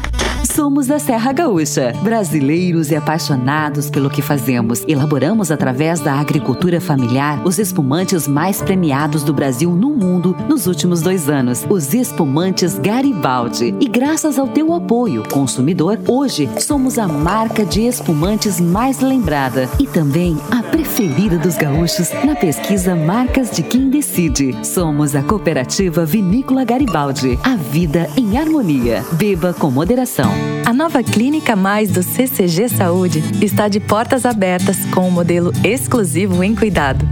Somos 0.56 0.88
da 0.88 0.98
Serra 0.98 1.34
Gaúcha, 1.34 1.94
brasileiros 2.02 2.90
e 2.90 2.96
apaixonados 2.96 3.90
pelo 3.90 4.10
que 4.10 4.22
fazemos. 4.22 4.84
Elaboramos 4.88 5.52
através 5.52 6.00
da 6.00 6.14
agricultura 6.14 6.80
familiar 6.80 7.46
os 7.46 7.60
espumantes 7.60 8.26
mais 8.26 8.62
premiados 8.62 9.22
do 9.24 9.34
Brasil 9.34 9.72
no 9.72 9.90
mundo 9.90 10.36
nos 10.48 10.66
últimos 10.66 11.02
dois 11.02 11.30
anos, 11.30 11.66
os 11.70 11.94
espumantes 11.94 12.80
Garibaldi. 12.80 13.76
E 13.82 13.88
graças 13.88 14.40
ao 14.40 14.48
teu 14.48 14.74
apoio, 14.74 15.28
consumidor, 15.30 16.00
hoje 16.08 16.50
somos 16.60 16.98
a 16.98 17.08
marca 17.08 17.66
de 17.66 17.82
espumantes 17.82 18.62
mais 18.62 19.02
lembrada 19.02 19.70
e 19.78 19.86
também 19.86 20.38
a 20.50 20.64
preferida 20.64 21.38
dos 21.38 21.58
gaúchos 21.58 22.12
na 22.24 22.36
pesquisa 22.36 22.96
Marcas 22.96 23.52
de 23.52 23.62
Quem 23.62 23.90
Decide. 23.90 24.56
Somos 24.74 25.16
a 25.16 25.24
cooperativa 25.24 26.06
Vinícola 26.06 26.64
Garibaldi. 26.64 27.40
A 27.42 27.56
vida 27.56 28.08
em 28.16 28.38
harmonia. 28.38 29.04
Beba 29.14 29.52
com 29.52 29.72
moderação. 29.72 30.32
A 30.64 30.72
nova 30.72 31.02
Clínica 31.02 31.56
Mais 31.56 31.90
do 31.90 32.04
CCG 32.04 32.70
Saúde 32.70 33.24
está 33.42 33.68
de 33.68 33.80
portas 33.80 34.28
abertas 34.28 34.86
com 34.94 35.08
um 35.08 35.12
modelo 35.12 35.52
exclusivo 35.64 36.44
em 36.44 36.56
cuidado. 36.56 37.04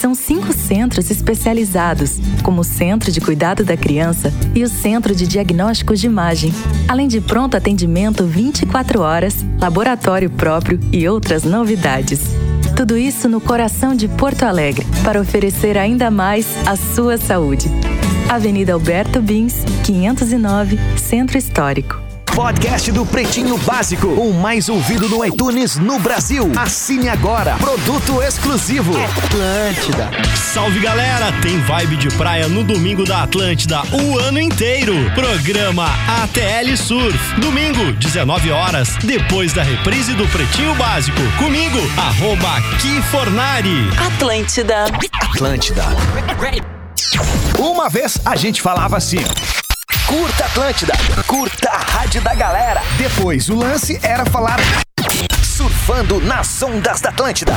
São 0.00 0.14
cinco 0.14 0.52
centros 0.52 1.10
especializados, 1.10 2.20
como 2.44 2.60
o 2.60 2.64
Centro 2.64 3.10
de 3.10 3.20
Cuidado 3.20 3.64
da 3.64 3.76
Criança 3.76 4.32
e 4.54 4.62
o 4.62 4.68
Centro 4.68 5.12
de 5.12 5.26
Diagnóstico 5.26 5.96
de 5.96 6.06
Imagem, 6.06 6.54
além 6.86 7.08
de 7.08 7.20
pronto 7.20 7.56
atendimento 7.56 8.24
24 8.24 9.00
horas, 9.00 9.44
laboratório 9.60 10.30
próprio 10.30 10.78
e 10.92 11.08
outras 11.08 11.42
novidades. 11.42 12.20
Tudo 12.82 12.98
isso 12.98 13.28
no 13.28 13.40
coração 13.40 13.94
de 13.94 14.08
Porto 14.08 14.42
Alegre, 14.42 14.84
para 15.04 15.20
oferecer 15.20 15.78
ainda 15.78 16.10
mais 16.10 16.48
a 16.66 16.74
sua 16.74 17.16
saúde. 17.16 17.68
Avenida 18.28 18.72
Alberto 18.72 19.22
Bins, 19.22 19.62
509, 19.84 20.80
Centro 20.98 21.38
Histórico. 21.38 22.11
Podcast 22.34 22.90
do 22.90 23.04
Pretinho 23.04 23.58
Básico, 23.58 24.06
o 24.06 24.32
mais 24.32 24.70
ouvido 24.70 25.06
no 25.06 25.22
iTunes 25.22 25.76
no 25.76 25.98
Brasil. 25.98 26.50
Assine 26.58 27.10
agora. 27.10 27.56
Produto 27.56 28.22
exclusivo. 28.22 28.92
Atlântida. 28.96 30.10
Salve 30.34 30.80
galera, 30.80 31.30
tem 31.42 31.60
vibe 31.60 31.96
de 31.98 32.08
praia 32.16 32.48
no 32.48 32.64
domingo 32.64 33.04
da 33.04 33.24
Atlântida 33.24 33.82
o 33.92 34.18
ano 34.18 34.40
inteiro. 34.40 34.94
Programa 35.14 35.86
ATL 36.22 36.74
Surf. 36.76 37.18
Domingo, 37.38 37.92
19 37.92 38.50
horas, 38.50 38.96
depois 39.04 39.52
da 39.52 39.62
reprise 39.62 40.14
do 40.14 40.26
Pretinho 40.28 40.74
Básico. 40.74 41.20
Comigo, 41.38 41.78
arroba 41.98 42.62
Kifornari. 42.80 43.90
Atlântida. 44.06 44.86
Atlântida. 45.20 45.84
Uma 47.58 47.90
vez 47.90 48.18
a 48.24 48.34
gente 48.36 48.62
falava 48.62 48.96
assim. 48.96 49.22
Curta 50.12 50.44
Atlântida, 50.44 50.92
curta 51.26 51.70
a 51.70 51.78
rádio 51.78 52.20
da 52.20 52.34
galera. 52.34 52.82
Depois 52.98 53.48
o 53.48 53.54
lance 53.54 53.98
era 54.02 54.26
falar 54.26 54.58
surfando 55.62 56.20
nas 56.20 56.60
ondas 56.60 57.00
da 57.00 57.10
Atlântida. 57.10 57.52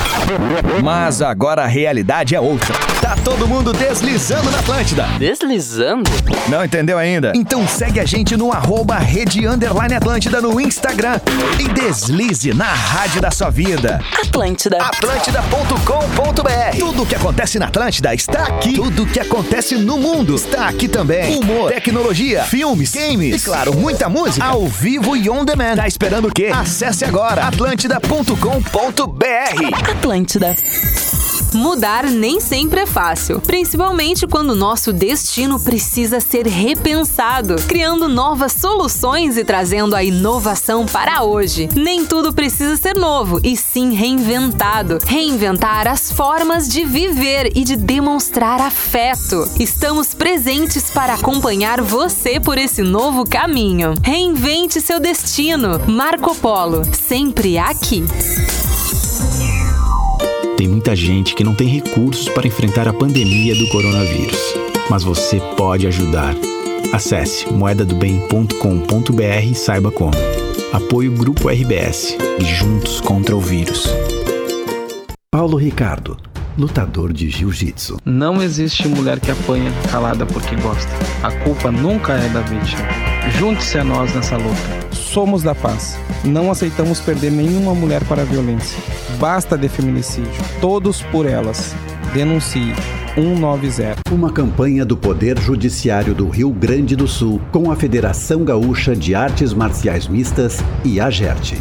Mas 0.83 1.23
agora 1.23 1.63
a 1.63 1.65
realidade 1.65 2.35
é 2.35 2.39
outra. 2.39 2.75
Tá 3.01 3.15
todo 3.23 3.47
mundo 3.47 3.73
deslizando 3.73 4.51
na 4.51 4.59
Atlântida. 4.59 5.07
Deslizando? 5.17 6.11
Não 6.47 6.63
entendeu 6.63 6.99
ainda? 6.99 7.33
Então 7.35 7.67
segue 7.67 7.99
a 7.99 8.05
gente 8.05 8.37
no 8.37 8.51
arroba 8.51 8.99
Rede 8.99 9.47
Underline 9.47 9.95
Atlântida 9.95 10.39
no 10.39 10.61
Instagram 10.61 11.19
e 11.59 11.67
deslize 11.69 12.53
na 12.53 12.71
rádio 12.71 13.21
da 13.21 13.31
sua 13.31 13.49
vida. 13.49 13.99
Atlântida. 14.23 14.77
Atlântida.com.br 14.77 16.77
Tudo 16.77 17.03
o 17.03 17.05
que 17.07 17.15
acontece 17.15 17.57
na 17.57 17.65
Atlântida 17.65 18.13
está 18.13 18.43
aqui. 18.43 18.73
Tudo 18.73 19.01
o 19.01 19.07
que 19.07 19.19
acontece 19.19 19.77
no 19.77 19.97
mundo 19.97 20.35
está 20.35 20.67
aqui 20.67 20.87
também. 20.87 21.39
Humor, 21.39 21.71
tecnologia, 21.71 22.43
filmes, 22.43 22.91
games 22.91 23.41
e, 23.41 23.45
claro, 23.45 23.75
muita 23.75 24.07
música 24.09 24.45
ao 24.45 24.67
vivo 24.67 25.17
e 25.17 25.27
on 25.27 25.43
demand. 25.43 25.77
Tá 25.77 25.87
esperando 25.87 26.27
o 26.27 26.31
quê? 26.31 26.51
Acesse 26.53 27.03
agora 27.03 27.49
atlântida.com.br 27.95 29.89
Atlântida. 29.89 30.55
Mudar 31.55 32.11
nem 32.11 32.41
sempre 32.41 32.81
é 32.81 32.85
fácil, 32.85 33.39
principalmente 33.39 34.27
quando 34.27 34.53
nosso 34.53 34.91
destino 34.91 35.57
precisa 35.57 36.19
ser 36.19 36.45
repensado, 36.45 37.55
criando 37.65 38.09
novas 38.09 38.51
soluções 38.51 39.37
e 39.37 39.45
trazendo 39.45 39.95
a 39.95 40.03
inovação 40.03 40.85
para 40.85 41.23
hoje. 41.23 41.69
Nem 41.73 42.05
tudo 42.05 42.33
precisa 42.33 42.75
ser 42.75 42.97
novo, 42.97 43.39
e 43.41 43.55
sim 43.55 43.93
reinventado. 43.93 44.97
Reinventar 45.05 45.87
as 45.87 46.11
formas 46.11 46.67
de 46.67 46.83
viver 46.83 47.53
e 47.55 47.63
de 47.63 47.77
demonstrar 47.77 48.59
afeto. 48.59 49.49
Estamos 49.57 50.13
presentes 50.13 50.89
para 50.89 51.13
acompanhar 51.13 51.81
você 51.81 52.37
por 52.37 52.57
esse 52.57 52.81
novo 52.81 53.23
caminho. 53.23 53.93
Reinvente 54.03 54.81
seu 54.81 54.99
destino. 54.99 55.79
Marco 55.87 56.35
Polo, 56.35 56.81
sempre 56.93 57.57
aqui. 57.57 58.03
Tem 60.57 60.69
muita 60.69 60.95
gente 60.95 61.35
que 61.35 61.43
não 61.43 61.53
tem 61.53 61.67
recursos 61.67 62.29
para 62.29 62.47
enfrentar 62.47 62.87
a 62.87 62.93
pandemia 62.93 63.53
do 63.55 63.67
coronavírus, 63.67 64.39
mas 64.89 65.03
você 65.03 65.37
pode 65.57 65.85
ajudar. 65.85 66.33
Acesse 66.93 67.51
moedadobem.com.br 67.51 69.45
e 69.51 69.53
saiba 69.53 69.91
como. 69.91 70.13
Apoio 70.71 71.11
Grupo 71.11 71.49
RBS 71.49 72.17
e 72.39 72.45
Juntos 72.45 73.01
contra 73.01 73.35
o 73.35 73.39
Vírus. 73.39 73.85
Paulo 75.29 75.57
Ricardo, 75.57 76.17
lutador 76.57 77.11
de 77.11 77.29
jiu-jitsu. 77.29 77.97
Não 78.05 78.41
existe 78.41 78.87
mulher 78.87 79.19
que 79.19 79.31
apanha 79.31 79.73
calada 79.91 80.25
porque 80.25 80.55
gosta. 80.55 80.89
A 81.21 81.31
culpa 81.43 81.69
nunca 81.69 82.13
é 82.13 82.29
da 82.29 82.39
vítima. 82.39 83.14
Junte-se 83.31 83.77
a 83.77 83.83
nós 83.83 84.13
nessa 84.13 84.37
luta. 84.37 84.85
Somos 84.91 85.43
da 85.43 85.53
paz. 85.53 85.97
Não 86.23 86.49
aceitamos 86.49 86.99
perder 86.99 87.31
nenhuma 87.31 87.73
mulher 87.73 88.03
para 88.05 88.21
a 88.21 88.25
violência. 88.25 88.77
Basta 89.19 89.57
de 89.57 89.67
feminicídio. 89.67 90.31
Todos 90.61 91.01
por 91.03 91.25
elas. 91.25 91.75
Denuncie. 92.13 92.73
190. 93.15 93.95
Uma 94.11 94.31
campanha 94.31 94.85
do 94.85 94.97
Poder 94.97 95.39
Judiciário 95.39 96.13
do 96.13 96.27
Rio 96.27 96.51
Grande 96.51 96.95
do 96.95 97.07
Sul 97.07 97.41
com 97.51 97.71
a 97.71 97.75
Federação 97.75 98.43
Gaúcha 98.43 98.95
de 98.95 99.15
Artes 99.15 99.53
Marciais 99.53 100.07
Mistas 100.07 100.63
e 100.83 100.99
a 100.99 101.09
GERT. 101.09 101.55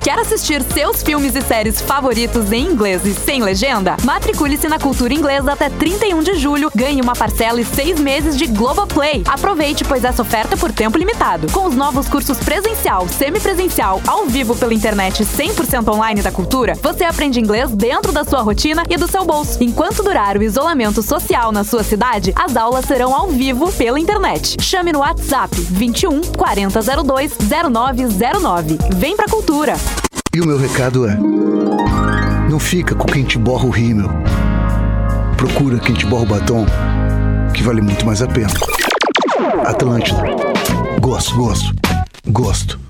Quer 0.00 0.18
assistir 0.18 0.62
seus 0.62 1.02
filmes 1.02 1.34
e 1.34 1.42
séries 1.42 1.80
favoritos 1.80 2.52
em 2.52 2.66
inglês 2.66 3.04
e 3.04 3.12
sem 3.12 3.42
legenda? 3.42 3.96
Matricule-se 4.04 4.68
na 4.68 4.78
Cultura 4.78 5.12
Inglesa 5.12 5.52
até 5.52 5.68
31 5.68 6.22
de 6.22 6.34
julho, 6.34 6.70
ganhe 6.74 7.00
uma 7.02 7.14
parcela 7.14 7.60
e 7.60 7.64
seis 7.64 7.98
meses 7.98 8.36
de 8.36 8.46
Globoplay. 8.46 9.22
Aproveite, 9.26 9.84
pois 9.84 10.04
essa 10.04 10.22
oferta 10.22 10.54
é 10.54 10.56
por 10.56 10.72
tempo 10.72 10.96
limitado. 10.96 11.50
Com 11.52 11.66
os 11.66 11.74
novos 11.74 12.08
cursos 12.08 12.38
presencial, 12.38 13.08
semipresencial, 13.08 14.00
ao 14.06 14.26
vivo 14.26 14.56
pela 14.56 14.72
internet 14.72 15.22
e 15.22 15.26
100% 15.26 15.92
online 15.92 16.22
da 16.22 16.30
Cultura, 16.30 16.74
você 16.80 17.04
aprende 17.04 17.40
inglês 17.40 17.70
dentro 17.70 18.12
da 18.12 18.24
sua 18.24 18.40
rotina 18.40 18.84
e 18.88 18.96
do 18.96 19.08
seu 19.08 19.24
bolso. 19.24 19.58
Enquanto 19.60 20.02
durar 20.02 20.36
o 20.36 20.42
isolamento 20.42 21.02
social 21.02 21.50
na 21.50 21.64
sua 21.64 21.82
cidade, 21.82 22.32
as 22.36 22.56
aulas 22.56 22.84
serão 22.84 23.14
ao 23.14 23.28
vivo 23.28 23.70
pela 23.72 23.98
internet. 23.98 24.56
Chame 24.60 24.92
no 24.92 25.00
WhatsApp 25.00 25.54
21 25.60 26.22
4002 26.36 27.32
0909. 27.38 28.78
Vem 28.96 29.16
pra 29.16 29.26
Cultura! 29.28 29.76
E 30.34 30.40
o 30.40 30.46
meu 30.46 30.58
recado 30.58 31.08
é: 31.08 31.16
não 32.50 32.58
fica 32.58 32.94
com 32.94 33.06
quem 33.06 33.24
te 33.24 33.38
borra 33.38 33.66
o 33.66 33.70
rímel. 33.70 34.10
Procura 35.36 35.78
quem 35.78 35.94
te 35.94 36.04
borra 36.06 36.22
o 36.22 36.26
batom, 36.26 36.66
que 37.54 37.62
vale 37.62 37.80
muito 37.80 38.04
mais 38.04 38.20
a 38.20 38.26
pena. 38.26 38.52
Atlântida. 39.64 40.22
Gosto, 41.00 41.34
gosto, 41.36 41.74
gosto. 42.26 42.80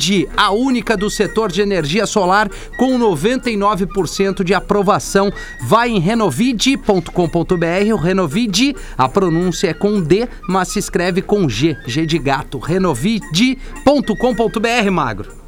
Renovide, 0.00 0.28
a 0.34 0.50
única 0.50 0.96
do 0.96 1.10
setor 1.10 1.52
de 1.52 1.60
energia 1.60 2.06
solar 2.06 2.48
com 2.78 2.98
99% 2.98 4.42
de 4.42 4.54
aprovação. 4.54 5.30
Vai 5.62 5.90
em 5.90 6.00
renovide.com.br, 6.00 7.92
o 7.92 7.96
Renovide, 7.96 8.74
a 8.96 9.06
pronúncia 9.08 9.68
é 9.68 9.74
com 9.74 10.00
D, 10.00 10.26
mas 10.48 10.68
se 10.68 10.78
escreve 10.78 11.20
com 11.20 11.46
G, 11.48 11.76
G 11.86 12.06
de 12.06 12.18
gato. 12.18 12.58
Renovide.com.br, 12.58 14.90
magro. 14.90 15.38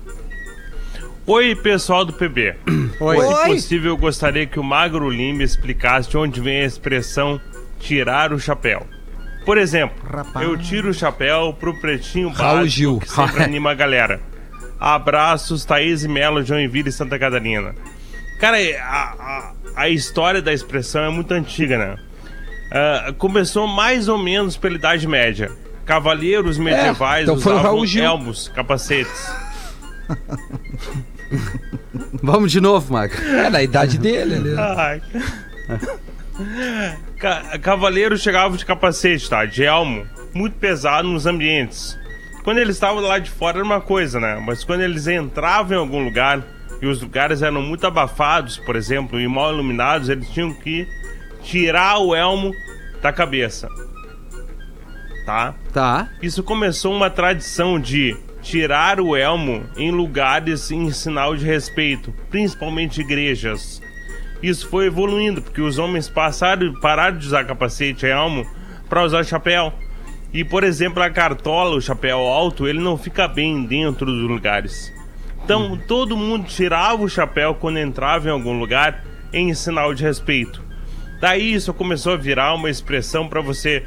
Oi, 1.25 1.55
pessoal 1.55 2.05
do 2.05 2.13
PB. 2.13 2.57
Oi. 3.01 3.17
Se 3.17 3.47
possível, 3.47 3.93
eu 3.93 3.97
gostaria 3.97 4.45
que 4.45 4.61
o 4.61 4.65
Magro 4.65 5.09
Lima 5.09 5.43
explicasse 5.43 6.11
de 6.11 6.19
onde 6.19 6.41
vem 6.41 6.63
a 6.63 6.67
expressão 6.67 7.41
tirar 7.79 8.33
o 8.33 8.41
chapéu. 8.41 8.87
Por 9.47 9.57
exemplo, 9.57 9.97
eu 10.41 10.59
tiro 10.59 10.91
o 10.91 10.95
chapéu 10.95 11.57
pro 11.59 11.81
pretinho 11.81 12.29
Raul 12.29 12.59
básico 12.59 12.69
Gil. 12.69 12.99
que 12.99 13.11
sempre 13.11 13.43
anima 13.43 13.71
a 13.71 13.75
galera. 13.75 14.21
Abraços, 14.83 15.65
Thaís 15.65 16.03
e 16.03 16.09
Melo, 16.09 16.45
Joinville 16.45 16.89
e 16.89 16.93
Santa 16.93 17.19
Catarina. 17.19 17.75
Cara, 18.41 18.61
é, 18.61 18.81
a, 18.81 18.85
a, 18.85 19.53
a 19.83 19.89
história 19.89 20.43
da 20.43 20.53
expressão 20.53 21.05
é 21.05 21.09
muito 21.09 21.33
antiga, 21.33 21.79
né? 21.79 21.97
Ah, 22.73 23.15
começou 23.17 23.69
mais 23.69 24.09
ou 24.09 24.19
menos 24.19 24.57
pela 24.57 24.75
Idade 24.75 25.07
Média. 25.07 25.53
Cavalheiros 25.85 26.59
medievais 26.59 27.29
então 27.29 27.39
foi 27.39 27.53
o 27.53 27.57
usavam 27.57 28.03
elmos, 28.03 28.49
capacetes. 28.49 29.33
Vamos 32.23 32.51
de 32.51 32.61
novo, 32.61 32.93
magro. 32.93 33.23
É, 33.23 33.51
na 33.51 33.63
idade 33.63 33.99
dele 33.99 34.35
ali. 34.35 34.55
Ai. 34.59 35.03
Ca 37.19 37.59
cavaleiros 37.59 38.21
chegavam 38.21 38.57
de 38.57 38.65
capacete, 38.65 39.29
tá? 39.29 39.45
De 39.45 39.65
elmo, 39.65 40.07
muito 40.35 40.57
pesado 40.57 41.09
nos 41.09 41.27
ambientes. 41.27 41.99
Quando 42.43 42.59
eles 42.59 42.77
estavam 42.77 43.01
lá 43.01 43.19
de 43.19 43.31
fora 43.31 43.59
era 43.59 43.65
uma 43.65 43.81
coisa, 43.81 44.19
né? 44.19 44.43
Mas 44.45 44.65
quando 44.65 44.81
eles 44.81 45.07
entravam 45.07 45.77
em 45.77 45.81
algum 45.81 46.05
lugar 46.05 46.43
e 46.81 46.87
os 46.87 47.01
lugares 47.01 47.43
eram 47.43 47.63
muito 47.63 47.87
abafados, 47.87 48.59
por 48.59 48.75
exemplo, 48.75 49.21
e 49.21 49.29
mal 49.29 49.53
iluminados, 49.53 50.09
eles 50.09 50.29
tinham 50.31 50.53
que 50.53 50.89
tirar 51.43 51.99
o 51.99 52.15
elmo 52.15 52.53
da 53.01 53.13
cabeça. 53.13 53.69
Tá? 55.25 55.55
Tá. 55.73 56.09
Isso 56.21 56.43
começou 56.43 56.93
uma 56.93 57.09
tradição 57.09 57.79
de 57.79 58.17
tirar 58.43 59.01
o 59.01 59.17
elmo 59.17 59.65
em 59.77 59.93
lugares 59.93 60.71
em 60.73 60.91
sinal 60.91 61.37
de 61.37 61.47
respeito, 61.47 62.13
principalmente 62.29 63.01
igrejas. 63.01 63.81
Isso 64.43 64.69
foi 64.69 64.87
evoluindo, 64.87 65.41
porque 65.41 65.61
os 65.61 65.79
homens 65.79 66.09
passaram, 66.09 66.75
pararam 66.81 67.17
de 67.17 67.27
usar 67.27 67.45
capacete 67.45 68.05
e 68.05 68.11
elmo 68.11 68.45
para 68.89 69.05
usar 69.05 69.23
chapéu. 69.23 69.73
E, 70.33 70.43
por 70.45 70.65
exemplo, 70.65 71.03
a 71.03 71.11
cartola, 71.11 71.77
o 71.77 71.81
chapéu 71.81 72.19
alto, 72.21 72.67
ele 72.67 72.81
não 72.81 72.97
fica 72.97 73.29
bem 73.29 73.65
dentro 73.65 74.07
dos 74.07 74.23
lugares. 74.29 74.93
Então, 75.45 75.79
todo 75.89 76.17
mundo 76.17 76.47
tirava 76.47 77.03
o 77.03 77.09
chapéu 77.09 77.55
quando 77.55 77.79
entrava 77.79 78.29
em 78.29 78.33
algum 78.33 78.59
lugar 78.59 79.05
em 79.33 79.53
sinal 79.55 79.93
de 79.93 80.03
respeito. 80.03 80.63
Daí 81.21 81.53
isso 81.53 81.73
começou 81.75 82.15
a 82.15 82.17
virar 82.17 82.55
uma 82.55 82.71
expressão 82.71 83.29
para 83.29 83.41
você 83.41 83.85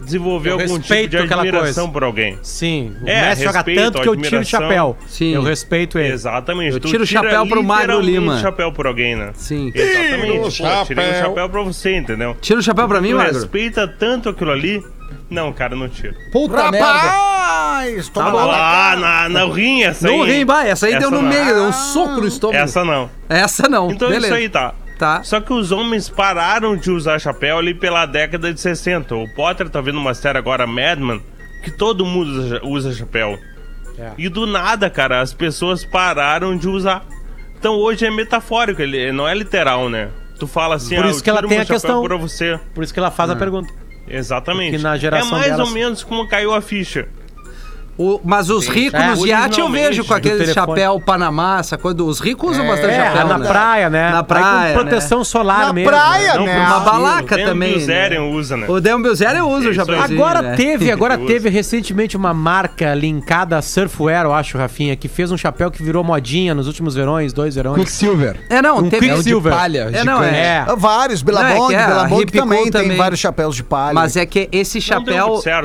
desenvolver 0.00 0.50
Eu 0.50 0.60
algum 0.60 0.78
tipo 0.78 1.08
de 1.08 1.16
admiração 1.16 1.90
por 1.90 2.04
alguém. 2.04 2.38
Sim, 2.42 2.94
o 3.02 3.08
É, 3.08 3.28
Messi 3.30 3.42
joga 3.44 3.58
respeito, 3.58 3.80
tanto 3.82 4.00
que 4.02 4.08
eu 4.08 4.16
tiro 4.16 4.40
o 4.40 4.44
chapéu. 4.44 4.96
Sim. 5.08 5.34
Eu 5.34 5.42
respeito 5.42 5.98
ele. 5.98 6.12
Exatamente. 6.12 6.74
Eu 6.74 6.80
Tu 6.80 6.88
tiro 6.88 7.02
o 7.02 7.06
chapéu 7.06 7.46
pro 7.46 7.62
Magro 7.62 8.00
literalmente 8.00 8.20
Lima. 8.20 8.34
o 8.36 8.38
chapéu 8.40 8.72
por 8.72 8.86
alguém, 8.86 9.16
né? 9.16 9.30
Sim. 9.34 9.72
Exatamente. 9.74 10.50
Tira 10.50 10.68
o 10.68 10.78
Pô, 10.78 10.84
tirei 10.86 11.04
o 11.04 11.08
chapéu. 11.08 11.22
chapéu 11.28 11.48
pra 11.50 11.62
você, 11.62 11.96
entendeu? 11.96 12.36
Tira 12.40 12.58
o 12.60 12.62
chapéu 12.62 12.86
pra 12.88 13.00
mim, 13.00 13.12
Magro? 13.12 13.34
respeita 13.34 13.86
tanto 13.88 14.28
aquilo 14.28 14.52
ali? 14.52 14.82
Não, 15.30 15.52
cara, 15.52 15.76
não 15.76 15.88
tiro. 15.88 16.14
Puta 16.32 16.56
Rapaz, 16.62 18.08
Tá 18.08 18.24
toma 18.24 18.44
lá, 18.44 18.96
na, 18.96 19.28
na 19.28 19.44
rim, 19.46 19.82
essa 19.82 20.08
aí. 20.08 20.16
No 20.16 20.24
rim, 20.24 20.44
vai, 20.44 20.70
essa 20.70 20.86
aí 20.86 20.98
deu 20.98 21.10
no 21.10 21.20
não. 21.22 21.28
meio, 21.28 21.44
deu 21.44 21.64
um 21.64 21.72
soco 21.72 22.20
no 22.20 22.26
estômago. 22.26 22.58
Essa 22.62 22.84
não. 22.84 23.10
Essa 23.28 23.68
não. 23.68 23.90
Então 23.90 24.08
Beleza. 24.08 24.26
isso 24.26 24.34
aí 24.34 24.48
tá. 24.48 24.74
Tá. 24.98 25.22
Só 25.22 25.40
que 25.40 25.52
os 25.52 25.70
homens 25.70 26.08
pararam 26.08 26.76
de 26.76 26.90
usar 26.90 27.20
chapéu 27.20 27.58
ali 27.58 27.72
pela 27.72 28.04
década 28.04 28.52
de 28.52 28.60
60. 28.60 29.14
O 29.14 29.28
Potter 29.34 29.68
tá 29.68 29.80
vendo 29.80 29.98
uma 29.98 30.12
série 30.14 30.38
agora, 30.38 30.66
Madman, 30.66 31.22
que 31.62 31.70
todo 31.70 32.04
mundo 32.04 32.60
usa, 32.64 32.92
chapéu. 32.92 33.38
É. 33.98 34.10
E 34.18 34.28
do 34.28 34.46
nada, 34.46 34.88
cara, 34.90 35.20
as 35.20 35.32
pessoas 35.32 35.84
pararam 35.84 36.56
de 36.56 36.68
usar. 36.68 37.04
Então 37.58 37.74
hoje 37.74 38.06
é 38.06 38.10
metafórico, 38.10 38.80
ele 38.82 39.12
não 39.12 39.28
é 39.28 39.34
literal, 39.34 39.88
né? 39.88 40.08
Tu 40.38 40.46
fala 40.46 40.76
assim, 40.76 40.96
Por 40.96 41.04
ah, 41.06 41.10
isso 41.10 41.18
eu 41.20 41.24
que 41.24 41.30
ela 41.30 41.38
tiro 41.40 41.48
tem 41.48 41.58
a 41.58 41.62
chapéu 41.62 41.74
questão. 41.76 42.02
pra 42.02 42.16
você. 42.16 42.58
Por 42.74 42.82
isso 42.82 42.92
que 42.94 42.98
ela 43.00 43.10
faz 43.10 43.30
a 43.30 43.32
Ah. 43.34 43.36
pergunta. 43.36 43.72
Exatamente. 44.10 44.78
Na 44.78 44.96
geração 44.96 45.28
é 45.28 45.40
mais 45.40 45.52
delas- 45.52 45.68
ou 45.68 45.74
menos 45.74 46.04
como 46.04 46.26
caiu 46.28 46.54
a 46.54 46.60
ficha. 46.60 47.08
O- 47.98 48.20
mas 48.24 48.48
os 48.48 48.66
Sim. 48.66 48.72
ricos 48.72 49.00
É, 49.00 49.08
nos 49.10 49.24
iates 49.26 49.58
eu 49.58 49.68
vejo 49.68 50.04
com 50.04 50.14
aquele 50.14 50.46
chapéu 50.54 51.00
Panamá, 51.00 51.58
essa 51.58 51.76
coisa. 51.76 52.00
Os 52.04 52.20
ricos 52.20 52.52
usam 52.52 52.64
bastante 52.66 52.94
É, 52.94 53.04
chapéu. 53.06 53.26
na 53.26 53.38
né? 53.38 53.48
praia, 53.48 53.90
né? 53.90 54.10
Na 54.12 54.22
praia. 54.22 54.74
com 54.74 54.80
proteção 54.80 55.18
né? 55.18 55.24
solar 55.24 55.66
Na 55.66 55.72
mesmo. 55.72 55.90
praia, 55.90 56.34
Não, 56.36 56.46
né? 56.46 56.58
Uma 56.58 56.80
balaca 56.80 57.34
o 57.34 57.44
também. 57.44 57.84
Né? 57.84 58.20
usa, 58.20 58.56
né? 58.56 58.66
O 58.68 58.80
Dan 58.80 59.02
Bilzerian 59.02 59.44
usa 59.44 59.56
o 59.56 59.58
Isso 59.58 59.68
aí. 59.68 59.74
chapéuzinho. 59.86 60.20
Agora 60.24 60.42
né? 60.42 60.54
teve, 60.56 60.90
agora 60.92 61.18
teve 61.18 61.48
recentemente 61.48 62.16
uma 62.16 62.32
marca 62.32 62.94
linkada 62.94 63.56
a 63.58 63.62
Surfwear, 63.62 64.24
eu 64.26 64.32
acho, 64.32 64.56
Rafinha, 64.56 64.94
que 64.94 65.08
fez 65.08 65.32
um 65.32 65.36
chapéu 65.36 65.70
que 65.70 65.82
virou 65.82 66.04
modinha 66.04 66.54
nos 66.54 66.66
últimos 66.68 66.94
verões, 66.94 67.32
dois 67.32 67.56
verões. 67.56 67.78
Quicksilver. 67.78 68.36
É, 68.48 68.62
não, 68.62 68.78
Um 68.78 68.88
teve. 68.90 69.08
Quicksilver. 69.08 69.52
É 69.52 69.56
o 69.56 69.58
de 69.58 69.60
palha, 69.62 69.90
É, 69.92 70.04
não, 70.04 70.22
é. 70.22 70.38
É. 70.38 70.66
Vários, 70.76 71.22
Billabong, 71.22 71.74
é 71.74 71.86
Billabong 71.86 72.22
Hip 72.22 72.32
também 72.32 72.70
tem 72.70 72.96
vários 72.96 73.18
chapéus 73.18 73.56
de 73.56 73.64
palha. 73.64 73.94
Mas 73.94 74.16
é 74.16 74.24
que 74.24 74.48
esse 74.52 74.80
chapéu 74.80 75.40
né? 75.44 75.60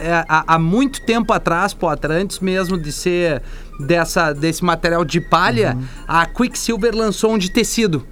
é, 0.00 0.24
há 0.28 0.58
muito 0.58 1.00
tempo 1.02 1.32
atrás, 1.32 1.59
Potter, 1.74 2.10
antes 2.10 2.38
mesmo 2.40 2.78
de 2.78 2.90
ser 2.92 3.42
dessa, 3.78 4.32
desse 4.32 4.64
material 4.64 5.04
de 5.04 5.20
palha, 5.20 5.74
Uhum. 5.76 5.84
a 6.08 6.26
Quicksilver 6.26 6.94
lançou 6.94 7.32
um 7.32 7.38
de 7.38 7.50
tecido. 7.50 8.04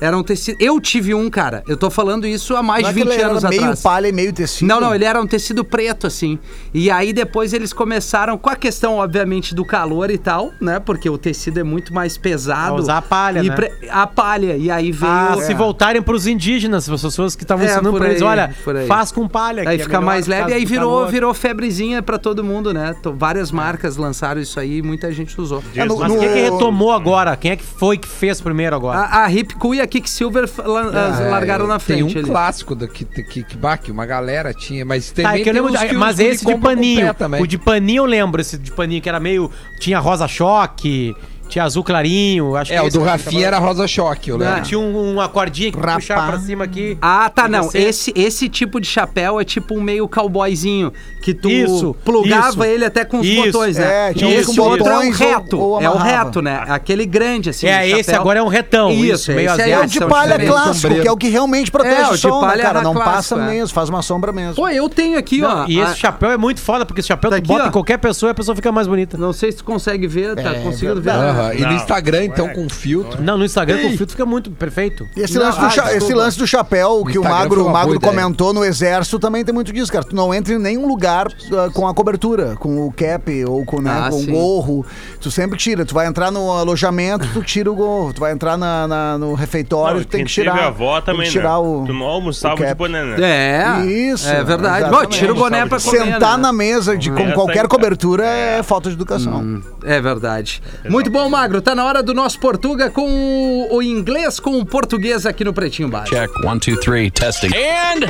Era 0.00 0.16
um 0.16 0.22
tecido. 0.22 0.56
Eu 0.60 0.80
tive 0.80 1.14
um, 1.14 1.28
cara. 1.28 1.62
Eu 1.68 1.76
tô 1.76 1.90
falando 1.90 2.26
isso 2.26 2.56
há 2.56 2.62
mais 2.62 2.82
Não 2.82 2.90
é 2.90 2.92
de 2.92 2.98
que 3.00 3.04
20 3.04 3.12
ele 3.14 3.22
era 3.22 3.30
anos 3.32 3.44
meio 3.44 3.60
atrás. 3.62 3.80
palha 3.82 4.08
e 4.08 4.12
meio 4.12 4.32
tecido. 4.32 4.66
Não, 4.68 4.80
não, 4.80 4.94
ele 4.94 5.04
era 5.04 5.20
um 5.20 5.26
tecido 5.26 5.64
preto, 5.64 6.06
assim. 6.06 6.38
E 6.72 6.90
aí 6.90 7.12
depois 7.12 7.52
eles 7.52 7.72
começaram, 7.72 8.38
com 8.38 8.48
a 8.50 8.56
questão, 8.56 8.94
obviamente, 8.96 9.54
do 9.54 9.64
calor 9.64 10.10
e 10.10 10.18
tal, 10.18 10.52
né? 10.60 10.78
Porque 10.80 11.08
o 11.10 11.18
tecido 11.18 11.60
é 11.60 11.62
muito 11.62 11.92
mais 11.92 12.16
pesado. 12.16 12.76
Usar 12.76 12.98
a 12.98 13.02
palha, 13.02 13.40
e 13.42 13.48
né? 13.48 13.54
pre- 13.54 13.72
A 13.90 14.06
palha. 14.06 14.56
E 14.56 14.70
aí 14.70 14.90
veio. 14.92 15.12
Ah, 15.12 15.36
É. 15.38 15.42
se 15.42 15.54
voltarem 15.54 16.00
pros 16.00 16.26
indígenas, 16.26 16.88
as 16.88 17.02
pessoas 17.02 17.36
que 17.36 17.42
estavam 17.44 17.64
É, 17.64 17.68
ensinando 17.68 17.90
por 17.90 17.98
pra 18.00 18.08
eles, 18.10 18.22
aí, 18.22 18.28
olha, 18.28 18.54
por 18.64 18.76
aí. 18.76 18.86
faz 18.86 19.12
com 19.12 19.28
palha. 19.28 19.62
Aí 19.68 19.76
que 19.76 19.82
é 19.82 19.84
fica 19.84 19.98
melhor 19.98 20.06
mais 20.12 20.26
leve, 20.26 20.40
causa 20.42 20.56
aí 20.56 20.64
virou, 20.64 20.96
calor. 20.98 21.10
virou 21.10 21.34
febrezinha 21.34 22.02
pra 22.02 22.18
todo 22.18 22.42
mundo, 22.42 22.72
né? 22.72 22.94
Então, 22.98 23.14
várias 23.16 23.50
marcas 23.50 23.96
lançaram 23.96 24.40
isso 24.40 24.58
aí 24.58 24.78
e 24.78 24.82
muita 24.82 25.12
gente 25.12 25.38
usou. 25.40 25.62
No- 25.86 25.98
Mas 25.98 26.12
no- 26.12 26.18
quem 26.18 26.28
é 26.28 26.32
que 26.32 26.40
retomou 26.50 26.92
agora? 26.92 27.36
Quem 27.36 27.50
é 27.50 27.56
que 27.56 27.64
foi 27.64 27.98
que 27.98 28.08
fez 28.08 28.40
primeiro 28.40 28.74
agora? 28.76 28.98
A, 29.00 29.24
a 29.24 29.32
Hip 29.32 29.54
Cool 29.56 29.74
a 29.90 30.00
Kicksilver 30.00 30.44
f- 30.44 30.62
lan- 30.62 30.88
as- 30.90 31.20
É, 31.20 31.28
largaram 31.28 31.66
na 31.66 31.78
Tem 31.78 31.98
frente 31.98 32.16
um 32.16 32.20
ali. 32.20 32.28
clássico 32.30 32.74
do 32.74 32.86
que, 32.88 33.04
que, 33.04 33.42
que, 33.42 33.56
bah, 33.56 33.76
que 33.76 33.90
uma 33.90 34.06
galera 34.06 34.54
tinha, 34.54 34.84
mas 34.84 35.10
Tá, 35.10 35.22
também 35.24 35.40
é 35.40 35.42
que 35.44 35.50
eu 35.50 35.52
tem 35.54 35.62
lembro 35.62 35.78
de- 35.88 35.94
mas 35.96 36.18
esse 36.18 36.44
de 36.46 36.56
paninho. 36.56 37.06
O 37.40 37.46
de 37.46 37.58
paninho 37.58 38.02
eu 38.02 38.06
lembro, 38.06 38.40
esse 38.40 38.56
de 38.56 38.70
paninho 38.70 39.02
que 39.02 39.08
era 39.08 39.18
meio. 39.20 39.50
Tinha 39.80 39.98
rosa 39.98 40.28
choque, 40.28 41.14
tinha 41.50 41.64
azul 41.64 41.84
clarinho. 41.84 42.56
Acho 42.56 42.72
É, 42.72 42.76
que 42.76 42.82
o 42.82 42.86
esse 42.88 42.98
do 42.98 43.04
que 43.04 43.10
Rafinha 43.10 43.32
tava- 43.50 43.56
era 43.56 43.58
rosa 43.58 43.86
choque, 43.86 44.30
eu 44.30 44.38
Ah, 44.42 44.60
tinha 44.60 44.78
um, 44.80 45.12
uma 45.12 45.28
cordinha 45.28 45.70
que 45.70 45.78
puxava 45.78 46.28
pra 46.32 46.38
cima 46.40 46.64
aqui. 46.64 46.96
Ah, 47.02 47.28
tá, 47.34 47.46
E 47.46 47.48
não. 47.48 47.62
você- 47.64 47.78
Esse, 47.78 48.12
esse 48.16 48.48
tipo 48.48 48.80
de 48.80 48.86
chapéu 48.86 49.40
é 49.40 49.44
tipo 49.44 49.74
um 49.74 49.80
meio 49.80 50.08
cowboyzinho. 50.08 50.92
Que 51.22 51.34
tu 51.34 51.50
Isso, 51.50 51.94
plugava 52.04 52.48
isso. 52.50 52.64
ele 52.64 52.84
até 52.84 53.04
com 53.04 53.20
os 53.20 53.26
Isso, 53.26 53.44
botões, 53.52 53.76
né? 53.76 54.10
é, 54.10 54.14
tinha 54.14 54.30
E 54.30 54.34
esse 54.36 54.56
com 54.56 54.62
outro 54.62 54.86
é 54.88 54.90
um 54.90 54.94
botões 55.10 55.20
ou- 55.20 55.26
reto. 55.26 55.58
ou 55.60 55.80
é 55.82 55.88
o 55.88 55.92
amarrava. 55.92 56.24
reto, 56.24 56.40
né? 56.42 56.64
Aquele 56.68 57.04
grande, 57.04 57.50
assim. 57.50 57.66
É, 57.66 57.86
esse 57.88 58.14
agora 58.14 58.38
é 58.38 58.42
um 58.42 58.48
retão. 58.48 58.90
Isso, 58.90 59.30
meio 59.32 59.50
esse 59.50 59.60
aí 59.62 59.70
É 59.70 59.74
asiático. 59.74 59.84
o 59.84 59.86
de 59.88 59.98
são 59.98 60.08
palha 60.08 60.24
diferentes. 60.38 60.50
clássico, 60.54 60.74
sombreiro. 60.76 61.02
que 61.02 61.08
é 61.08 61.12
o 61.12 61.16
que 61.16 61.28
realmente 61.28 61.70
protege 61.70 61.94
É, 62.00 62.06
o 62.06 62.10
o 62.10 62.14
de 62.14 62.18
som, 62.20 62.40
né, 62.40 62.46
palha 62.48 62.62
cara? 62.62 62.82
Não 62.82 62.94
clássico, 62.94 63.12
passa 63.14 63.34
é. 63.36 63.46
mesmo, 63.46 63.74
faz 63.74 63.88
uma 63.90 64.02
sombra 64.02 64.32
mesmo. 64.32 64.54
Pô, 64.54 64.68
eu 64.68 64.88
tenho 64.88 65.18
aqui, 65.18 65.40
Não, 65.42 65.64
ó. 65.64 65.66
e 65.68 65.78
esse 65.78 65.92
a- 65.92 65.94
chapéu 65.94 66.30
é 66.30 66.36
muito 66.38 66.60
foda, 66.60 66.86
porque 66.86 67.00
esse 67.00 67.08
chapéu 67.08 67.30
Tá 67.30 67.36
tu 67.36 67.38
aqui, 67.40 67.48
bota 67.48 67.64
ó. 67.64 67.68
em 67.68 67.70
qualquer 67.70 67.98
pessoa 67.98 68.30
e 68.30 68.32
a 68.32 68.34
pessoa 68.34 68.54
fica 68.56 68.72
mais 68.72 68.86
bonita. 68.86 69.18
Não 69.18 69.32
sei 69.32 69.52
se 69.52 69.58
tu 69.58 69.64
consegue 69.64 70.06
ver, 70.06 70.34
tá 70.36 70.54
É, 70.54 70.60
conseguindo 70.60 71.00
ver. 71.02 71.12
verdade. 71.12 71.39
Porra, 71.42 71.54
e 71.54 71.60
no. 71.62 71.72
Instagram, 71.72 72.24
então, 72.24 72.48
com 72.48 72.68
filtro. 72.68 73.22
Não, 73.22 73.36
no 73.38 73.44
Instagram 73.44 73.78
com 73.82 73.88
filtro 73.90 74.10
fica 74.10 74.26
muito 74.26 74.50
perfeito. 74.50 75.08
E 75.16 75.20
esse, 75.20 75.34
Não, 75.34 75.42
lance 75.46 75.58
do, 75.60 75.66
ah, 75.66 75.70
cha- 75.70 75.82
desculpa. 75.82 76.04
esse 76.04 76.14
lance 76.14 76.38
do 76.38 76.46
chapéu 76.46 77.04
que 77.04 77.18
o 77.18 77.22
Instagram 77.22 77.30
Magro, 77.38 77.54
foi 77.56 77.62
o 77.62 77.66
uma 77.66 77.72
Magro 77.72 77.86
boa 77.88 77.96
ideia. 77.96 78.12
comentou 78.12 78.52
no 78.52 78.64
exército 78.64 79.18
também 79.18 79.44
tem 79.44 79.54
muito 79.54 79.72
disso, 79.72 79.90
cara. 79.92 80.04
Tu 80.04 80.14
não 80.14 80.32
entra 80.34 80.54
em 80.54 80.58
nenhum 80.58 80.86
lugar 80.86 81.28
ah, 81.52 81.70
com 81.72 81.86
a 81.88 81.94
cobertura, 81.94 82.56
com 82.58 82.86
o 82.86 82.92
cap 82.92 83.44
ou 83.44 83.64
com, 83.64 83.80
né, 83.80 83.90
Ah, 84.06 84.10
com 84.10 84.16
o 84.16 84.20
sim. 84.20 84.30
gorro. 84.32 84.86
Tu 85.20 85.30
sempre 85.30 85.58
tira. 85.58 85.84
Tu 85.84 85.94
vai 85.94 86.06
entrar 86.06 86.30
no 86.30 86.50
alojamento, 86.52 87.26
tu 87.32 87.42
tira 87.42 87.70
o 87.70 87.74
gorro. 87.74 88.12
Tu 88.12 88.20
vai 88.20 88.32
entrar 88.32 88.56
na, 88.56 88.86
na- 88.86 89.18
no 89.18 89.34
refeitório, 89.34 89.98
Não, 89.98 90.04
tu 90.04 90.08
tem 90.08 90.18
quem 90.20 90.26
que 90.26 90.32
tirar. 90.32 90.52
teve 90.54 90.64
avó 90.66 91.00
tem 91.00 91.14
também, 91.14 91.26
que 91.26 91.32
tirar 91.32 91.50
né? 91.60 91.68
o. 91.68 91.84
Tu 91.86 91.92
não 91.92 92.06
almoçava 92.06 92.54
o 92.54 92.58
cap. 92.58 92.68
de 92.70 92.74
boné, 92.74 93.04
né? 93.04 93.16
É. 93.20 93.86
Isso. 93.86 94.28
É 94.28 94.42
verdade. 94.44 94.78
exatamente. 94.84 95.02
Bom, 95.04 95.10
tira 95.10 95.32
o 95.32 95.36
boné 95.36 95.66
pra 95.66 95.80
comer, 95.80 95.98
Sentar 96.04 96.36
né? 96.36 96.42
na 96.42 96.52
mesa 96.52 96.96
de, 96.96 97.10
com 97.10 97.18
Essa 97.22 97.32
qualquer 97.34 97.66
cobertura 97.68 98.24
é 98.26 98.62
falta 98.62 98.88
de 98.88 98.94
educação. 98.96 99.40
Hum, 99.40 99.62
é 99.84 100.00
verdade. 100.00 100.62
Muito 100.88 101.10
bom, 101.10 101.28
Magro. 101.30 101.62
Tá 101.62 101.76
na 101.76 101.84
hora 101.84 102.02
do 102.02 102.12
nosso 102.12 102.40
Portuga 102.40 102.90
com 102.90 103.08
o, 103.08 103.76
o 103.76 103.82
inglês 103.82 104.40
com 104.40 104.58
o 104.58 104.66
português 104.66 105.24
aqui 105.24 105.44
no 105.44 105.54
Pretinho 105.54 105.88
Básico. 105.88 106.16
Check. 106.16 106.44
One, 106.44 106.58
two, 106.58 106.76
three. 106.80 107.08
Testing. 107.08 107.50
And, 107.54 108.06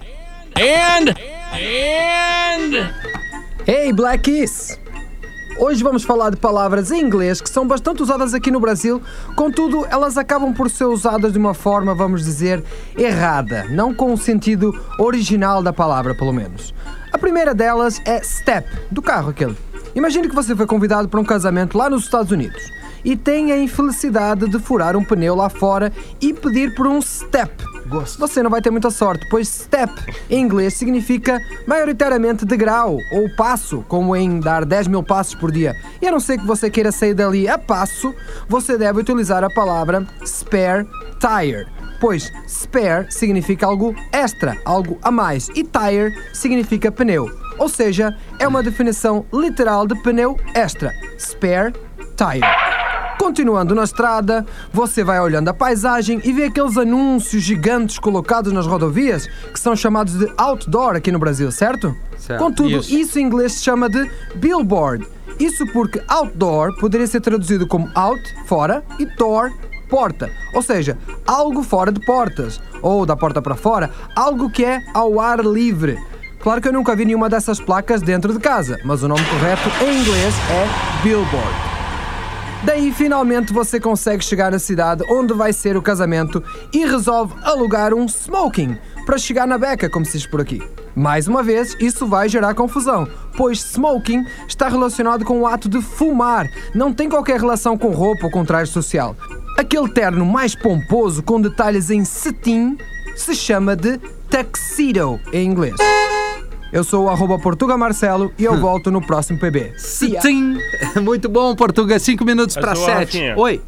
and, 0.57 1.15
and. 1.53 2.95
Hey, 3.67 3.93
Blackies! 3.93 4.81
Hoje 5.59 5.83
vamos 5.83 6.03
falar 6.03 6.31
de 6.31 6.39
palavras 6.39 6.91
em 6.91 7.03
inglês 7.03 7.43
que 7.43 7.51
são 7.51 7.69
bastante 7.69 8.03
usadas 8.03 8.33
aqui 8.33 8.51
no 8.51 8.59
Brasil, 8.59 9.03
contudo, 9.37 9.87
elas 9.91 10.17
acabam 10.17 10.55
por 10.55 10.71
ser 10.71 10.87
usadas 10.87 11.35
de 11.35 11.39
uma 11.39 11.53
forma, 11.53 11.95
vamos 11.95 12.25
dizer, 12.25 12.65
errada, 12.97 13.67
não 13.69 13.93
com 13.93 14.15
o 14.15 14.17
sentido 14.17 14.73
original 14.99 15.63
da 15.63 15.75
palavra, 15.75 16.15
pelo 16.15 16.33
menos. 16.33 16.73
A 17.13 17.19
primeira 17.19 17.55
delas 17.55 18.01
é 18.07 18.23
step, 18.23 18.67
do 18.91 19.03
carro 19.03 19.29
aquele. 19.29 19.57
Imagine 19.95 20.31
que 20.31 20.35
você 20.35 20.57
foi 20.57 20.67
convidado 20.67 21.07
para 21.07 21.21
um 21.21 21.25
casamento 21.25 21.77
lá 21.77 21.91
nos 21.91 22.05
Estados 22.05 22.33
Unidos 22.33 22.80
e 23.05 23.17
tem 23.17 23.53
a 23.53 23.59
infelicidade 23.59 24.49
de 24.49 24.59
furar 24.59 24.97
um 24.97 25.05
pneu 25.05 25.35
lá 25.35 25.49
fora 25.49 25.93
e 26.21 26.33
pedir 26.33 26.75
por 26.75 26.87
um 26.87 27.01
step. 27.01 27.65
Você 28.19 28.43
não 28.43 28.51
vai 28.51 28.63
ter 28.63 28.71
muita 28.71 28.91
sorte, 28.91 29.27
pois 29.29 29.49
step 29.49 29.93
em 30.29 30.41
inglês 30.41 30.75
significa 30.75 31.41
maioritariamente 31.67 32.45
degrau 32.45 32.97
ou 33.13 33.29
passo, 33.37 33.85
como 33.89 34.15
em 34.15 34.39
dar 34.39 34.65
10 34.65 34.89
mil 34.89 35.03
passos 35.03 35.35
por 35.35 35.51
dia. 35.51 35.75
E 36.01 36.07
a 36.07 36.13
não 36.13 36.21
ser 36.21 36.39
que 36.39 36.47
você 36.47 36.71
queira 36.71 36.93
sair 36.93 37.15
dali 37.15 37.49
a 37.49 37.59
passo, 37.59 38.15
você 38.49 38.79
deve 38.79 39.01
utilizar 39.01 39.43
a 39.43 39.51
palavra 39.51 40.07
spare 40.25 40.87
tire. 41.19 41.67
Pois 42.01 42.33
spare 42.49 43.11
significa 43.11 43.67
algo 43.67 43.95
extra, 44.13 44.57
algo 44.65 44.99
a 45.03 45.11
mais, 45.11 45.49
e 45.51 45.65
tire 45.65 46.15
significa 46.33 46.93
pneu. 46.93 47.29
Ou 47.59 47.69
seja, 47.69 48.17
é 48.39 48.49
uma 48.49 48.63
definição 48.63 49.27
literal 49.33 49.87
de 49.87 49.95
pneu 50.03 50.39
extra. 50.55 50.93
Spare 51.19 51.75
tire. 52.17 52.80
Continuando 53.21 53.75
na 53.75 53.85
estrada, 53.85 54.47
você 54.73 55.05
vai 55.05 55.21
olhando 55.21 55.47
a 55.49 55.53
paisagem 55.53 56.23
e 56.25 56.33
vê 56.33 56.45
aqueles 56.45 56.79
anúncios 56.79 57.43
gigantes 57.43 57.99
colocados 57.99 58.51
nas 58.51 58.67
rodovias 58.67 59.27
que 59.53 59.61
são 59.61 59.77
chamados 59.77 60.15
de 60.15 60.33
outdoor 60.39 60.97
aqui 60.97 61.13
no 61.13 61.19
Brasil, 61.19 61.53
certo? 61.53 61.95
Certo, 62.17 62.41
Contudo, 62.43 62.79
isso. 62.79 62.97
isso. 62.97 63.19
em 63.19 63.23
inglês 63.23 63.53
se 63.53 63.63
chama 63.63 63.91
de 63.91 64.11
billboard. 64.37 65.07
Isso 65.39 65.67
porque 65.71 66.01
outdoor 66.09 66.75
poderia 66.81 67.07
ser 67.07 67.21
traduzido 67.21 67.67
como 67.67 67.91
out, 67.95 68.23
fora, 68.47 68.83
e 68.99 69.05
door, 69.05 69.51
porta. 69.91 70.31
Ou 70.55 70.63
seja, 70.63 70.97
algo 71.27 71.63
fora 71.63 71.93
de 71.93 72.01
portas, 72.01 72.59
ou 72.81 73.05
da 73.05 73.15
porta 73.15 73.43
para 73.43 73.55
fora, 73.55 73.91
algo 74.17 74.49
que 74.49 74.65
é 74.65 74.81
ao 74.95 75.21
ar 75.21 75.45
livre. 75.45 75.99
Claro 76.43 76.63
que 76.63 76.69
eu 76.69 76.73
nunca 76.73 76.97
vi 76.97 77.05
nenhuma 77.05 77.29
dessas 77.29 77.61
placas 77.61 78.01
dentro 78.01 78.33
de 78.33 78.39
casa, 78.39 78.79
mas 78.83 79.03
o 79.03 79.09
nome 79.09 79.23
correto 79.27 79.69
em 79.85 80.01
inglês 80.01 80.35
é 80.51 81.03
billboard. 81.03 81.80
Daí 82.63 82.93
finalmente 82.93 83.55
você 83.55 83.81
consegue 83.81 84.23
chegar 84.23 84.53
na 84.53 84.59
cidade 84.59 85.03
onde 85.09 85.33
vai 85.33 85.51
ser 85.51 85.79
o 85.79 85.83
casamento 85.83 86.43
e 86.73 86.85
resolve 86.85 87.35
alugar 87.43 87.95
um 87.95 88.05
smoking 88.07 88.77
para 89.07 89.17
chegar 89.17 89.47
na 89.47 89.57
beca, 89.57 89.89
como 89.89 90.05
se 90.05 90.19
diz 90.19 90.27
por 90.27 90.43
aqui. 90.43 90.63
Mais 90.95 91.27
uma 91.27 91.43
vez, 91.43 91.75
isso 91.81 92.07
vai 92.07 92.29
gerar 92.29 92.55
confusão, 92.55 93.09
pois 93.35 93.61
smoking 93.61 94.27
está 94.47 94.69
relacionado 94.69 95.25
com 95.25 95.41
o 95.41 95.47
ato 95.47 95.71
de 95.71 95.81
fumar, 95.81 96.47
não 96.75 96.93
tem 96.93 97.09
qualquer 97.09 97.41
relação 97.41 97.79
com 97.79 97.89
roupa 97.89 98.27
ou 98.27 98.31
com 98.31 98.45
traje 98.45 98.71
social. 98.71 99.17
Aquele 99.57 99.89
terno 99.89 100.27
mais 100.27 100.55
pomposo 100.55 101.23
com 101.23 101.41
detalhes 101.41 101.89
em 101.91 102.05
cetim 102.05 102.77
se 103.17 103.35
chama 103.35 103.75
de 103.75 103.99
tuxedo 104.29 105.19
em 105.33 105.47
inglês. 105.47 105.77
Eu 106.73 106.85
sou 106.85 107.07
o 107.07 107.09
arroba 107.09 107.39
Portuga 107.39 107.77
Marcelo 107.77 108.33
e 108.39 108.45
eu 108.45 108.57
volto 108.61 108.91
no 108.91 109.01
próximo 109.05 109.39
PB. 109.39 109.73
Sim. 109.77 110.59
Muito 111.03 111.29
bom, 111.29 111.55
Portuga. 111.55 111.99
Cinco 111.99 112.25
minutos 112.25 112.57
ô, 112.57 112.77
sete. 112.77 113.19
Rafinha, 113.19 113.35
Oi. 113.37 113.61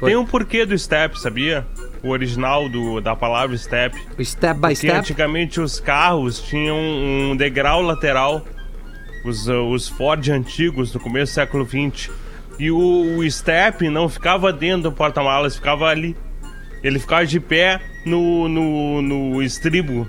Tem 0.00 0.16
um 0.16 0.24
porquê 0.24 0.64
do 0.64 0.78
step, 0.78 1.18
sabia? 1.18 1.66
O 2.02 2.10
original 2.10 2.68
do, 2.68 3.00
da 3.00 3.16
palavra 3.16 3.56
step. 3.56 3.96
O 4.16 4.24
step 4.24 4.54
by 4.54 4.60
Porque 4.60 4.76
step. 4.76 4.92
antigamente 4.92 5.60
os 5.60 5.80
carros 5.80 6.40
tinham 6.40 6.76
um 6.76 7.36
degrau 7.36 7.82
lateral. 7.82 8.44
Os, 9.24 9.48
uh, 9.48 9.64
os 9.64 9.88
Ford 9.88 10.26
antigos, 10.28 10.94
no 10.94 11.00
começo 11.00 11.32
do 11.32 11.34
século 11.34 11.66
XX. 11.66 12.10
E 12.58 12.70
o, 12.70 13.18
o 13.18 13.30
step 13.30 13.88
não 13.88 14.08
ficava 14.08 14.52
dentro 14.52 14.90
do 14.90 14.92
porta-malas, 14.92 15.56
ficava 15.56 15.86
ali. 15.86 16.16
Ele 16.82 16.98
ficava 17.00 17.26
de 17.26 17.40
pé 17.40 17.80
no, 18.06 18.48
no, 18.48 19.02
no 19.02 19.42
estribo. 19.42 20.08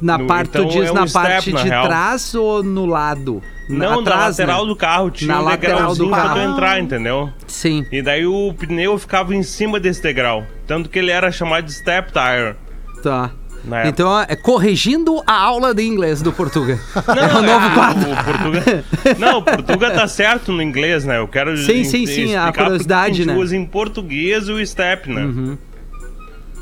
Na 0.00 0.16
No- 0.18 0.26
parte, 0.26 0.48
então 0.50 0.66
tu 0.66 0.72
diz 0.72 0.88
é 0.88 0.92
um 0.92 0.94
na 0.94 1.06
step, 1.08 1.24
parte 1.26 1.52
na 1.52 1.62
de 1.62 1.68
real. 1.68 1.86
trás 1.86 2.34
ou 2.34 2.62
no 2.62 2.86
lado? 2.86 3.42
Não, 3.68 3.96
na 3.96 4.00
Atrás, 4.12 4.38
lateral 4.38 4.62
né? 4.62 4.68
do 4.68 4.76
carro 4.76 5.10
tinha 5.10 5.34
Na 5.34 5.42
um 5.42 5.50
degrauzinho 5.50 6.08
pra 6.10 6.28
tu 6.30 6.38
entrar, 6.38 6.80
entendeu? 6.80 7.30
Sim. 7.46 7.84
E 7.92 8.00
daí 8.00 8.24
o 8.26 8.54
pneu 8.54 8.96
ficava 8.98 9.34
em 9.34 9.42
cima 9.42 9.78
desse 9.80 10.02
degrau. 10.02 10.46
Tanto 10.66 10.88
que 10.88 10.98
ele 10.98 11.10
era 11.10 11.30
chamado 11.32 11.64
de 11.66 11.72
step 11.74 12.12
tire. 12.12 12.54
Tá. 13.02 13.30
Na. 13.64 13.88
Então, 13.88 14.08
é 14.20 14.36
corrigindo 14.36 15.20
a 15.26 15.32
aula 15.34 15.74
de 15.74 15.82
inglês 15.82 16.22
do 16.22 16.32
Portuga. 16.32 16.78
Não, 17.06 17.14
é 17.16 17.34
um 17.36 17.42
novo 17.42 17.74
quadro. 17.74 18.08
O 18.12 18.24
Portuga... 18.24 18.84
Não, 19.18 19.38
o 19.38 19.42
Portuga 19.42 19.90
tá 19.90 20.06
certo 20.06 20.52
no 20.52 20.62
inglês, 20.62 21.04
né? 21.04 21.18
Eu 21.18 21.26
quero 21.26 21.56
Sim, 21.58 21.82
sim, 21.82 22.06
sim, 22.06 22.36
a 22.36 22.52
curiosidade, 22.52 23.26
né? 23.26 23.34
usa 23.34 23.56
em 23.56 23.66
português 23.66 24.48
o 24.48 24.64
step, 24.64 25.10
né? 25.12 25.56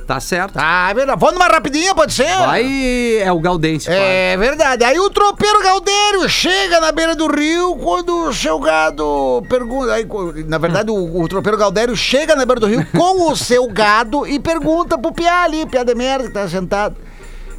Tá 0.06 0.20
certo. 0.20 0.56
Ah, 0.56 0.92
verdade. 0.94 1.18
Vamos 1.18 1.34
numa 1.34 1.48
rapidinha, 1.48 1.92
pode 1.92 2.12
ser? 2.12 2.32
Vai, 2.38 3.18
é 3.18 3.32
o 3.32 3.40
Gaudêncio. 3.40 3.90
É 3.92 4.36
verdade. 4.36 4.84
Aí 4.84 5.00
o 5.00 5.10
tropeiro 5.10 5.60
Galdério 5.60 6.28
chega 6.28 6.78
na 6.78 6.92
beira 6.92 7.16
do 7.16 7.26
rio 7.26 7.74
quando 7.76 8.28
o 8.28 8.32
seu 8.32 8.60
gado 8.60 9.42
pergunta. 9.48 9.92
Aí, 9.94 10.06
na 10.46 10.58
verdade, 10.58 10.92
o, 10.92 11.20
o 11.20 11.26
tropeiro 11.28 11.58
Galdério 11.58 11.96
chega 11.96 12.36
na 12.36 12.46
beira 12.46 12.60
do 12.60 12.68
rio 12.68 12.86
com 12.96 13.32
o 13.32 13.36
seu 13.36 13.66
gado 13.68 14.24
e 14.28 14.38
pergunta 14.38 14.96
pro 14.96 15.12
Piá 15.12 15.42
ali, 15.42 15.66
Piá 15.66 15.82
de 15.82 15.94
merda, 15.96 16.28
que 16.28 16.32
tá 16.32 16.48
sentado. 16.48 16.96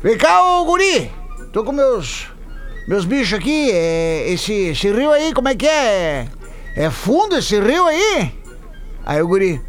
Vem 0.01 0.17
cá, 0.17 0.41
ô 0.41 0.63
guri. 0.63 1.11
Tô 1.51 1.65
com 1.65 1.73
meus. 1.73 2.27
Meus 2.87 3.03
bichos 3.03 3.37
aqui. 3.37 3.69
é, 3.73 4.31
esse, 4.31 4.53
esse 4.53 4.89
rio 4.89 5.11
aí, 5.11 5.33
como 5.33 5.49
é 5.49 5.55
que 5.55 5.67
é? 5.67 6.27
É 6.77 6.89
fundo 6.89 7.35
esse 7.35 7.59
rio 7.59 7.85
aí? 7.85 8.31
Aí 9.05 9.21
o 9.21 9.27
guri. 9.27 9.61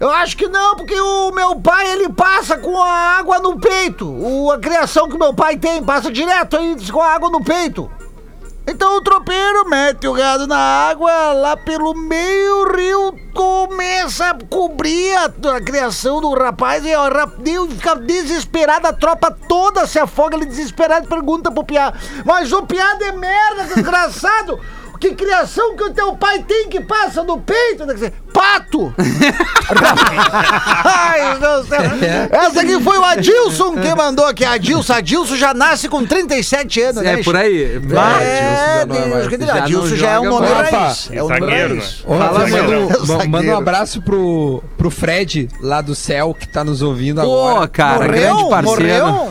Eu 0.00 0.10
acho 0.10 0.34
que 0.34 0.48
não, 0.48 0.76
porque 0.76 0.98
o 0.98 1.30
meu 1.30 1.60
pai 1.60 1.92
ele 1.92 2.08
passa 2.08 2.56
com 2.56 2.82
a 2.82 3.18
água 3.18 3.38
no 3.38 3.60
peito. 3.60 4.08
O, 4.08 4.50
a 4.50 4.58
criação 4.58 5.06
que 5.10 5.18
meu 5.18 5.34
pai 5.34 5.58
tem 5.58 5.84
passa 5.84 6.10
direto 6.10 6.56
aí 6.56 6.74
com 6.90 7.02
a 7.02 7.12
água 7.12 7.28
no 7.28 7.44
peito. 7.44 7.90
Então 8.66 8.96
o 8.96 9.02
tropeiro 9.02 9.68
mete 9.68 10.06
o 10.06 10.14
gado 10.14 10.46
na 10.46 10.56
água, 10.56 11.32
lá 11.32 11.54
pelo 11.54 11.92
meio 11.92 12.72
rio 12.74 13.14
começa 13.34 14.30
a 14.30 14.38
cobrir 14.48 15.12
a, 15.16 15.24
a 15.56 15.60
criação 15.60 16.20
do 16.20 16.32
rapaz 16.32 16.82
e 16.86 16.94
o 16.94 17.02
rapaz 17.02 17.34
fica 17.70 17.96
desesperado, 17.96 18.86
a 18.86 18.92
tropa 18.92 19.36
toda 19.48 19.86
se 19.86 19.98
afoga, 19.98 20.36
ele 20.36 20.46
desesperado 20.46 21.08
pergunta 21.08 21.50
pro 21.50 21.64
Piá, 21.64 21.92
mas 22.24 22.52
o 22.52 22.62
Piá 22.62 22.94
de 22.94 23.12
merda, 23.12 23.64
desgraçado, 23.74 24.60
que 25.00 25.14
criação 25.14 25.74
que 25.74 25.82
o 25.82 25.94
teu 25.94 26.14
pai 26.14 26.42
tem 26.42 26.68
que 26.68 26.80
passa 26.82 27.24
no 27.24 27.40
peito? 27.40 27.84
Pato! 28.32 28.92
Ai, 30.84 31.38
meu 31.38 31.40
Deus. 31.40 31.66
Essa 32.30 32.60
aqui 32.62 32.80
foi 32.80 32.98
o 32.98 33.04
Adilson 33.04 33.76
que 33.76 33.94
mandou 33.94 34.26
aqui. 34.26 34.44
Adilson, 34.44 34.92
Adilson 34.94 35.36
já 35.36 35.52
nasce 35.54 35.88
com 35.88 36.04
37 36.04 36.80
anos, 36.82 37.02
né? 37.02 37.20
É 37.20 37.22
por 37.22 37.36
aí. 37.36 37.78
Vai, 37.78 38.22
é, 38.24 38.84
não 38.86 38.96
é 38.96 39.06
mais- 39.06 39.10
Deus, 39.10 39.28
que 39.28 39.46
já 39.46 39.54
não 39.54 39.62
Adilson 39.62 39.96
já 39.96 40.10
é 40.10 40.20
um 40.20 40.24
nome 40.30 40.48
mais. 40.48 40.70
raiz. 40.70 41.08
É 41.12 41.22
um 41.22 41.28
nome 41.28 41.40
Zagueiro, 41.40 41.74
raiz. 41.76 42.04
Ô, 42.06 42.14
Fala, 42.18 42.38
manda, 42.48 42.78
um- 43.24 43.28
manda 43.28 43.50
um 43.52 43.56
abraço 43.58 44.02
pro, 44.02 44.62
pro 44.78 44.90
Fred, 44.90 45.48
lá 45.60 45.80
do 45.80 45.94
céu, 45.94 46.34
que 46.38 46.48
tá 46.48 46.64
nos 46.64 46.82
ouvindo 46.82 47.20
Pô, 47.20 47.48
agora. 47.48 47.68
cara, 47.68 48.04
Morreu? 48.06 48.34
grande 48.36 48.50
parceiro. 48.50 49.06
Morreu? 49.06 49.28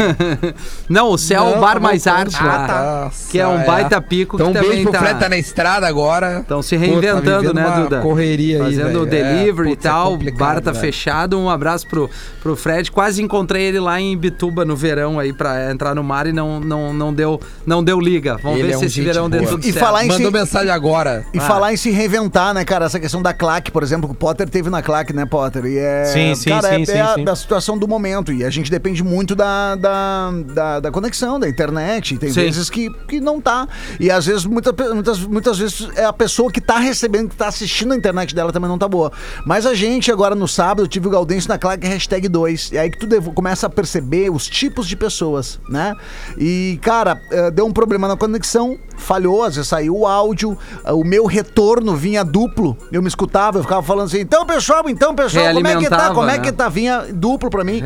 Não, 0.89 1.09
o 1.11 1.17
Céu 1.17 1.45
Não, 1.45 1.59
Bar 1.61 1.73
tá 1.75 1.79
Mais. 1.79 2.07
Arte 2.07 2.35
Ah, 2.39 2.45
lá. 2.45 2.67
tá. 2.67 3.11
Que 3.29 3.39
é 3.39 3.47
um 3.47 3.63
baita 3.63 4.01
pico 4.01 4.35
Então, 4.35 4.51
que 4.51 4.57
um 4.59 4.61
beijo 4.61 4.83
pro 4.83 4.91
tá- 4.91 4.99
Fred, 4.99 5.19
tá 5.19 5.29
na 5.29 5.37
estrada 5.37 5.87
agora. 5.87 6.39
Estão 6.39 6.61
se 6.61 6.75
Pô, 6.77 6.83
tá 6.83 6.87
reinventando, 6.91 7.53
né, 7.53 7.73
Duda? 7.83 7.99
correria 8.01 8.57
aí, 8.63 8.75
Fazendo 8.75 8.88
fazendo 8.93 9.03
o 9.03 9.07
É, 9.07 9.09
delivery 9.09 9.69
e 9.69 9.75
putz, 9.75 9.85
é 9.85 9.89
tal. 9.89 10.07
o 10.07 10.11
complicado, 10.11 10.39
bar 10.39 10.61
tá 10.61 10.73
fechado. 10.73 11.37
Um 11.39 11.49
abraço 11.49 11.87
pro, 11.87 12.09
pro 12.41 12.55
Fred. 12.55 12.91
Quase 12.91 13.21
encontrei 13.21 13.63
ele 13.63 13.79
lá 13.79 13.99
em 13.99 14.17
Bituba 14.17 14.65
no 14.65 14.75
verão 14.75 15.19
aí 15.19 15.31
pra 15.33 15.71
entrar 15.71 15.95
no 15.95 16.03
mar 16.03 16.27
e 16.27 16.31
não, 16.33 16.59
não, 16.59 16.93
não, 16.93 17.13
deu, 17.13 17.39
não 17.65 17.83
deu 17.83 17.99
liga. 17.99 18.37
Vamos 18.41 18.59
Ele 18.59 18.67
ver 18.69 18.73
é 18.73 18.77
se 18.77 18.83
um 18.83 18.87
esse 18.87 18.95
gente 18.95 19.05
verão 19.05 19.29
deu 19.29 19.45
tudo 19.45 19.61
E 19.61 19.71
certo. 19.71 19.79
falar 19.79 20.03
em 20.05 20.07
Mandou 20.07 20.31
si- 20.31 20.37
mensagem 20.37 20.69
agora. 20.71 21.25
E 21.33 21.37
Ah. 21.39 21.41
falar 21.41 21.73
em 21.73 21.77
se 21.77 21.89
reinventar, 21.91 22.53
né, 22.53 22.65
cara? 22.65 22.85
Essa 22.85 22.99
questão 22.99 23.21
da 23.21 23.33
claque, 23.33 23.71
por 23.71 23.83
exemplo, 23.83 24.07
que 24.09 24.13
o 24.15 24.17
Potter 24.17 24.49
teve 24.49 24.69
na 24.69 24.81
claque, 24.81 25.13
né, 25.13 25.25
Potter? 25.25 25.65
E 25.65 25.77
é. 25.77 26.05
Sim, 26.05 26.35
sim, 26.35 26.49
cara, 26.49 26.69
sim, 26.69 26.81
é, 26.81 26.85
sim, 26.85 26.91
é 26.93 27.01
a, 27.01 27.15
sim. 27.15 27.23
da 27.23 27.35
situação 27.35 27.77
do 27.77 27.87
momento. 27.87 28.31
E 28.31 28.43
a 28.43 28.49
gente 28.49 28.69
depende 28.71 29.03
muito 29.03 29.35
da, 29.35 29.75
da, 29.75 30.31
da, 30.53 30.79
da 30.79 30.91
conexão, 30.91 31.39
da 31.39 31.47
internet. 31.47 32.17
Tem 32.17 32.29
Sim. 32.31 32.41
vezes 32.41 32.69
que, 32.69 32.89
que 33.07 33.19
não 33.19 33.39
tá. 33.39 33.67
E 33.99 34.09
às 34.09 34.25
vezes, 34.25 34.45
muita, 34.45 34.73
muitas, 34.93 35.19
muitas 35.19 35.57
vezes, 35.59 35.87
é 35.95 36.05
a 36.05 36.13
pessoa 36.13 36.51
que 36.51 36.59
tá 36.61 36.79
recebendo, 36.79 37.29
que 37.29 37.35
tá 37.35 37.47
assistindo 37.47 37.93
a 37.93 37.95
internet 37.95 38.33
dela 38.33 38.51
também 38.51 38.69
não 38.69 38.77
tá 38.79 38.87
boa. 38.87 39.11
Mas 39.45 39.65
a 39.65 39.73
gente, 39.75 40.11
agora 40.11 40.33
no 40.35 40.47
sábado, 40.47 40.83
eu 40.83 40.87
tive 40.87 41.07
o 41.07 41.11
Gaudêncio 41.11 41.49
na 41.49 41.57
claque 41.57 41.85
hashtag 41.87 42.27
2. 42.27 42.71
E 42.71 42.77
aí 42.77 42.89
que 42.89 42.97
tu 42.97 43.05
devo- 43.07 43.31
começa 43.33 43.67
a 43.67 43.69
perceber 43.69 44.29
os 44.31 44.47
tipos 44.47 44.87
de 44.87 44.95
pessoas, 44.95 45.59
né? 45.69 45.95
E, 46.37 46.79
cara, 46.81 47.21
eh, 47.31 47.51
deu 47.51 47.65
um 47.65 47.71
problema 47.73 48.07
na 48.07 48.15
conexão, 48.17 48.77
falhou, 48.99 49.43
às 49.43 49.55
vezes 49.55 49.67
saiu 49.69 49.95
o 49.97 50.07
áudio, 50.07 50.57
eh, 50.83 50.91
o 50.91 51.03
meu 51.03 51.25
retorno 51.25 51.95
vinha 51.95 52.23
duplo. 52.23 52.77
Eu 52.91 53.01
me 53.01 53.07
escutava, 53.07 53.57
eu 53.59 53.63
ficava 53.63 53.81
falando 53.81 54.07
assim, 54.07 54.19
então, 54.19 54.45
pessoal, 54.45 54.83
então, 54.89 55.15
pessoal, 55.15 55.53
como 55.53 55.67
é 55.67 55.75
que 55.77 55.89
tá? 55.89 56.09
Como 56.13 56.29
é 56.29 56.37
né? 56.37 56.39
que 56.39 56.51
tá? 56.51 56.69
Vinha 56.69 57.05
duplo 57.13 57.49
pra 57.49 57.63
mim. 57.63 57.79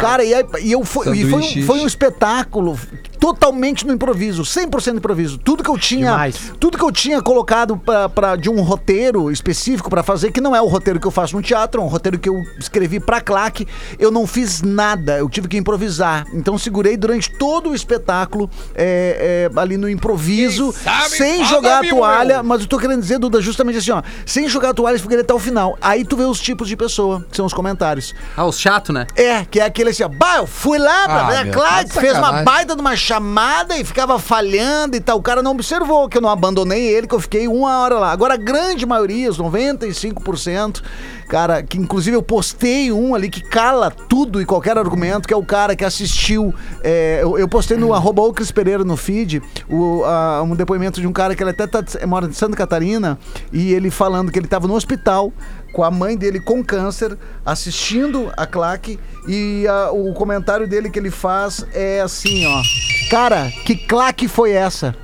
Cara, 0.00 0.24
e, 0.24 0.32
aí, 0.34 0.44
e 0.62 0.72
eu 0.72 0.84
fui, 0.84 1.16
e 1.18 1.28
foi, 1.28 1.40
um, 1.40 1.66
foi 1.66 1.80
um 1.80 1.86
espetáculo 1.86 2.78
totalmente 3.18 3.86
no 3.86 3.92
improviso, 3.92 4.42
100% 4.42 4.96
improviso. 4.96 5.36
Tudo 5.38 5.62
que 5.62 5.68
eu 5.70 5.76
tinha, 5.76 6.10
Demais. 6.12 6.52
tudo 6.58 6.78
que 6.78 6.84
eu 6.84 6.90
tinha 6.90 7.20
colocado 7.20 7.76
pra, 7.76 8.08
pra- 8.08 8.36
de 8.36 8.48
um 8.48 8.62
roteiro 8.62 9.30
específico 9.30 9.90
pra 9.90 10.02
fazer, 10.02 10.32
que 10.32 10.40
não 10.40 10.56
é 10.56 10.62
o 10.62 10.66
roteiro 10.66 10.98
que 10.98 11.06
eu 11.06 11.10
faço 11.10 11.36
no 11.36 11.42
teatro, 11.42 11.80
é 11.82 11.84
um 11.84 11.88
roteiro 11.88 12.18
que 12.18 12.28
eu 12.28 12.40
escrevi 12.58 12.98
pra 12.98 13.20
claque, 13.20 13.66
eu 13.98 14.10
não 14.10 14.26
fiz 14.26 14.62
nada, 14.62 15.18
eu 15.18 15.28
tive 15.28 15.48
que 15.48 15.58
improvisar. 15.58 16.26
Então 16.32 16.56
segurei 16.56 16.96
durante 16.96 17.30
todo 17.38 17.70
o 17.70 17.74
espetáculo 17.74 18.48
é, 18.74 19.48
é, 19.54 19.60
ali 19.60 19.76
no 19.76 19.88
improviso, 19.88 20.59
sabe, 20.72 21.16
sem 21.16 21.44
jogar 21.44 21.78
a 21.78 21.82
meu 21.82 21.96
toalha, 21.96 22.34
eu. 22.34 22.44
mas 22.44 22.60
eu 22.60 22.66
tô 22.66 22.78
querendo 22.78 23.00
dizer, 23.00 23.18
Duda, 23.18 23.40
justamente 23.40 23.78
assim, 23.78 23.90
ó, 23.90 24.02
sem 24.26 24.48
jogar 24.48 24.70
a 24.70 24.74
toalha, 24.74 24.98
fiquei 24.98 25.20
até 25.20 25.32
o 25.34 25.38
final. 25.38 25.76
Aí 25.80 26.04
tu 26.04 26.16
vê 26.16 26.24
os 26.24 26.40
tipos 26.40 26.68
de 26.68 26.76
pessoa, 26.76 27.24
que 27.30 27.36
são 27.36 27.46
os 27.46 27.52
comentários. 27.54 28.14
Ah, 28.36 28.44
os 28.44 28.58
chato, 28.60 28.92
né? 28.92 29.06
É, 29.16 29.44
que 29.44 29.58
é 29.60 29.64
aquele 29.64 29.90
assim, 29.90 30.02
ó, 30.02 30.08
bah, 30.08 30.36
eu 30.38 30.46
fui 30.46 30.78
lá 30.78 31.04
pra 31.04 31.20
Ah, 31.20 31.30
ver 31.30 31.36
a 31.36 31.44
meu, 31.44 31.52
Clyde, 31.54 31.74
tá 31.74 31.82
de 31.82 31.92
fez 32.00 32.16
uma 32.18 32.42
baita 32.42 32.74
de 32.74 32.80
uma 32.80 32.96
chamada 32.96 33.76
e 33.78 33.84
ficava 33.84 34.18
falhando 34.18 34.96
e 34.96 35.00
tal. 35.00 35.18
O 35.18 35.22
cara 35.22 35.42
não 35.42 35.52
observou 35.52 36.08
que 36.08 36.18
eu 36.18 36.22
não 36.22 36.28
abandonei 36.30 36.82
ele, 36.86 37.06
que 37.06 37.14
eu 37.14 37.20
fiquei 37.20 37.48
uma 37.48 37.80
hora 37.80 37.98
lá. 37.98 38.10
Agora, 38.12 38.34
a 38.34 38.36
grande 38.36 38.84
maioria, 38.84 39.30
os 39.30 39.38
95%, 39.38 40.82
cara, 41.30 41.62
que 41.62 41.78
inclusive 41.78 42.16
eu 42.16 42.22
postei 42.22 42.90
um 42.90 43.14
ali 43.14 43.30
que 43.30 43.40
cala 43.40 43.88
tudo 43.88 44.42
e 44.42 44.44
qualquer 44.44 44.76
argumento, 44.76 45.28
que 45.28 45.32
é 45.32 45.36
o 45.36 45.44
cara 45.44 45.76
que 45.76 45.84
assistiu. 45.84 46.52
é, 46.82 47.20
eu, 47.22 47.38
eu 47.38 47.46
postei 47.48 47.76
no 47.76 47.94
arroba 47.94 48.20
o 48.22 48.32
Cris 48.34 48.50
Pereira 48.50 48.82
no 48.82 48.96
feed 48.96 49.40
o, 49.68 50.02
a- 50.04 50.42
um 50.42 50.56
depoimento 50.56 51.00
de 51.00 51.06
um 51.06 51.12
cara 51.12 51.36
que 51.36 51.42
ele 51.42 51.50
até 51.50 51.68
tá, 51.68 51.84
mora 52.06 52.26
em 52.26 52.32
Santa 52.32 52.56
Catarina 52.56 53.16
e 53.52 53.72
ele 53.72 53.90
falando 53.92 54.32
que 54.32 54.38
ele 54.40 54.48
tava 54.48 54.66
no 54.66 54.74
hospital 54.74 55.32
com 55.72 55.84
a 55.84 55.90
mãe 55.90 56.16
dele 56.16 56.40
com 56.40 56.64
câncer, 56.64 57.16
assistindo 57.46 58.32
a 58.36 58.44
claque, 58.44 58.98
e 59.28 59.64
ah, 59.68 59.90
o 59.92 60.12
comentário 60.14 60.66
dele 60.68 60.90
que 60.90 60.98
ele 60.98 61.12
faz 61.12 61.64
é 61.72 62.00
assim, 62.00 62.44
ó. 62.44 62.60
Cara, 63.08 63.48
que 63.64 63.76
claque 63.76 64.26
foi 64.26 64.50
essa? 64.50 64.96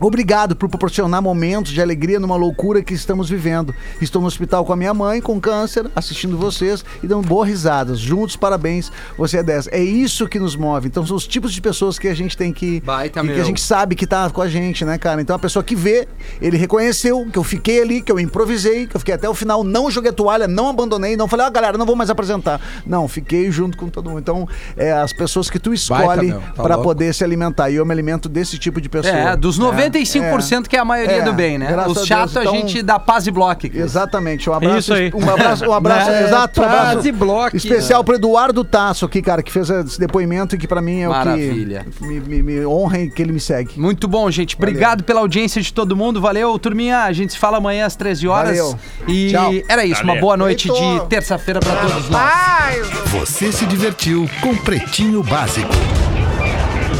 Obrigado 0.00 0.56
por 0.56 0.66
proporcionar 0.68 1.20
momentos 1.20 1.72
de 1.72 1.82
alegria 1.82 2.18
numa 2.18 2.34
loucura 2.34 2.82
que 2.82 2.94
estamos 2.94 3.28
vivendo. 3.28 3.74
Estou 4.00 4.22
no 4.22 4.28
hospital 4.28 4.64
com 4.64 4.72
a 4.72 4.76
minha 4.76 4.94
mãe 4.94 5.20
com 5.20 5.38
câncer, 5.38 5.90
assistindo 5.94 6.38
vocês 6.38 6.82
e 7.02 7.06
dando 7.06 7.28
boas 7.28 7.46
risadas. 7.46 7.98
Juntos, 7.98 8.34
parabéns. 8.34 8.90
Você 9.18 9.36
é 9.36 9.42
10. 9.42 9.68
É 9.68 9.82
isso 9.82 10.26
que 10.26 10.38
nos 10.38 10.56
move. 10.56 10.88
Então 10.88 11.06
são 11.06 11.16
os 11.16 11.26
tipos 11.26 11.52
de 11.52 11.60
pessoas 11.60 11.98
que 11.98 12.08
a 12.08 12.14
gente 12.14 12.34
tem 12.34 12.50
que. 12.50 12.80
Baita, 12.80 13.20
e 13.20 13.28
que 13.28 13.40
a 13.40 13.44
gente 13.44 13.60
sabe 13.60 13.94
que 13.94 14.06
tá 14.06 14.30
com 14.30 14.40
a 14.40 14.48
gente, 14.48 14.86
né, 14.86 14.96
cara? 14.96 15.20
Então 15.20 15.36
a 15.36 15.38
pessoa 15.38 15.62
que 15.62 15.76
vê, 15.76 16.08
ele 16.40 16.56
reconheceu 16.56 17.26
que 17.30 17.38
eu 17.38 17.44
fiquei 17.44 17.82
ali, 17.82 18.00
que 18.00 18.10
eu 18.10 18.18
improvisei, 18.18 18.86
que 18.86 18.96
eu 18.96 19.00
fiquei 19.00 19.14
até 19.14 19.28
o 19.28 19.34
final, 19.34 19.62
não 19.62 19.90
joguei 19.90 20.10
a 20.10 20.14
toalha, 20.14 20.48
não 20.48 20.68
abandonei, 20.68 21.14
não 21.14 21.28
falei, 21.28 21.44
ah, 21.44 21.50
galera, 21.50 21.76
não 21.76 21.84
vou 21.84 21.94
mais 21.94 22.08
apresentar. 22.08 22.58
Não, 22.86 23.06
fiquei 23.06 23.50
junto 23.50 23.76
com 23.76 23.90
todo 23.90 24.08
mundo. 24.08 24.20
Então, 24.20 24.48
é 24.78 24.92
as 24.92 25.12
pessoas 25.12 25.50
que 25.50 25.58
tu 25.58 25.74
escolhe 25.74 26.32
tá 26.32 26.62
louco. 26.76 26.82
poder 26.82 27.12
se 27.12 27.22
alimentar. 27.22 27.68
E 27.68 27.76
eu 27.76 27.84
me 27.84 27.92
alimento 27.92 28.28
desse 28.28 28.58
tipo 28.58 28.80
de 28.80 28.88
pessoa. 28.88 29.14
É, 29.14 29.36
dos 29.36 29.58
95% 29.90 30.68
que 30.68 30.76
é 30.76 30.78
a 30.78 30.84
maioria 30.84 31.16
É, 31.18 31.22
do 31.22 31.32
bem, 31.32 31.58
né? 31.58 31.66
graças 31.70 31.92
Os 31.92 32.02
a 32.02 32.06
chatos 32.06 32.34
Deus, 32.34 32.46
a 32.46 32.48
então- 32.50 32.68
gente 32.68 32.82
dá 32.82 32.98
paz 32.98 33.26
e 33.26 33.30
bloco. 33.30 33.50
Exatamente. 33.72 34.48
Um 34.48 34.52
abraço. 34.54 34.78
Isso 34.78 34.94
aí. 34.94 35.10
Um 35.14 35.28
abraço, 35.30 35.64
um 35.66 35.72
abraço, 35.72 36.10
É, 36.10 36.24
exato. 36.24 36.60
Um 36.60 36.64
abraço 36.64 36.92
quase 36.94 37.12
bloco. 37.12 37.56
especial 37.56 38.04
pro 38.04 38.14
Eduardo 38.14 38.64
Tasso 38.64 39.04
aqui, 39.04 39.20
cara, 39.22 39.42
que 39.42 39.50
fez 39.50 39.68
esse 39.70 39.98
depoimento 39.98 40.54
e 40.54 40.58
que 40.58 40.66
pra 40.68 40.80
mim 40.80 41.00
é 41.00 41.08
Maravilha. 41.08 41.84
o 41.86 41.90
que 41.90 42.04
me, 42.06 42.20
me, 42.20 42.42
me 42.42 42.66
honra 42.66 42.98
e 43.00 43.10
que 43.10 43.20
ele 43.22 43.32
me 43.32 43.40
segue. 43.40 43.78
Muito 43.80 44.06
bom, 44.06 44.30
gente. 44.30 44.56
Obrigado 44.56 45.02
pela 45.04 45.20
audiência 45.20 45.60
de 45.60 45.72
todo 45.72 45.96
mundo. 45.96 46.20
Valeu, 46.20 46.58
turminha. 46.58 47.00
A 47.04 47.12
gente 47.12 47.32
se 47.32 47.38
fala 47.38 47.58
amanhã 47.58 47.86
às 47.86 47.96
13 47.96 48.28
horas. 48.28 48.56
Valeu. 48.58 48.78
E 49.08 49.30
Tchau. 49.30 49.52
era 49.68 49.84
isso. 49.84 50.00
Uma 50.02 50.08
Valeu. 50.08 50.20
boa 50.20 50.36
noite 50.36 50.68
de 50.68 51.06
terça-feira 51.08 51.60
pra 51.60 51.74
todos 51.76 52.08
nós. 52.10 52.88
Você 53.12 53.50
se 53.52 53.66
divertiu 53.66 54.28
com 54.40 54.54
Pretinho 54.56 55.22
Básico. 55.22 55.70